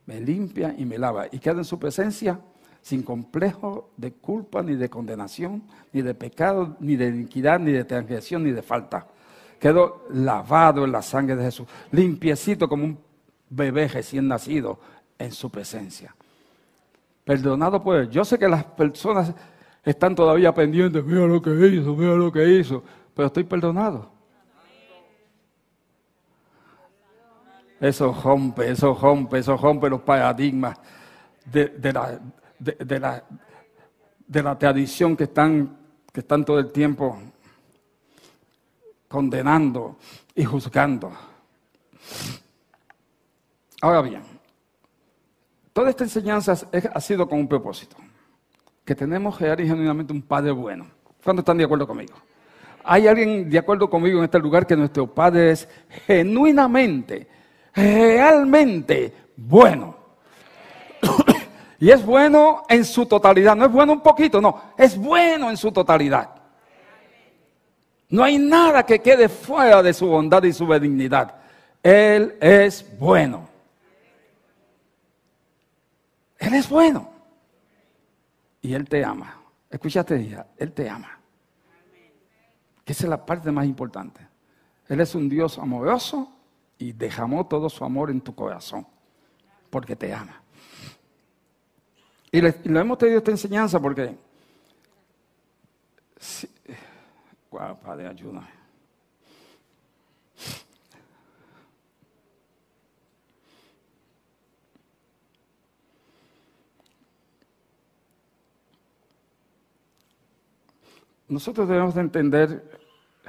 Me 0.05 0.21
limpia 0.21 0.73
y 0.77 0.85
me 0.85 0.97
lava. 0.97 1.27
Y 1.31 1.39
queda 1.39 1.57
en 1.57 1.65
su 1.65 1.77
presencia 1.77 2.39
sin 2.81 3.03
complejo 3.03 3.91
de 3.97 4.13
culpa, 4.13 4.63
ni 4.63 4.75
de 4.75 4.89
condenación, 4.89 5.63
ni 5.91 6.01
de 6.01 6.13
pecado, 6.13 6.77
ni 6.79 6.95
de 6.95 7.09
iniquidad, 7.09 7.59
ni 7.59 7.71
de 7.71 7.83
transgresión, 7.83 8.43
ni 8.43 8.51
de 8.51 8.61
falta. 8.61 9.07
Quedó 9.59 10.05
lavado 10.11 10.85
en 10.85 10.91
la 10.91 11.01
sangre 11.01 11.35
de 11.35 11.43
Jesús, 11.43 11.67
limpiecito 11.91 12.69
como 12.69 12.85
un 12.85 12.97
bebé 13.49 13.87
recién 13.87 14.27
nacido 14.27 14.79
en 15.17 15.31
su 15.31 15.49
presencia. 15.49 16.15
Perdonado 17.23 17.83
por 17.83 17.97
él. 17.97 18.09
Yo 18.09 18.25
sé 18.25 18.39
que 18.39 18.47
las 18.47 18.63
personas 18.63 19.33
están 19.83 20.15
todavía 20.15 20.53
pendientes, 20.53 21.03
mira 21.03 21.25
lo 21.25 21.41
que 21.41 21.51
hizo, 21.51 21.95
mira 21.95 22.15
lo 22.15 22.31
que 22.31 22.47
hizo, 22.47 22.83
pero 23.13 23.27
estoy 23.27 23.43
perdonado. 23.43 24.11
Eso 27.79 28.13
rompe, 28.23 28.69
eso 28.69 28.93
rompe, 28.93 29.39
eso 29.39 29.55
rompe 29.55 29.89
los 29.89 30.01
paradigmas 30.01 30.77
de, 31.45 32.19
la, 34.29 34.57
tradición 34.57 35.15
que 35.15 35.23
están 35.23 35.77
todo 36.45 36.59
el 36.59 36.71
tiempo 36.71 37.17
condenando 39.07 39.97
y 40.35 40.45
juzgando. 40.45 41.11
Ahora 43.81 44.01
bien, 44.01 44.21
toda 45.71 45.89
esta 45.89 46.03
enseñanza 46.03 46.53
ha 46.93 47.01
sido 47.01 47.27
con 47.29 47.39
un 47.39 47.47
propósito, 47.47 47.95
que 48.83 48.93
tenemos 48.93 49.39
real 49.39 49.59
y 49.61 49.67
genuinamente 49.67 50.11
un 50.11 50.21
Padre 50.21 50.51
bueno. 50.51 50.85
¿Cuántos 51.23 51.43
están 51.43 51.57
de 51.57 51.63
acuerdo 51.63 51.87
conmigo? 51.87 52.15
¿Hay 52.83 53.07
alguien 53.07 53.49
de 53.49 53.57
acuerdo 53.57 53.89
conmigo 53.89 54.19
en 54.19 54.25
este 54.25 54.39
lugar 54.39 54.65
que 54.65 54.75
nuestro 54.75 55.07
Padre 55.07 55.51
es 55.51 55.67
genuinamente, 56.07 57.27
realmente 57.73 59.13
bueno? 59.37 59.95
y 61.79 61.89
es 61.89 62.05
bueno 62.05 62.63
en 62.67 62.83
su 62.83 63.05
totalidad, 63.05 63.55
no 63.55 63.65
es 63.65 63.71
bueno 63.71 63.93
un 63.93 64.01
poquito, 64.01 64.41
no, 64.41 64.73
es 64.77 64.97
bueno 64.97 65.49
en 65.49 65.55
su 65.55 65.71
totalidad. 65.71 66.29
No 68.09 68.23
hay 68.23 68.39
nada 68.39 68.83
que 68.83 68.99
quede 68.99 69.29
fuera 69.29 69.83
de 69.83 69.93
su 69.93 70.07
bondad 70.07 70.43
y 70.43 70.51
su 70.51 70.65
benignidad. 70.65 71.35
Él 71.83 72.35
es 72.41 72.85
bueno. 72.97 73.48
Él 76.39 76.53
es 76.55 76.67
bueno. 76.67 77.11
Y 78.61 78.73
Él 78.73 78.87
te 78.87 79.03
ama. 79.03 79.41
Escúchate, 79.69 80.19
hija, 80.19 80.47
Él 80.57 80.71
te 80.71 80.89
ama. 80.89 81.19
Que 82.83 82.93
esa 82.93 83.03
es 83.03 83.09
la 83.09 83.23
parte 83.23 83.51
más 83.51 83.65
importante. 83.65 84.25
Él 84.87 84.99
es 85.01 85.13
un 85.13 85.29
Dios 85.29 85.59
amoroso 85.59 86.31
y 86.79 86.93
dejamó 86.93 87.45
todo 87.45 87.69
su 87.69 87.85
amor 87.85 88.09
en 88.09 88.21
tu 88.21 88.33
corazón. 88.33 88.87
Porque 89.69 89.95
te 89.95 90.11
ama. 90.13 90.41
Y, 92.31 92.41
lo 92.41 92.79
hemos 92.79 92.97
tenido 92.97 93.19
esta 93.19 93.31
enseñanza 93.31 93.79
porque 93.79 94.17
Wow, 97.51 97.79
Padre, 97.79 98.07
ayúdame. 98.07 98.58
Nosotros 111.29 111.69
debemos 111.69 111.93
de 111.93 112.01
entender 112.01 112.79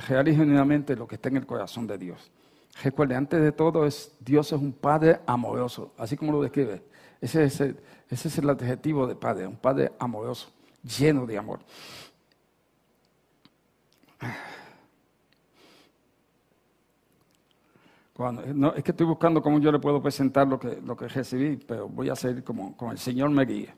real 0.09 0.27
y 0.27 0.35
genuinamente 0.35 0.97
lo 0.97 1.07
que 1.07 1.17
está 1.17 1.29
en 1.29 1.37
el 1.37 1.47
corazón 1.47 1.87
de 1.87 1.99
Dios. 1.99 2.31
Recuerde, 2.83 3.15
antes 3.15 3.43
de 3.43 3.53
todo, 3.53 3.87
es, 3.87 4.17
Dios 4.21 4.53
es 4.53 4.59
un 4.59 4.73
Padre 4.73 5.21
amoroso, 5.27 5.93
así 5.99 6.17
como 6.17 6.33
lo 6.33 6.43
describe. 6.43 6.83
Ese 7.21 7.45
es, 7.45 7.61
ese 7.61 7.77
es 8.09 8.39
el 8.39 8.49
adjetivo 8.49 9.07
de 9.07 9.15
Padre, 9.15 9.47
un 9.47 9.57
Padre 9.57 9.93
amoroso, 9.99 10.51
lleno 10.83 11.27
de 11.27 11.37
amor. 11.37 11.61
no, 18.55 18.75
es 18.75 18.85
que 18.85 18.91
estoy 18.91 19.07
buscando 19.07 19.41
cómo 19.41 19.59
yo 19.59 19.73
le 19.73 19.79
puedo 19.79 20.03
presentar 20.03 20.47
lo 20.47 20.59
que, 20.59 20.81
lo 20.85 20.97
que 20.97 21.09
recibí, 21.09 21.57
pero 21.57 21.89
voy 21.89 22.11
a 22.11 22.13
hacer 22.13 22.45
como, 22.45 22.77
como 22.77 22.93
el 22.93 22.99
Señor 22.99 23.31
me 23.31 23.45
guíe. 23.45 23.75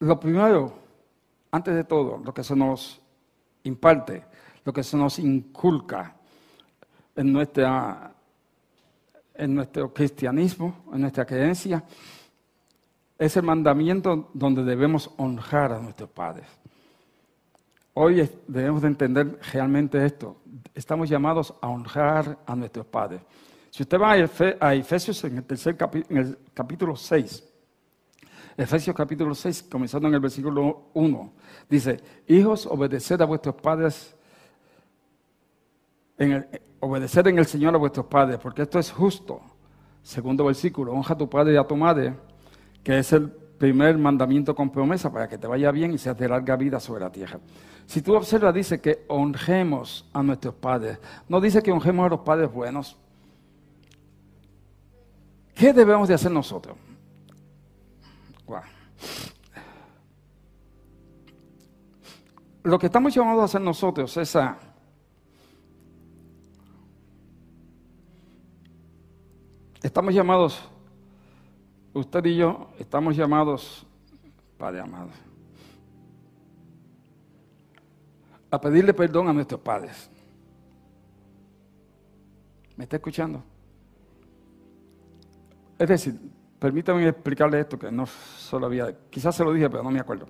Lo 0.00 0.20
primero, 0.20 0.72
antes 1.50 1.74
de 1.74 1.84
todo, 1.84 2.20
lo 2.24 2.32
que 2.32 2.44
se 2.44 2.54
nos 2.54 3.00
imparte, 3.64 4.24
lo 4.64 4.72
que 4.72 4.84
se 4.84 4.96
nos 4.96 5.18
inculca 5.18 6.14
en, 7.16 7.32
nuestro 7.32 8.14
cristianismo, 9.92 10.84
en 10.92 11.00
nuestra 11.00 11.24
creencia, 11.24 11.82
es 13.18 13.36
el 13.36 13.42
mandamiento 13.42 14.30
donde 14.32 14.62
debemos 14.62 15.10
honrar 15.16 15.72
a 15.72 15.80
nuestros 15.80 16.10
padres. 16.10 16.46
Hoy 17.94 18.30
debemos 18.46 18.82
de 18.82 18.88
entender 18.88 19.40
realmente 19.52 20.04
esto. 20.04 20.36
Estamos 20.72 21.08
llamados 21.08 21.52
a 21.60 21.66
honrar 21.66 22.38
a 22.46 22.54
nuestros 22.54 22.86
padres. 22.86 23.20
Si 23.70 23.82
usted 23.82 23.98
va 23.98 24.12
a 24.12 24.74
Efesios 24.74 25.24
en 25.24 25.38
el, 25.38 25.44
tercer 25.44 25.76
en 26.08 26.16
el 26.16 26.38
capítulo 26.54 26.94
6, 26.94 27.48
Efesios 28.58 28.96
capítulo 28.96 29.36
6, 29.36 29.66
comenzando 29.70 30.08
en 30.08 30.14
el 30.14 30.20
versículo 30.20 30.90
1, 30.92 31.32
dice, 31.70 32.00
hijos, 32.26 32.66
obedeced 32.66 33.20
a 33.20 33.24
vuestros 33.24 33.54
padres, 33.54 34.16
en 36.18 36.44
obedeced 36.80 37.24
en 37.28 37.38
el 37.38 37.46
Señor 37.46 37.76
a 37.76 37.78
vuestros 37.78 38.06
padres, 38.06 38.40
porque 38.42 38.62
esto 38.62 38.80
es 38.80 38.90
justo. 38.90 39.40
Segundo 40.02 40.44
versículo, 40.44 40.92
honra 40.92 41.14
a 41.14 41.18
tu 41.18 41.30
padre 41.30 41.54
y 41.54 41.56
a 41.56 41.62
tu 41.64 41.76
madre, 41.76 42.14
que 42.82 42.98
es 42.98 43.12
el 43.12 43.30
primer 43.30 43.96
mandamiento 43.96 44.56
con 44.56 44.70
promesa 44.70 45.12
para 45.12 45.28
que 45.28 45.38
te 45.38 45.46
vaya 45.46 45.70
bien 45.70 45.94
y 45.94 45.98
seas 45.98 46.18
de 46.18 46.28
larga 46.28 46.56
vida 46.56 46.80
sobre 46.80 47.02
la 47.02 47.12
tierra. 47.12 47.38
Si 47.86 48.02
tú 48.02 48.16
observas, 48.16 48.52
dice 48.52 48.80
que 48.80 49.04
honremos 49.06 50.04
a 50.12 50.20
nuestros 50.20 50.54
padres. 50.54 50.98
No 51.28 51.40
dice 51.40 51.62
que 51.62 51.70
honremos 51.70 52.06
a 52.06 52.08
los 52.08 52.20
padres 52.20 52.52
buenos. 52.52 52.96
¿Qué 55.54 55.72
debemos 55.72 56.08
de 56.08 56.14
hacer 56.14 56.32
nosotros? 56.32 56.76
Lo 62.62 62.78
que 62.78 62.86
estamos 62.86 63.14
llamados 63.14 63.42
a 63.42 63.44
hacer 63.44 63.60
nosotros 63.60 64.16
es 64.16 64.36
a 64.36 64.58
Estamos 69.82 70.12
llamados 70.12 70.60
usted 71.94 72.24
y 72.26 72.36
yo 72.36 72.68
estamos 72.78 73.16
llamados, 73.16 73.86
Padre 74.56 74.80
amado, 74.80 75.10
a 78.50 78.60
pedirle 78.60 78.92
perdón 78.92 79.28
a 79.28 79.32
nuestros 79.32 79.60
padres. 79.60 80.10
¿Me 82.76 82.84
está 82.84 82.96
escuchando? 82.96 83.42
Es 85.78 85.88
decir, 85.88 86.20
permítame 86.58 87.08
explicarle 87.08 87.60
esto 87.60 87.78
que 87.78 87.90
no 87.90 88.06
solo 88.06 88.66
había, 88.66 88.94
quizás 89.10 89.34
se 89.34 89.44
lo 89.44 89.52
dije, 89.52 89.68
pero 89.70 89.82
no 89.82 89.90
me 89.90 90.00
acuerdo. 90.00 90.26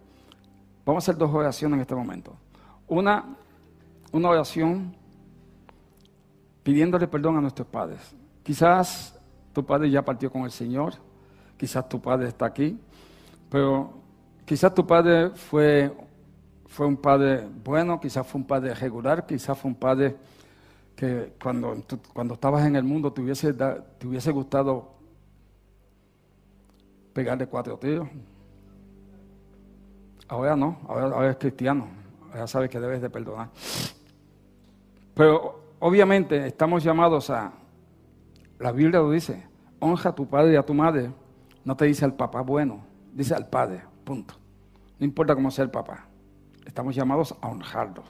Vamos 0.84 1.02
a 1.02 1.04
hacer 1.04 1.18
dos 1.18 1.32
oraciones 1.34 1.76
en 1.76 1.80
este 1.82 1.94
momento. 1.94 2.36
Una, 2.86 3.36
una 4.12 4.30
oración 4.30 4.96
pidiéndole 6.62 7.06
perdón 7.08 7.36
a 7.36 7.40
nuestros 7.40 7.68
padres. 7.68 8.00
Quizás 8.42 9.18
tu 9.52 9.64
padre 9.64 9.90
ya 9.90 10.02
partió 10.02 10.30
con 10.30 10.42
el 10.42 10.50
Señor 10.50 10.94
quizás 11.58 11.86
tu 11.88 12.00
padre 12.00 12.28
está 12.28 12.46
aquí, 12.46 12.78
pero 13.50 13.92
quizás 14.46 14.72
tu 14.72 14.86
padre 14.86 15.30
fue, 15.30 15.92
fue 16.66 16.86
un 16.86 16.96
padre 16.96 17.46
bueno, 17.64 18.00
quizás 18.00 18.26
fue 18.26 18.40
un 18.40 18.46
padre 18.46 18.72
regular, 18.74 19.26
quizás 19.26 19.58
fue 19.58 19.70
un 19.70 19.74
padre 19.74 20.16
que 20.94 21.34
cuando, 21.42 21.76
cuando 22.14 22.34
estabas 22.34 22.64
en 22.64 22.76
el 22.76 22.84
mundo 22.84 23.12
te 23.12 23.20
hubiese, 23.20 23.52
te 23.52 24.06
hubiese 24.06 24.30
gustado 24.30 24.97
pegarle 27.12 27.46
cuatro 27.46 27.78
tiros? 27.78 28.08
Ahora 30.28 30.56
no, 30.56 30.78
ahora, 30.86 31.04
ahora 31.06 31.30
es 31.30 31.36
cristiano, 31.36 31.88
ahora 32.30 32.46
sabes 32.46 32.68
que 32.68 32.78
debes 32.78 33.00
de 33.00 33.08
perdonar. 33.08 33.48
Pero 35.14 35.74
obviamente 35.78 36.46
estamos 36.46 36.84
llamados 36.84 37.30
a, 37.30 37.52
la 38.58 38.72
Biblia 38.72 39.00
lo 39.00 39.10
dice, 39.10 39.46
honra 39.78 40.10
a 40.10 40.14
tu 40.14 40.26
padre 40.26 40.52
y 40.52 40.56
a 40.56 40.62
tu 40.64 40.74
madre. 40.74 41.10
No 41.64 41.76
te 41.76 41.84
dice 41.84 42.04
al 42.04 42.14
papá 42.14 42.40
bueno, 42.40 42.84
dice 43.12 43.34
al 43.34 43.48
padre, 43.48 43.82
punto. 44.04 44.34
No 44.98 45.06
importa 45.06 45.34
cómo 45.34 45.50
sea 45.50 45.64
el 45.64 45.70
papá, 45.70 46.06
estamos 46.66 46.94
llamados 46.94 47.34
a 47.40 47.48
honrarlo. 47.48 48.04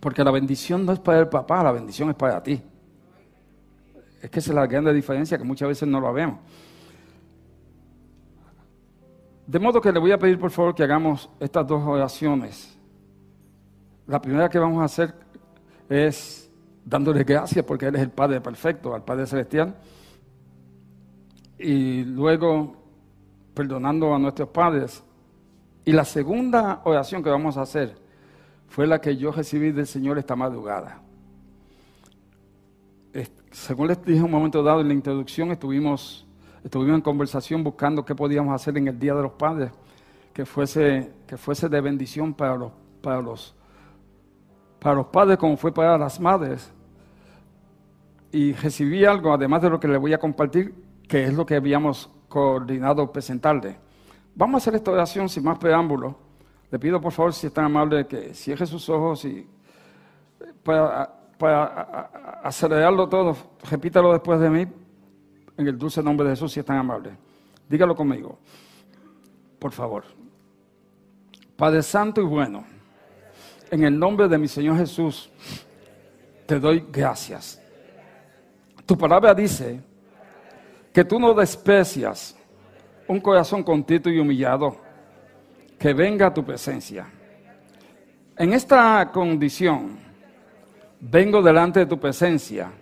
Porque 0.00 0.22
la 0.22 0.30
bendición 0.30 0.86
no 0.86 0.92
es 0.92 0.98
para 0.98 1.18
el 1.18 1.28
papá, 1.28 1.62
la 1.62 1.72
bendición 1.72 2.10
es 2.10 2.16
para 2.16 2.42
ti. 2.42 2.62
Es 4.22 4.30
que 4.30 4.38
esa 4.38 4.50
es 4.50 4.54
la 4.54 4.66
gran 4.66 4.84
diferencia 4.94 5.36
que 5.36 5.44
muchas 5.44 5.68
veces 5.68 5.88
no 5.88 6.00
lo 6.00 6.12
vemos. 6.12 6.38
De 9.50 9.58
modo 9.58 9.80
que 9.80 9.90
le 9.90 9.98
voy 9.98 10.12
a 10.12 10.18
pedir 10.18 10.38
por 10.38 10.52
favor 10.52 10.76
que 10.76 10.84
hagamos 10.84 11.28
estas 11.40 11.66
dos 11.66 11.82
oraciones. 11.84 12.78
La 14.06 14.22
primera 14.22 14.48
que 14.48 14.60
vamos 14.60 14.80
a 14.80 14.84
hacer 14.84 15.12
es 15.88 16.48
dándole 16.84 17.24
gracias 17.24 17.64
porque 17.64 17.86
Él 17.86 17.96
es 17.96 18.02
el 18.02 18.10
Padre 18.10 18.40
perfecto, 18.40 18.94
al 18.94 19.02
Padre 19.02 19.26
celestial. 19.26 19.74
Y 21.58 22.04
luego 22.04 22.76
perdonando 23.52 24.14
a 24.14 24.20
nuestros 24.20 24.50
padres. 24.50 25.02
Y 25.84 25.90
la 25.90 26.04
segunda 26.04 26.82
oración 26.84 27.20
que 27.20 27.30
vamos 27.30 27.56
a 27.56 27.62
hacer 27.62 27.96
fue 28.68 28.86
la 28.86 29.00
que 29.00 29.16
yo 29.16 29.32
recibí 29.32 29.72
del 29.72 29.88
Señor 29.88 30.16
esta 30.16 30.36
madrugada. 30.36 31.02
Según 33.50 33.88
les 33.88 34.04
dije 34.04 34.22
un 34.22 34.30
momento 34.30 34.62
dado 34.62 34.80
en 34.80 34.86
la 34.86 34.94
introducción, 34.94 35.50
estuvimos, 35.50 36.24
estuvimos 36.64 36.96
en 36.96 37.02
conversación 37.02 37.64
buscando 37.64 38.04
qué 38.04 38.14
podíamos 38.14 38.54
hacer 38.54 38.76
en 38.78 38.88
el 38.88 38.98
Día 38.98 39.14
de 39.14 39.22
los 39.22 39.32
Padres 39.32 39.70
que 40.32 40.46
fuese, 40.46 41.12
que 41.26 41.36
fuese 41.36 41.68
de 41.68 41.80
bendición 41.80 42.34
para 42.34 42.56
los, 42.56 42.72
para, 43.02 43.20
los, 43.20 43.54
para 44.78 44.94
los 44.96 45.06
padres 45.06 45.38
como 45.38 45.56
fue 45.56 45.72
para 45.72 45.98
las 45.98 46.20
madres. 46.20 46.72
Y 48.32 48.52
recibí 48.52 49.04
algo, 49.04 49.32
además 49.32 49.62
de 49.62 49.70
lo 49.70 49.80
que 49.80 49.88
les 49.88 50.00
voy 50.00 50.12
a 50.12 50.18
compartir, 50.18 50.74
que 51.08 51.24
es 51.24 51.34
lo 51.34 51.44
que 51.44 51.56
habíamos 51.56 52.08
coordinado 52.28 53.10
presentarle. 53.10 53.78
Vamos 54.36 54.54
a 54.54 54.58
hacer 54.58 54.76
esta 54.76 54.92
oración 54.92 55.28
sin 55.28 55.42
más 55.42 55.58
preámbulo. 55.58 56.16
Le 56.70 56.78
pido 56.78 57.00
por 57.00 57.12
favor, 57.12 57.32
si 57.32 57.48
es 57.48 57.52
tan 57.52 57.64
amable, 57.64 58.06
que 58.06 58.32
cierre 58.32 58.64
sus 58.66 58.88
ojos 58.88 59.24
y 59.24 59.48
para, 60.62 61.12
para 61.36 62.10
acelerarlo 62.44 63.08
todo, 63.08 63.36
repítalo 63.68 64.12
después 64.12 64.38
de 64.38 64.50
mí 64.50 64.66
en 65.60 65.68
el 65.68 65.78
dulce 65.78 66.02
nombre 66.02 66.26
de 66.26 66.32
Jesús, 66.34 66.52
si 66.52 66.60
es 66.60 66.66
tan 66.66 66.78
amable. 66.78 67.10
Dígalo 67.68 67.94
conmigo, 67.94 68.38
por 69.58 69.72
favor. 69.72 70.04
Padre 71.56 71.82
Santo 71.82 72.22
y 72.22 72.24
bueno, 72.24 72.64
en 73.70 73.84
el 73.84 73.98
nombre 73.98 74.26
de 74.26 74.38
mi 74.38 74.48
Señor 74.48 74.78
Jesús, 74.78 75.30
te 76.46 76.58
doy 76.58 76.86
gracias. 76.90 77.60
Tu 78.86 78.96
palabra 78.96 79.34
dice 79.34 79.80
que 80.92 81.04
tú 81.04 81.20
no 81.20 81.34
desprecias 81.34 82.36
un 83.06 83.20
corazón 83.20 83.62
contrito 83.62 84.08
y 84.08 84.18
humillado, 84.18 84.78
que 85.78 85.92
venga 85.92 86.28
a 86.28 86.34
tu 86.34 86.44
presencia. 86.44 87.06
En 88.36 88.54
esta 88.54 89.10
condición, 89.12 89.98
vengo 91.00 91.42
delante 91.42 91.80
de 91.80 91.86
tu 91.86 92.00
presencia 92.00 92.72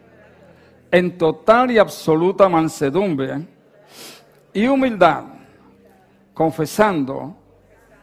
en 0.91 1.19
total 1.19 1.71
y 1.71 1.79
absoluta 1.79 2.49
mansedumbre 2.49 3.47
y 4.53 4.67
humildad, 4.67 5.25
confesando, 6.33 7.37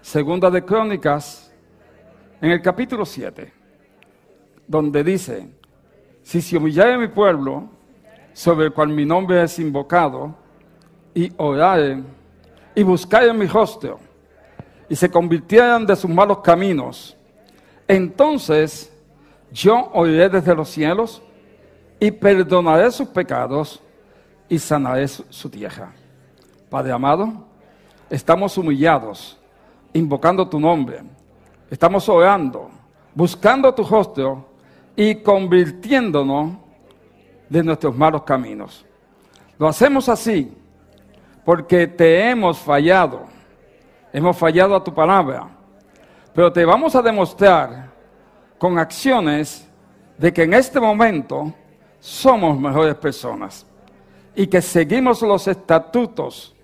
segunda 0.02 0.50
de 0.52 0.64
Crónicas, 0.64 1.52
en 2.42 2.52
el 2.52 2.62
capítulo 2.62 3.06
7, 3.06 3.52
donde 4.68 5.04
dice, 5.04 5.50
si 6.22 6.42
se 6.42 6.58
humillare 6.58 6.98
mi 6.98 7.08
pueblo, 7.08 7.70
sobre 8.34 8.68
el 8.68 8.74
cual 8.74 8.90
mi 8.90 9.06
nombre 9.06 9.42
es 9.44 9.58
invocado, 9.60 10.36
y 11.14 11.32
oraren, 11.38 12.06
y 12.76 12.84
buscaren 12.84 13.38
mi 13.38 13.48
rostro, 13.48 14.00
y 14.90 14.96
se 14.96 15.10
convirtieran 15.10 15.86
de 15.86 15.96
sus 15.96 16.10
malos 16.10 16.40
caminos, 16.40 17.18
entonces 17.88 18.92
yo 19.52 19.90
oiré 19.94 20.30
desde 20.30 20.54
los 20.54 20.70
cielos 20.70 21.22
y 22.00 22.12
perdonaré 22.12 22.92
sus 22.92 23.08
pecados 23.08 23.82
y 24.50 24.60
sanaré 24.60 25.08
su, 25.08 25.50
tierra. 25.50 25.92
Padre 26.70 26.92
amado, 26.92 27.46
estamos 28.10 28.58
humillados, 28.58 29.38
invocando 29.94 30.48
tu 30.48 30.60
nombre, 30.60 31.02
estamos 31.70 32.08
orando, 32.10 32.70
buscando 33.14 33.74
tu 33.74 33.84
rostro 33.84 34.46
y 34.96 35.16
convirtiéndonos 35.16 36.54
de 37.50 37.64
nuestros 37.64 37.96
malos 37.96 38.24
caminos. 38.24 38.86
Lo 39.58 39.68
hacemos 39.68 40.10
así 40.10 40.54
porque 41.44 41.88
te 41.88 42.30
hemos 42.30 42.58
fallado, 42.60 43.24
hemos 44.12 44.38
fallado 44.38 44.76
a 44.76 44.84
tu 44.84 44.94
palabra, 44.94 45.48
pero 46.34 46.52
te 46.52 46.66
vamos 46.66 46.96
a 46.96 47.02
demostrar 47.02 47.90
con 48.58 48.78
acciones 48.78 49.70
de 50.18 50.34
que 50.34 50.44
en 50.44 50.54
este 50.54 50.80
momento 50.80 51.54
somos 52.06 52.60
mejores 52.60 52.94
personas 52.94 53.66
y 54.36 54.46
que 54.46 54.62
seguimos 54.62 55.24
los 55.24 55.48
estatutos 55.48 56.56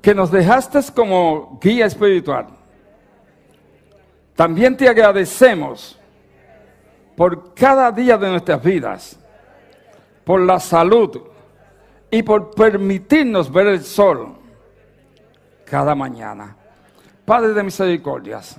que 0.00 0.14
nos 0.14 0.30
dejaste 0.30 0.80
como 0.94 1.58
guía 1.60 1.84
espiritual. 1.84 2.46
También 4.34 4.78
te 4.78 4.88
agradecemos 4.88 6.00
por 7.14 7.52
cada 7.52 7.92
día 7.92 8.16
de 8.16 8.30
nuestras 8.30 8.62
vidas, 8.62 9.20
por 10.24 10.40
la 10.40 10.58
salud 10.58 11.20
y 12.10 12.22
por 12.22 12.54
permitirnos 12.54 13.52
ver 13.52 13.66
el 13.66 13.84
sol 13.84 14.36
cada 15.66 15.94
mañana. 15.94 16.56
Padre 17.26 17.52
de 17.52 17.62
misericordias, 17.62 18.58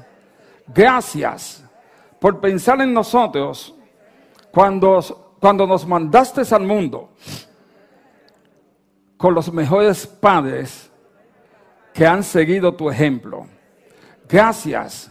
gracias 0.67 1.65
por 2.19 2.39
pensar 2.39 2.79
en 2.81 2.93
nosotros 2.93 3.73
cuando, 4.51 5.24
cuando 5.45 5.67
nos 5.67 5.85
mandaste 5.85 6.41
al 6.55 6.63
mundo 6.63 7.11
con 9.15 9.35
los 9.35 9.53
mejores 9.53 10.07
padres 10.07 10.89
que 11.93 12.03
han 12.03 12.23
seguido 12.23 12.73
tu 12.73 12.89
ejemplo. 12.89 13.45
Gracias 14.27 15.07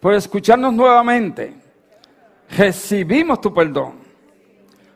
por 0.00 0.14
escucharnos 0.14 0.72
nuevamente. 0.72 1.54
Recibimos 2.56 3.38
tu 3.38 3.52
perdón, 3.52 3.96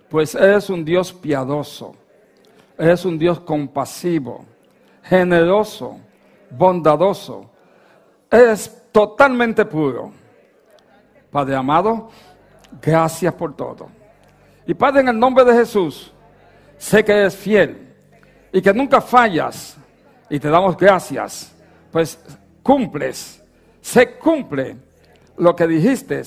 pues 0.08 0.34
eres 0.34 0.70
un 0.70 0.82
Dios 0.82 1.12
piadoso, 1.12 1.94
eres 2.78 3.04
un 3.04 3.18
Dios 3.18 3.38
compasivo, 3.40 4.46
generoso, 5.02 6.00
bondadoso, 6.48 7.50
eres 8.30 8.88
totalmente 8.90 9.62
puro. 9.66 10.10
Padre 11.30 11.54
amado, 11.54 12.08
gracias 12.80 13.34
por 13.34 13.54
todo. 13.54 13.99
Y 14.66 14.74
Padre, 14.74 15.00
en 15.00 15.08
el 15.08 15.18
nombre 15.18 15.44
de 15.44 15.54
Jesús, 15.54 16.12
sé 16.78 17.04
que 17.04 17.12
eres 17.12 17.36
fiel 17.36 17.94
y 18.52 18.60
que 18.60 18.72
nunca 18.72 19.00
fallas 19.00 19.76
y 20.28 20.38
te 20.38 20.48
damos 20.48 20.76
gracias, 20.76 21.54
pues 21.90 22.18
cumples, 22.62 23.42
se 23.80 24.12
cumple 24.16 24.76
lo 25.36 25.56
que 25.56 25.66
dijiste 25.66 26.22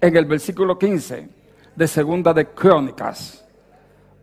en 0.00 0.16
el 0.16 0.24
versículo 0.24 0.78
15 0.78 1.28
de 1.74 1.88
Segunda 1.88 2.32
de 2.32 2.46
Crónicas. 2.46 3.44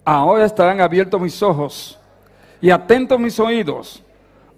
Ahora 0.04 0.46
estarán 0.46 0.82
abiertos 0.82 1.22
mis 1.22 1.42
ojos 1.44 2.00
y 2.60 2.70
atentos 2.70 3.20
mis 3.20 3.40
oídos 3.40 4.04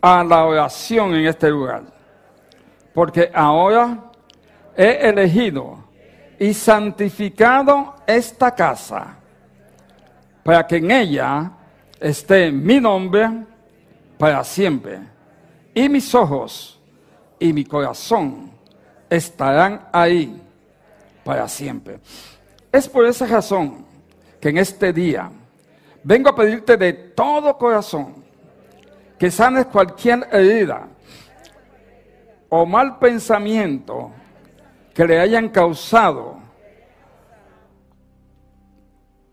a 0.02 0.24
la 0.24 0.46
oración 0.46 1.14
en 1.16 1.26
este 1.26 1.50
lugar, 1.50 1.84
porque 2.94 3.32
ahora 3.34 4.12
he 4.76 5.10
elegido 5.10 5.85
y 6.40 6.54
santificado 6.54 7.96
esta 8.06 8.54
casa 8.54 9.18
para 10.44 10.66
que 10.68 10.78
en 10.78 10.92
ella 10.92 11.52
esté 12.00 12.52
mi 12.52 12.80
nombre 12.80 13.30
para 14.18 14.44
siempre. 14.44 15.00
Y 15.74 15.90
mis 15.90 16.14
ojos 16.14 16.80
y 17.40 17.52
mi 17.52 17.66
corazón 17.66 18.52
estarán 19.10 19.88
ahí 19.92 20.42
para 21.24 21.48
siempre. 21.48 22.00
Es 22.72 22.88
por 22.88 23.06
esa 23.06 23.26
razón 23.26 23.86
que 24.40 24.50
en 24.50 24.58
este 24.58 24.94
día 24.94 25.32
vengo 26.04 26.30
a 26.30 26.36
pedirte 26.36 26.78
de 26.78 26.94
todo 26.94 27.58
corazón 27.58 28.24
que 29.18 29.32
sanes 29.32 29.66
cualquier 29.66 30.28
herida 30.32 30.88
o 32.50 32.66
mal 32.66 33.00
pensamiento 33.00 34.12
que 34.96 35.06
le 35.06 35.20
hayan 35.20 35.50
causado 35.50 36.40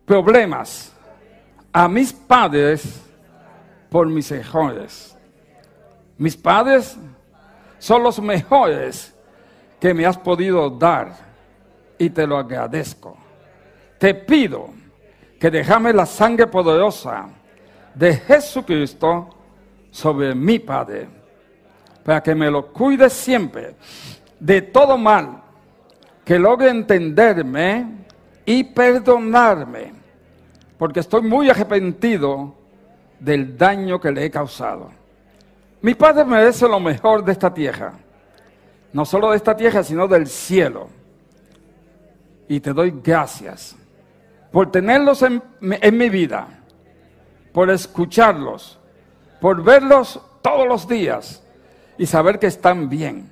problemas 0.04 0.92
a 1.72 1.86
mis 1.86 2.12
padres 2.12 3.00
por 3.88 4.08
mis 4.08 4.30
errores. 4.32 5.16
Mis 6.18 6.36
padres 6.36 6.98
son 7.78 8.02
los 8.02 8.20
mejores 8.20 9.14
que 9.78 9.94
me 9.94 10.04
has 10.04 10.18
podido 10.18 10.68
dar 10.68 11.14
y 11.96 12.10
te 12.10 12.26
lo 12.26 12.36
agradezco. 12.36 13.16
Te 13.98 14.14
pido 14.14 14.70
que 15.38 15.48
dejame 15.48 15.92
la 15.92 16.06
sangre 16.06 16.48
poderosa 16.48 17.28
de 17.94 18.16
Jesucristo 18.16 19.28
sobre 19.92 20.34
mi 20.34 20.58
Padre, 20.58 21.08
para 22.04 22.20
que 22.20 22.34
me 22.34 22.50
lo 22.50 22.72
cuide 22.72 23.08
siempre 23.08 23.76
de 24.40 24.62
todo 24.62 24.98
mal, 24.98 25.41
que 26.24 26.38
logre 26.38 26.70
entenderme 26.70 27.86
y 28.44 28.64
perdonarme, 28.64 29.92
porque 30.78 31.00
estoy 31.00 31.22
muy 31.22 31.50
arrepentido 31.50 32.54
del 33.18 33.56
daño 33.56 34.00
que 34.00 34.10
le 34.10 34.24
he 34.24 34.30
causado. 34.30 34.90
Mi 35.80 35.94
Padre 35.94 36.24
merece 36.24 36.68
lo 36.68 36.78
mejor 36.78 37.24
de 37.24 37.32
esta 37.32 37.52
tierra, 37.52 37.92
no 38.92 39.04
solo 39.04 39.30
de 39.30 39.36
esta 39.36 39.56
tierra, 39.56 39.82
sino 39.82 40.06
del 40.06 40.26
cielo. 40.26 40.88
Y 42.48 42.60
te 42.60 42.72
doy 42.72 42.94
gracias 43.02 43.76
por 44.50 44.70
tenerlos 44.70 45.22
en, 45.22 45.42
en 45.60 45.96
mi 45.96 46.08
vida, 46.08 46.46
por 47.52 47.70
escucharlos, 47.70 48.78
por 49.40 49.62
verlos 49.62 50.20
todos 50.42 50.68
los 50.68 50.86
días 50.86 51.42
y 51.96 52.06
saber 52.06 52.38
que 52.38 52.46
están 52.46 52.88
bien. 52.88 53.30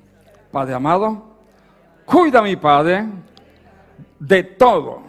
Padre 0.50 0.74
amado, 0.74 1.29
cuida 2.10 2.40
a 2.40 2.42
mi 2.42 2.56
Padre 2.56 3.06
de 4.18 4.42
todo, 4.42 5.02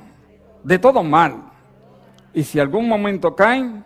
de 0.63 0.77
todo 0.77 1.03
mal. 1.03 1.51
Y 2.33 2.43
si 2.43 2.59
algún 2.59 2.87
momento 2.87 3.35
caen, 3.35 3.83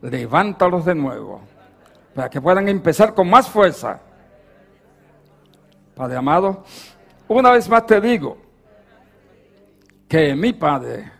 levántalos 0.00 0.84
de 0.84 0.94
nuevo, 0.94 1.40
para 2.14 2.30
que 2.30 2.40
puedan 2.40 2.68
empezar 2.68 3.12
con 3.12 3.28
más 3.28 3.48
fuerza. 3.48 4.00
Padre 5.94 6.16
amado, 6.16 6.64
una 7.28 7.50
vez 7.50 7.68
más 7.68 7.86
te 7.86 8.00
digo 8.00 8.38
que 10.08 10.34
mi 10.34 10.52
Padre 10.52 11.10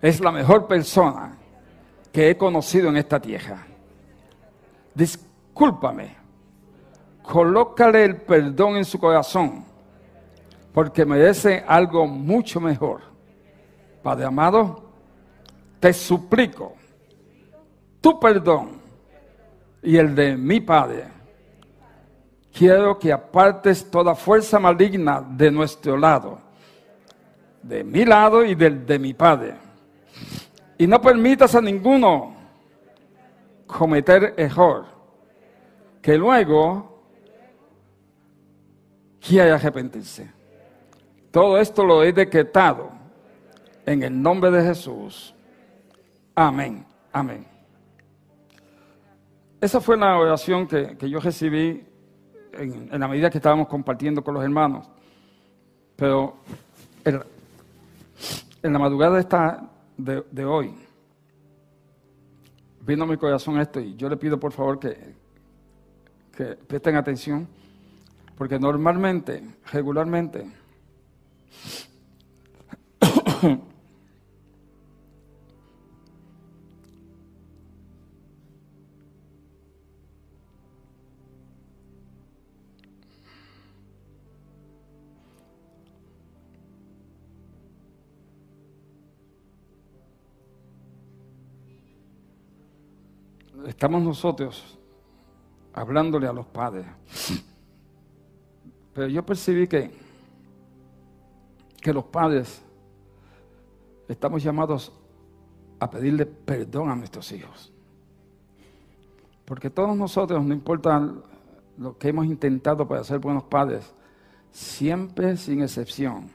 es 0.00 0.20
la 0.20 0.30
mejor 0.30 0.66
persona 0.66 1.36
que 2.12 2.30
he 2.30 2.36
conocido 2.36 2.88
en 2.88 2.96
esta 2.96 3.20
tierra. 3.20 3.66
Discúlpame, 4.94 6.16
colócale 7.22 8.04
el 8.04 8.16
perdón 8.16 8.76
en 8.76 8.84
su 8.84 8.98
corazón, 8.98 9.67
porque 10.72 11.04
merece 11.04 11.64
algo 11.66 12.06
mucho 12.06 12.60
mejor. 12.60 13.02
Padre 14.02 14.26
amado, 14.26 14.90
te 15.80 15.92
suplico 15.92 16.74
tu 18.00 18.18
perdón 18.18 18.80
y 19.82 19.96
el 19.96 20.14
de 20.14 20.36
mi 20.36 20.60
Padre. 20.60 21.04
Quiero 22.52 22.98
que 22.98 23.12
apartes 23.12 23.90
toda 23.90 24.14
fuerza 24.14 24.58
maligna 24.58 25.20
de 25.20 25.50
nuestro 25.50 25.96
lado, 25.96 26.40
de 27.62 27.84
mi 27.84 28.04
lado 28.04 28.44
y 28.44 28.54
del 28.54 28.84
de 28.84 28.98
mi 28.98 29.14
Padre. 29.14 29.54
Y 30.76 30.86
no 30.86 31.00
permitas 31.00 31.54
a 31.54 31.60
ninguno 31.60 32.34
cometer 33.66 34.34
error, 34.36 34.86
que 36.00 36.16
luego 36.16 37.02
quiera 39.20 39.56
arrepentirse. 39.56 40.37
Todo 41.30 41.58
esto 41.58 41.84
lo 41.84 42.02
he 42.02 42.12
decretado 42.12 42.90
en 43.84 44.02
el 44.02 44.20
nombre 44.20 44.50
de 44.50 44.62
Jesús. 44.62 45.34
Amén. 46.34 46.86
Amén. 47.12 47.46
Esa 49.60 49.80
fue 49.80 49.96
la 49.96 50.16
oración 50.16 50.66
que, 50.66 50.96
yo 51.08 51.18
recibí 51.18 51.84
en, 52.52 52.88
la 52.98 53.08
medida 53.08 53.28
que 53.28 53.38
estábamos 53.38 53.68
compartiendo 53.68 54.22
con 54.22 54.34
los 54.34 54.44
hermanos. 54.44 54.88
Pero 55.96 56.36
en, 57.04 58.72
la 58.72 58.78
madrugada 58.78 59.14
de, 59.14 59.20
esta, 59.20 59.68
de, 59.96 60.24
de, 60.30 60.44
hoy, 60.44 60.74
vino 62.86 63.04
a 63.04 63.06
mi 63.06 63.16
corazón 63.16 63.58
esto 63.60 63.80
y 63.80 63.96
yo 63.96 64.08
le 64.08 64.16
pido 64.16 64.38
por 64.38 64.52
favor 64.52 64.78
que, 64.78 64.96
que 66.36 66.44
presten 66.54 66.94
atención, 66.94 67.48
porque 68.36 68.60
normalmente, 68.60 69.42
regularmente, 69.72 70.46
estamos 93.78 94.02
nosotros 94.02 94.76
hablándole 95.72 96.26
a 96.26 96.32
los 96.32 96.46
padres. 96.46 96.84
Pero 98.92 99.06
yo 99.06 99.24
percibí 99.24 99.68
que, 99.68 99.92
que 101.88 101.94
los 101.94 102.04
padres 102.04 102.62
estamos 104.08 104.42
llamados 104.42 104.92
a 105.80 105.90
pedirle 105.90 106.26
perdón 106.26 106.90
a 106.90 106.94
nuestros 106.94 107.32
hijos. 107.32 107.72
Porque 109.46 109.70
todos 109.70 109.96
nosotros, 109.96 110.44
no 110.44 110.52
importa 110.52 111.10
lo 111.78 111.96
que 111.96 112.08
hemos 112.08 112.26
intentado 112.26 112.86
para 112.86 113.02
ser 113.04 113.18
buenos 113.20 113.44
padres, 113.44 113.90
siempre 114.52 115.36
sin 115.38 115.62
excepción 115.62 116.30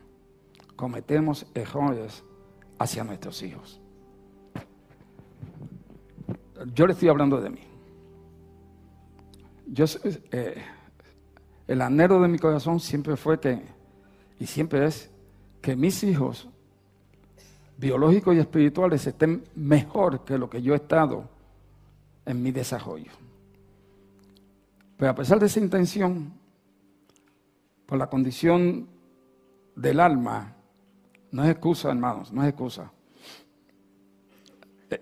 cometemos 0.76 1.46
errores 1.54 2.24
hacia 2.80 3.04
nuestros 3.04 3.44
hijos 3.44 3.80
yo 6.74 6.88
le 6.88 6.94
estoy 6.94 7.10
hablando 7.10 7.42
de 7.42 7.50
mí. 7.50 7.62
Yo, 9.68 9.86
eh, 10.32 10.62
el 11.68 11.82
anhelo 11.82 12.22
de 12.22 12.28
mi 12.28 12.38
corazón 12.38 12.80
siempre 12.80 13.16
fue 13.16 13.40
que, 13.40 13.62
y 14.40 14.46
siempre 14.46 14.86
es, 14.86 15.10
que 15.64 15.78
mis 15.78 16.04
hijos 16.04 16.50
biológicos 17.78 18.36
y 18.36 18.40
espirituales 18.40 19.08
estén 19.08 19.46
mejor 19.56 20.26
que 20.26 20.38
lo 20.38 20.50
que 20.50 20.62
yo 20.62 20.74
he 20.74 20.76
estado 20.76 21.30
en 22.26 22.44
mi 22.44 22.52
desarrollo. 22.52 23.14
Pero 24.98 25.12
a 25.12 25.16
pesar 25.16 25.40
de 25.40 25.46
esa 25.46 25.62
intención, 25.62 26.34
por 27.86 27.98
la 27.98 28.10
condición 28.10 28.90
del 29.74 30.02
alma, 30.02 30.54
no 31.32 31.46
es 31.46 31.52
excusa, 31.52 31.92
hermanos, 31.92 32.34
no 32.34 32.44
es 32.44 32.50
excusa. 32.50 32.92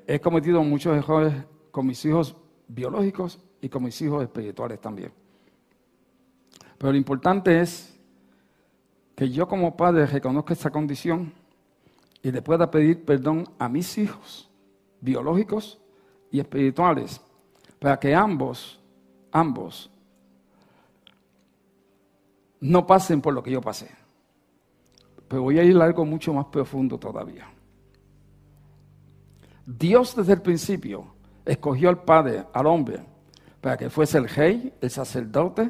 He 0.06 0.20
cometido 0.20 0.64
muchos 0.64 0.96
errores 0.96 1.34
con 1.72 1.88
mis 1.88 2.06
hijos 2.06 2.36
biológicos 2.68 3.40
y 3.62 3.68
con 3.68 3.84
mis 3.84 4.00
hijos 4.04 4.22
espirituales 4.22 4.80
también. 4.80 5.12
Pero 6.78 6.92
lo 6.92 6.98
importante 7.00 7.62
es 7.62 8.00
que 9.22 9.30
yo 9.30 9.48
como 9.48 9.78
padre 9.78 10.08
reconozca 10.08 10.54
esa 10.54 10.72
condición 10.72 11.32
y 12.24 12.32
le 12.32 12.42
pueda 12.42 12.72
pedir 12.72 13.06
perdón 13.06 13.48
a 13.60 13.70
mis 13.70 14.00
hijos 14.00 14.50
biológicos 15.00 15.80
y 16.32 16.40
espirituales 16.40 17.22
para 17.78 18.00
que 18.00 18.16
ambos, 18.16 18.82
ambos, 19.32 19.92
no 22.62 22.88
pasen 22.88 23.22
por 23.22 23.36
lo 23.36 23.44
que 23.44 23.52
yo 23.52 23.62
pasé. 23.62 23.92
Pero 25.28 25.44
voy 25.44 25.60
a 25.60 25.64
ir 25.64 25.78
a 25.78 25.84
algo 25.86 26.04
mucho 26.04 26.34
más 26.34 26.48
profundo 26.48 26.98
todavía. 26.98 27.48
Dios 29.68 30.16
desde 30.16 30.34
el 30.34 30.42
principio 30.42 31.06
escogió 31.46 31.90
al 31.90 32.04
Padre, 32.04 32.46
al 32.52 32.66
hombre, 32.66 33.02
para 33.62 33.78
que 33.78 33.92
fuese 33.92 34.18
el 34.18 34.28
rey, 34.28 34.74
el 34.82 34.90
sacerdote 34.90 35.70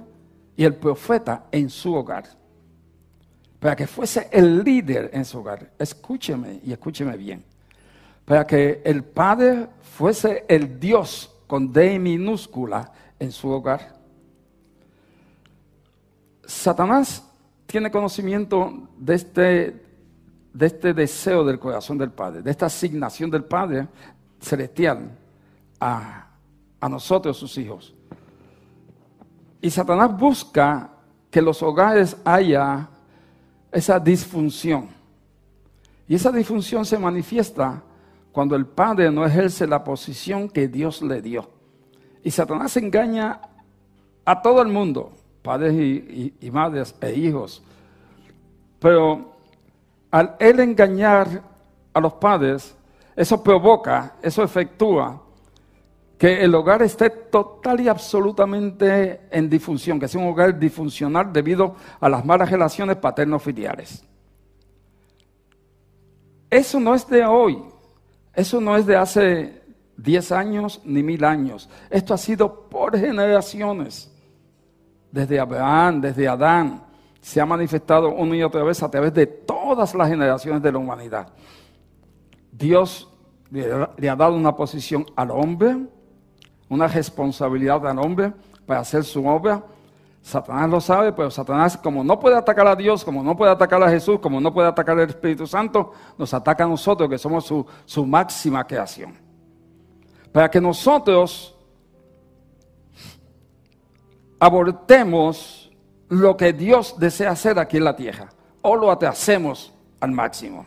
y 0.55 0.63
el 0.63 0.77
profeta 0.77 1.47
en 1.51 1.69
su 1.69 1.93
hogar. 1.93 2.39
Para 3.61 3.75
que 3.75 3.85
fuese 3.85 4.27
el 4.31 4.63
líder 4.63 5.11
en 5.13 5.23
su 5.23 5.37
hogar. 5.37 5.69
Escúcheme 5.77 6.61
y 6.63 6.71
escúcheme 6.71 7.15
bien. 7.15 7.43
Para 8.25 8.47
que 8.47 8.81
el 8.83 9.03
Padre 9.03 9.67
fuese 9.83 10.45
el 10.47 10.79
Dios 10.79 11.31
con 11.45 11.71
D 11.71 11.99
minúscula 11.99 12.91
en 13.19 13.31
su 13.31 13.49
hogar. 13.49 13.93
Satanás 16.43 17.23
tiene 17.67 17.91
conocimiento 17.91 18.89
de 18.97 19.13
este, 19.13 19.85
de 20.53 20.65
este 20.65 20.95
deseo 20.95 21.45
del 21.45 21.59
corazón 21.59 21.99
del 21.99 22.09
Padre, 22.09 22.41
de 22.41 22.49
esta 22.49 22.65
asignación 22.65 23.29
del 23.29 23.43
Padre 23.43 23.87
celestial 24.39 25.11
a, 25.79 26.29
nosotros, 26.89 27.37
sus 27.37 27.55
hijos. 27.59 27.93
Y 29.61 29.69
Satanás 29.69 30.17
busca 30.17 30.89
que 31.29 31.43
los 31.43 31.61
hogares 31.61 32.17
haya 32.25 32.89
esa 33.71 33.99
disfunción. 33.99 34.89
Y 36.07 36.15
esa 36.15 36.31
disfunción 36.31 36.85
se 36.85 36.97
manifiesta 36.97 37.81
cuando 38.31 38.55
el 38.55 38.65
padre 38.65 39.11
no 39.11 39.25
ejerce 39.25 39.67
la 39.67 39.83
posición 39.83 40.49
que 40.49 40.67
Dios 40.67 41.01
le 41.01 41.21
dio. 41.21 41.49
Y 42.23 42.31
Satanás 42.31 42.75
engaña 42.77 43.41
a 44.25 44.41
todo 44.41 44.61
el 44.61 44.67
mundo, 44.67 45.11
padres 45.41 45.73
y, 45.73 46.51
madres 46.51 46.95
e 47.01 47.13
hijos. 47.13 47.63
Pero 48.79 49.31
al 50.11 50.35
él 50.39 50.59
engañar 50.59 51.41
a 51.93 51.99
los 51.99 52.13
padres, 52.13 52.75
eso 53.15 53.41
provoca, 53.41 54.15
eso 54.21 54.43
efectúa 54.43 55.21
que 56.21 56.43
el 56.43 56.53
hogar 56.53 56.83
esté 56.83 57.09
total 57.09 57.81
y 57.81 57.87
absolutamente 57.87 59.21
en 59.31 59.49
disfunción, 59.49 59.99
que 59.99 60.07
sea 60.07 60.21
un 60.21 60.27
hogar 60.27 60.59
disfuncional 60.59 61.33
debido 61.33 61.75
a 61.99 62.07
las 62.07 62.23
malas 62.23 62.51
relaciones 62.51 62.97
paterno-filiales. 62.97 64.05
Eso 66.47 66.79
no 66.79 66.93
es 66.93 67.07
de 67.07 67.25
hoy, 67.25 67.63
eso 68.35 68.61
no 68.61 68.77
es 68.77 68.85
de 68.85 68.97
hace 68.97 69.63
10 69.97 70.31
años 70.31 70.79
ni 70.85 71.01
mil 71.01 71.23
años. 71.23 71.67
Esto 71.89 72.13
ha 72.13 72.19
sido 72.19 72.69
por 72.69 72.95
generaciones. 72.95 74.15
Desde 75.11 75.39
Abraham, 75.39 76.01
desde 76.01 76.27
Adán, 76.27 76.83
se 77.19 77.41
ha 77.41 77.47
manifestado 77.47 78.09
una 78.13 78.35
y 78.35 78.43
otra 78.43 78.61
vez 78.61 78.83
a 78.83 78.91
través 78.91 79.11
de 79.11 79.25
todas 79.25 79.95
las 79.95 80.07
generaciones 80.07 80.61
de 80.61 80.71
la 80.71 80.77
humanidad. 80.77 81.33
Dios 82.51 83.09
le 83.49 84.07
ha 84.07 84.15
dado 84.15 84.35
una 84.35 84.55
posición 84.55 85.03
al 85.15 85.31
hombre, 85.31 85.77
una 86.71 86.87
responsabilidad 86.87 87.85
al 87.85 87.99
hombre 87.99 88.31
para 88.65 88.79
hacer 88.79 89.03
su 89.03 89.27
obra. 89.27 89.61
Satanás 90.21 90.69
lo 90.69 90.79
sabe, 90.79 91.11
pero 91.11 91.29
Satanás, 91.29 91.75
como 91.75 92.01
no 92.01 92.17
puede 92.17 92.37
atacar 92.37 92.65
a 92.65 92.75
Dios, 92.77 93.03
como 93.03 93.21
no 93.21 93.35
puede 93.35 93.51
atacar 93.51 93.83
a 93.83 93.89
Jesús, 93.89 94.19
como 94.19 94.39
no 94.39 94.53
puede 94.53 94.69
atacar 94.69 94.97
al 94.97 95.09
Espíritu 95.09 95.45
Santo, 95.45 95.91
nos 96.17 96.33
ataca 96.33 96.63
a 96.63 96.67
nosotros, 96.67 97.09
que 97.09 97.17
somos 97.17 97.45
su, 97.45 97.65
su 97.83 98.05
máxima 98.05 98.65
creación. 98.65 99.17
Para 100.31 100.49
que 100.49 100.61
nosotros 100.61 101.57
abortemos 104.39 105.71
lo 106.07 106.37
que 106.37 106.53
Dios 106.53 106.95
desea 106.97 107.31
hacer 107.31 107.59
aquí 107.59 107.77
en 107.77 107.83
la 107.83 107.97
tierra, 107.97 108.29
o 108.61 108.77
lo 108.77 108.91
atrasemos 108.91 109.73
al 109.99 110.11
máximo. 110.11 110.65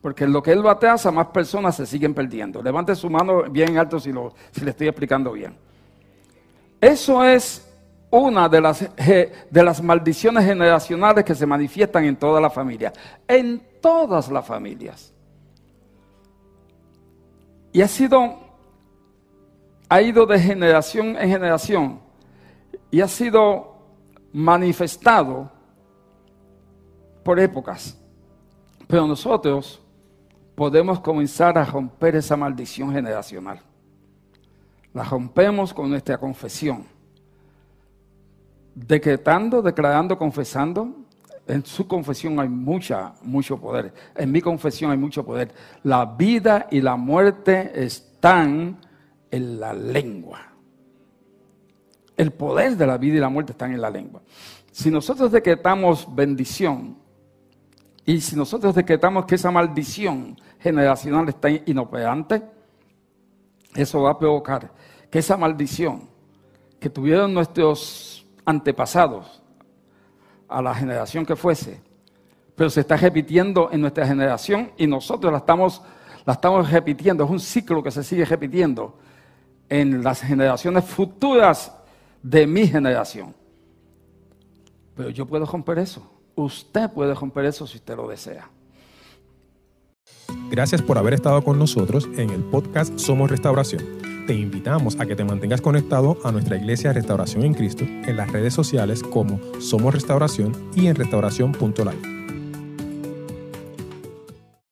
Porque 0.00 0.26
lo 0.26 0.42
que 0.42 0.52
Él 0.52 0.60
lo 0.60 0.70
atrasa, 0.70 1.10
más 1.10 1.28
personas 1.28 1.76
se 1.76 1.86
siguen 1.86 2.14
perdiendo. 2.14 2.62
Levante 2.62 2.94
su 2.94 3.10
mano 3.10 3.42
bien 3.50 3.76
alto 3.78 3.98
si, 3.98 4.12
lo, 4.12 4.32
si 4.52 4.60
le 4.60 4.70
estoy 4.70 4.88
explicando 4.88 5.32
bien. 5.32 5.56
Eso 6.80 7.24
es 7.24 7.68
una 8.10 8.48
de 8.48 8.60
las, 8.60 8.88
de 8.96 9.62
las 9.62 9.82
maldiciones 9.82 10.44
generacionales 10.44 11.24
que 11.24 11.34
se 11.34 11.46
manifiestan 11.46 12.04
en 12.04 12.16
toda 12.16 12.40
la 12.40 12.48
familia, 12.48 12.92
en 13.26 13.60
todas 13.80 14.30
las 14.30 14.46
familias. 14.46 15.12
Y 17.72 17.82
ha 17.82 17.88
sido, 17.88 18.38
ha 19.88 20.00
ido 20.00 20.24
de 20.26 20.38
generación 20.38 21.16
en 21.16 21.28
generación 21.28 22.00
y 22.90 23.00
ha 23.00 23.08
sido 23.08 23.76
manifestado 24.32 25.50
por 27.22 27.38
épocas. 27.38 27.98
Pero 28.86 29.06
nosotros 29.06 29.82
podemos 30.58 30.98
comenzar 30.98 31.56
a 31.56 31.64
romper 31.64 32.16
esa 32.16 32.36
maldición 32.36 32.92
generacional. 32.92 33.60
La 34.92 35.04
rompemos 35.04 35.72
con 35.72 35.88
nuestra 35.88 36.18
confesión 36.18 36.84
decretando, 38.74 39.62
declarando, 39.62 40.18
confesando. 40.18 40.96
En 41.46 41.64
su 41.64 41.86
confesión 41.86 42.40
hay 42.40 42.48
mucha, 42.48 43.14
mucho 43.22 43.56
poder. 43.56 43.94
En 44.16 44.32
mi 44.32 44.40
confesión 44.40 44.90
hay 44.90 44.98
mucho 44.98 45.24
poder. 45.24 45.54
La 45.84 46.04
vida 46.04 46.66
y 46.72 46.80
la 46.80 46.96
muerte 46.96 47.70
están 47.80 48.80
en 49.30 49.60
la 49.60 49.72
lengua. 49.72 50.40
El 52.16 52.32
poder 52.32 52.76
de 52.76 52.84
la 52.84 52.98
vida 52.98 53.18
y 53.18 53.20
la 53.20 53.28
muerte 53.28 53.52
están 53.52 53.72
en 53.72 53.80
la 53.80 53.90
lengua. 53.90 54.22
Si 54.72 54.90
nosotros 54.90 55.30
decretamos 55.30 56.12
bendición 56.12 56.98
y 58.08 58.22
si 58.22 58.36
nosotros 58.36 58.74
decretamos 58.74 59.26
que 59.26 59.34
esa 59.34 59.50
maldición 59.50 60.34
generacional 60.58 61.28
está 61.28 61.50
inoperante, 61.50 62.42
eso 63.74 64.02
va 64.02 64.12
a 64.12 64.18
provocar 64.18 64.72
que 65.10 65.18
esa 65.18 65.36
maldición 65.36 66.08
que 66.80 66.90
tuvieron 66.90 67.32
nuestros 67.32 68.26
antepasados, 68.44 69.42
a 70.48 70.62
la 70.62 70.74
generación 70.74 71.26
que 71.26 71.36
fuese, 71.36 71.80
pero 72.56 72.70
se 72.70 72.80
está 72.80 72.96
repitiendo 72.96 73.68
en 73.70 73.82
nuestra 73.82 74.06
generación 74.06 74.72
y 74.76 74.86
nosotros 74.86 75.30
la 75.30 75.38
estamos, 75.38 75.82
la 76.24 76.32
estamos 76.32 76.70
repitiendo, 76.70 77.24
es 77.24 77.30
un 77.30 77.40
ciclo 77.40 77.82
que 77.82 77.90
se 77.90 78.02
sigue 78.02 78.24
repitiendo 78.24 78.98
en 79.68 80.02
las 80.02 80.22
generaciones 80.22 80.84
futuras 80.84 81.72
de 82.22 82.46
mi 82.46 82.66
generación. 82.66 83.34
Pero 84.96 85.10
yo 85.10 85.26
puedo 85.26 85.44
romper 85.44 85.78
eso, 85.78 86.10
usted 86.34 86.90
puede 86.90 87.14
romper 87.14 87.44
eso 87.44 87.66
si 87.66 87.76
usted 87.76 87.96
lo 87.96 88.08
desea. 88.08 88.50
Gracias 90.50 90.82
por 90.82 90.98
haber 90.98 91.14
estado 91.14 91.42
con 91.42 91.58
nosotros 91.58 92.08
en 92.16 92.30
el 92.30 92.42
podcast 92.42 92.98
Somos 92.98 93.30
Restauración 93.30 93.98
te 94.28 94.34
invitamos 94.34 95.00
a 95.00 95.06
que 95.06 95.16
te 95.16 95.24
mantengas 95.24 95.62
conectado 95.62 96.18
a 96.22 96.30
nuestra 96.30 96.58
iglesia 96.58 96.92
Restauración 96.92 97.44
en 97.44 97.54
Cristo 97.54 97.84
en 97.84 98.14
las 98.18 98.30
redes 98.30 98.52
sociales 98.52 99.02
como 99.02 99.40
Somos 99.58 99.94
Restauración 99.94 100.52
y 100.76 100.88
en 100.88 100.96
restauración.live. 100.96 102.17